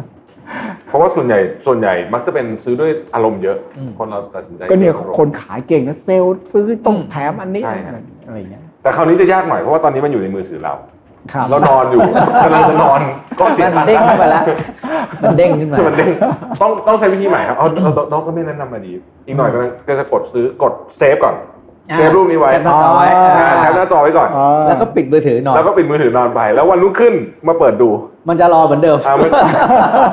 [0.88, 7.94] เพราะว่าส่วนใหญ่ส่วนใหญ่มักจะเป็นซื้อด้วยอารมณ์เยอะ อืม คนเราตัดสินใจ ก็เนี่ยด้วยอารมณ์คนขายเก่งนะเซลล์ซื้อต้องอืมแถมอันนี้ใช่ครับ
[8.26, 10.74] อะไรอย่างเงี้ย แต่คราวนี้จะยากหน่อยเพราะว่าตอนนี้มันอยู่ในมือถือเรา
[11.32, 12.00] ครับเรานอนอยู่
[12.44, 13.00] กำลังจะนอน
[13.38, 14.44] ก็เสียมันเด้งขึ้นมาแล้ว
[15.22, 16.10] มันเด้งขึ้นมามันเด้ง
[16.60, 18.92] ต้องต้องใช้วิธีใหม่ครับเอาเอาเอาน้องก็ไม่แนะนำมาดี
[19.26, 21.36] อีกหน่อยกำลังก็จะกดซื้อกด save ก่อน
[21.90, 27.14] อ่า save รูปนี้ไว้ cap หน้าจอไว้อ่าอ่า cap หน้าจอไว้ก่อนอ๋อแล้วก็ปิดมือถือนอน แล้วก็ปิดมือถือนอนไป แล้ววันรุ่งขึ้น
[27.48, 27.90] มาเปิดดู
[28.28, 29.28] มันจะรอเหมือนเดิมอ่าไม่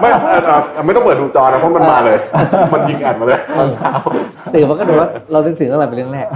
[0.01, 0.09] ไม่
[0.45, 2.17] เอ่อเอ่อไม่ต้องเปิดดูจอนะเพราะมันมาเลย
[2.73, 3.91] มันยิงอัดมาเลยตอนเช้า
[4.53, 6.27] ตื่นมาก็ดูว่าเราถึงถึงอะไรเป็นเรื่องแรก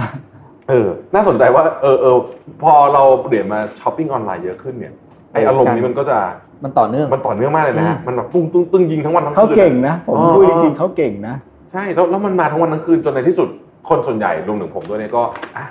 [0.68, 2.16] เออ น่าสนใจว่า เออเออ
[2.62, 4.94] พอเราเปลี่ยนมาช้อปปิ้งออนไลน์เยอะขึ้นเนี่ย
[5.32, 6.18] ไออารมณ์นี้มันก็จะ
[6.64, 11.34] มันต่อเนื่องมันต่อเนื่องมากเลยนะฮะอืมมันแบบปุ้งตุ้งตึ้งยิงทั้งวันทั้งคืนเขาเก่งนะผมอ๋อพูดจริงๆเขาเก่งนะ
[11.72, 13.48] ใช่แล้วแล้วมันมาทั้งวันทั้งคืนจนในที่สุด
[13.88, 15.22] คนส่วนใหญ่รวมถึงผมด้วยเนี่ยก็
[15.56, 15.64] อะ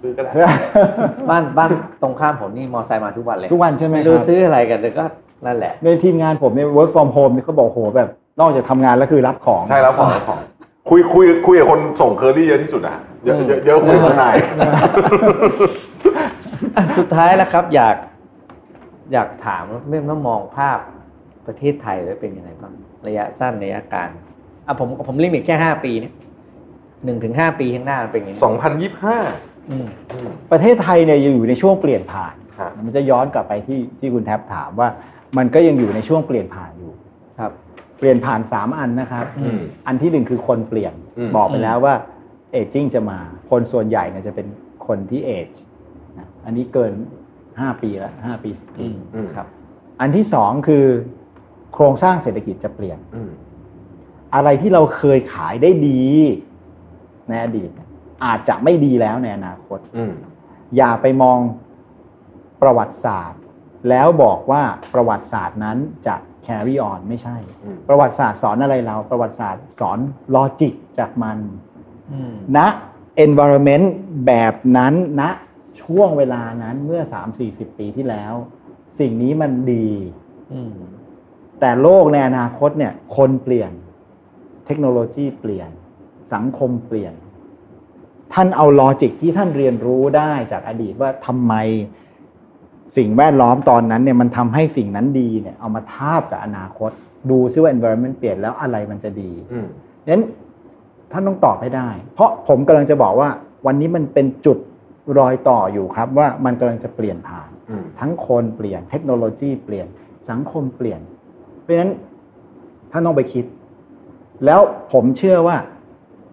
[0.00, 0.32] ซื้อก็ได้
[1.30, 1.70] บ้านบ้าน
[2.02, 5.04] ตรงข้ามผมนี่มอไซค์มาทุกวันเลยทุกวันใช่ไหมไม่ครู้รับซื้ออะไรกันแต่ก็
[5.46, 8.08] นั่นแหละ ในทีมงานผมเนี่ย work from home เนี่ยเขาบอกโหแบบ
[8.40, 10.38] นอกจากทำงานแล้วคือรับของใช่แล้วของของ
[10.88, 14.36] คุยคุยคุยกับคนส่งเคอรี่เยอะที่สุดอะ เยอะเยอะเยอะคุยกับนาย
[16.76, 17.96] อะสุดท้ายแล้วครับ อยาก
[19.12, 20.78] อยากถามว่าเมื่อว่ามองภาพ
[21.46, 22.72] ประเทศไทยไว้เป็นยังไงบ้าง
[23.06, 24.10] ระยะสั้นระยะกลาง
[24.66, 26.12] อะผมผมลิมิตแค่ห้าปีเนี่ย
[27.04, 28.34] หนึ่งถึงห้าปีข้างหน้ามันเป็นยังไง
[29.02, 34.88] 2025อืมอืมประเทศไทยเนี่ยยังอยู่ในช่วงเปลี่ยนผ่านครับมันจะย้อนกลับไปที่ที่คุณแท็บถามว่า
[35.38, 36.92] มันก็ยังอยู่ในช่วงเปลี่ยนผ่านอยู่
[37.38, 37.52] ครับ
[37.98, 41.94] เปลี่ยนผ่านสามอันนะครับอืมอันที่หนึ่งคือคนเปลี่ยนอืมบอกไปแล้วว่า
[42.52, 43.18] เอจิ้งจะมา
[43.50, 44.46] คนส่วนใหญ่เนี่ยจะเป็น
[44.86, 45.50] คนที่เอจ
[46.18, 46.92] นะอันนี้เกิน
[47.40, 49.46] 5 ปีแล้ว5ปี10ปีอืมอืมครับ
[50.00, 50.84] อันที่สองคือ
[51.74, 53.30] โครงสร้างเศรษฐกิจจะเปลี่ยนอืม
[54.34, 56.02] อะไรที่เราเคยขายได้ดี
[57.28, 57.88] ในอดีตเนี่ย
[58.24, 60.12] อาจจะไม่ดีแล้วในอนาคตอืม
[60.76, 61.38] อย่าไปมอง
[62.62, 63.40] ประวัติศาสตร์
[63.88, 64.62] แล้วบอกว่า
[64.94, 66.16] ประวัติศาสตร์นั้นจะ
[66.46, 69.98] carry on ไม่ใช่อืมประวัติศาสตร์สอนอะไรเรา ประวัติศาสตร์สอน
[70.34, 71.38] ลอจิกจากมัน
[71.74, 71.75] อืม
[72.56, 72.58] ณ
[73.24, 73.86] environment
[74.26, 75.22] แบบนั้นณ
[75.82, 77.02] ช่วงเวลานั้นเมื่อ
[77.40, 78.34] 3-40ปีที่แล้ว
[79.00, 79.90] สิ่งนี้มันดี
[80.52, 80.74] อืม
[81.60, 83.72] แต่โลกในอนาคตเนี่ย คนเปลี่ยน
[84.66, 85.70] เทคโนโลยีเปลี่ยน
[86.34, 87.14] สังคมเปลี่ยน
[88.32, 91.54] ท่านเอาลอจิกที่ท่านเรียนรู้ได้จากอดีตว่าทำไม
[92.96, 96.90] สิ่งแวดล้อมตอนนั้นเนี่ยมันทำให้สิ่งนั้นดีเนี่ย เอามาทาบกับอนาคต
[97.30, 99.66] ดูซิว่า environment เปลี่ยนแล้วอะไรมันจะดีอืม
[100.08, 100.22] งั้น
[101.12, 103.30] ท่านต้องตอบให้ได้ เพราะผมกำลังจะบอกว่า
[103.66, 104.58] วันนี้มันเป็นจุด
[105.18, 109.86] รอยต่ออยู่ครับ ว่ามันกำลังจะเปลี่ยนผ่านอืมทั้งคนเปลี่ยนเทคโนโลยีเปลี่ยน
[110.30, 111.00] สังคมเปลี่ยน
[111.62, 111.92] เพราะฉะนั้น
[112.90, 113.44] ท่านต้องไปคิด
[114.44, 114.60] แล้ว
[114.92, 115.56] ผมเชื่อว่า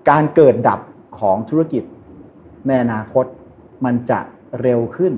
[0.09, 0.79] การเกิดดับ
[1.19, 1.83] ของธุรกิจ
[2.67, 3.25] ในอนาคต
[3.85, 4.19] มันจะ
[4.61, 5.13] เร็วขึ้น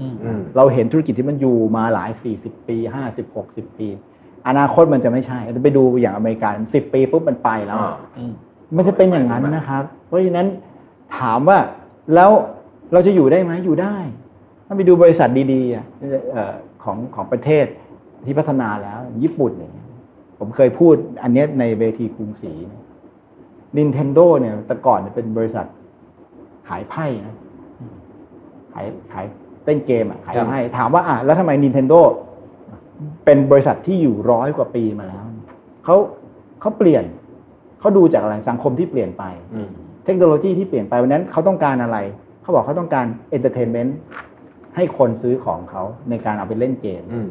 [0.00, 2.76] อืมอืมเราเห็นธุรกิจที่มันอยู่มาหลาย 40 ปี
[3.08, 3.88] 50 60 ปี
[4.48, 8.24] อนาคตมันจะไม่ใช่ไปดูอย่างอเมริกา10 ปีปุ๊บมันไปแล้วอ่าอื
[8.70, 10.46] มมันจะเป็นอย่างนั้นนะครับ เพราะฉะนั้น
[11.18, 11.58] ถามว่า
[12.14, 12.30] แล้ว
[12.92, 13.96] เราจะอยู่ได้ไหมอยู่ได้
[14.66, 15.84] ถ้าไปดูบริษัทดีๆอะ
[16.32, 16.54] เอ่อ
[16.84, 17.66] ของของประเทศ
[18.26, 19.88] ที่พัฒนาแล้ว ญี่ปุ่นอย่างเงี้ย
[20.38, 22.52] ผมเคยพูดอันเนี้ยในเวทีกรุงศรี
[23.76, 25.66] Nintendo เนี่ยแต่ก่อนเนี่ยเป็นบริษัท
[26.68, 27.36] ขายไพ่นะ
[28.74, 29.24] ขายขาย
[29.64, 32.00] เต้นเกมอะขายไพ่ถามว่าอะแล้วทำไม Nintendo
[33.24, 35.24] เป็นบริษัทที่อยู่ร้อยกว่าปีมาแล้ว
[35.84, 35.96] เขา
[36.60, 37.04] เขาเปลี่ยน
[37.80, 39.24] เขาดูจากอะไรสังคมที่เปลี่ยนไป
[39.54, 39.68] อืม
[40.04, 41.98] เทคโนโลยีที่เปลี่ยนไปวันนั้นเขาต้องการอะไร
[42.42, 43.96] เขาบอกเขาต้องการ entertainment
[44.76, 47.28] ให้คนซื้อของเขาในการเอาไปเล่นเกมอืม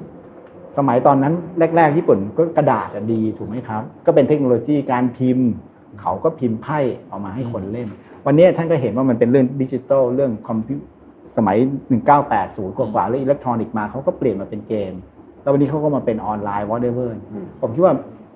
[0.77, 1.33] สมัยตอนนั้น
[1.75, 5.49] แรก ๆ ญี่ปุ่นก็กระดาษอะดีถูกไหมครับ ก็เป็นเทคโนโลยีการพิมพ์
[6.01, 6.79] เขาก็พิมพ์ไพ่
[7.09, 7.87] ออกมาให้คนเล่น
[8.25, 10.77] วันนี้ท่านก็เห็นว่ามันเป็นเรื่องดิจิทัลเรื่องคอมพิว
[11.37, 11.57] สมัย
[12.17, 14.93] 1980 กว่าๆแล้วอิเล็กทรอนิกส์มาเขาก็เปลี่ยนมาเป็นเกม
[15.41, 17.93] แล้ววันนี้เขาก็มาเป็นออนไลน์ whatever อืมผมคิดว่า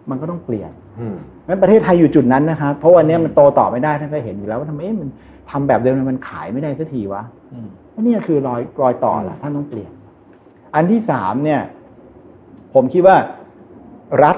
[0.09, 1.16] มันก็ต้องเปลี่ยนอืม
[1.48, 5.10] งั้นประเทศไทยอยู่จุดนั้นนะครับ เพราะวันนี้มันโตต่อไม่ได้ท่านก็เห็นอยู่แล้วว่าทำไมเอ๊ะมัน
[5.52, 7.24] ทำแบบเดิมมันขายไม่ได้สักทีวะ
[7.54, 9.91] อืมอันนี้คือรอยรอยต่อละท่านต้องเปลี่ยน
[10.76, 11.62] อันที่สามเนี่ย
[12.74, 13.18] ผมคิดว่า
[14.24, 14.38] รัฐ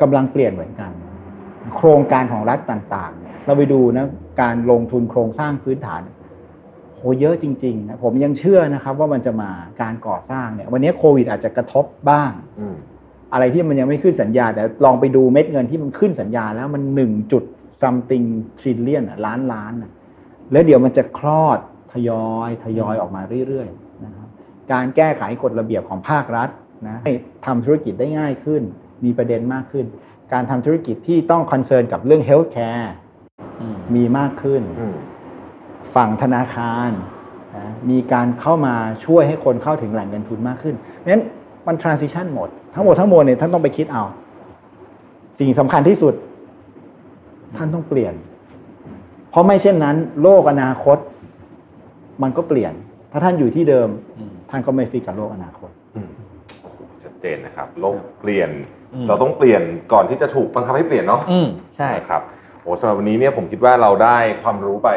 [0.00, 0.90] กำลังเปลี่ยนเหมือนกัน
[1.76, 4.06] โครงการของรัฐต่างๆเนี่ยเราไปดูนะ
[4.42, 6.00] การลงทุนโครงสร้างพื้นฐาน
[6.96, 12.30] โหเยอะจริงๆนะผมยังเชื่อนะครับ ว่ามันจะมาการก่อสร้างเนี่ย วันนี้โควิดอาจจะกระทบบ้าง
[13.32, 17.44] อืมอะไรที่มันยังไม่ขึ้นสัญญา แต่ลองไปดูเม็ดเงินที่มันขึ้นสัญญาแล้วมันหนึ่งจุด
[17.82, 18.26] something
[18.58, 19.90] trillion อะล้านล้านอะ
[20.52, 21.58] แล้วเดี๋ยวมันจะคลอด
[21.92, 24.28] ทยอยทยอยออกมาเรื่อยๆนะครับ
[24.72, 26.48] การแก้ไขกฎระเบียบของภาครัฐ
[26.86, 27.12] นะให้
[27.46, 28.62] ทำธุรกิจได้ง่ายขึ้น
[29.04, 29.86] มีประเด็นมากขึ้น
[30.32, 32.88] การทำธุรกิจที่ต้องคอนเซิร์นกับเรื่อง healthcare
[33.60, 34.96] อืมมีมากขึ้นอืม
[35.94, 36.90] ฝั่งธนาคาร
[37.56, 38.74] นะมีการเข้ามา
[39.04, 41.24] ช่วยให้คนเข้าถึงแหล่งเงินทุนมากขึ้นเพราะฉะนั้น
[41.66, 44.04] มัน transition หมด ทั้งหมดทั้งมวลเนี่ยท่านต้องไปคิดเอา
[45.38, 46.14] สิ่งสำคัญที่สุด
[47.56, 48.14] ท่านต้องเปลี่ยน
[49.30, 50.98] เพราะไม่เช่นนั้น โลกอนาคต
[52.22, 52.72] มันก็เปลี่ยน
[53.12, 53.88] ถ้าท่านอยู่ที่เดิม
[54.18, 56.10] อืมท่านก็ไม่ฟิกกับโลกอนาคตอืม
[56.62, 58.50] โอ้โหชัดเจนนะครับ โลกเปลี่ยน
[58.94, 62.22] อืมเราต้องเปลี่ยนก่อนที่จะถูกบังคับให้เปลี่ยนเนาะอืมใช่นะครับ
[62.62, 64.90] โอ้สำหรับวันนี้เนี่ยผมคิดว่าเราได้ความรู้ไป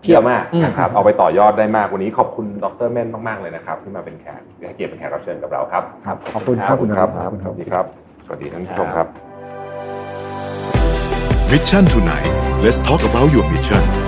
[0.00, 7.84] เพียบเยอะมากอืมนะครับเอาไปต่อยอดได้มากวันนี้ขอบคุณดรเม่นมากๆเลยนะครับ ที่มาเป็นแขกให้เกียรติเป็นแขกรับเชิญกับเราครับครับขอบคุณครับขอบคุณครับขอบคุณสครับวัสดีครับ
[8.26, 9.06] สวัสดีท่านผู้ชมครับ
[11.52, 12.30] Mission tonight
[12.64, 14.07] let's talk about your mission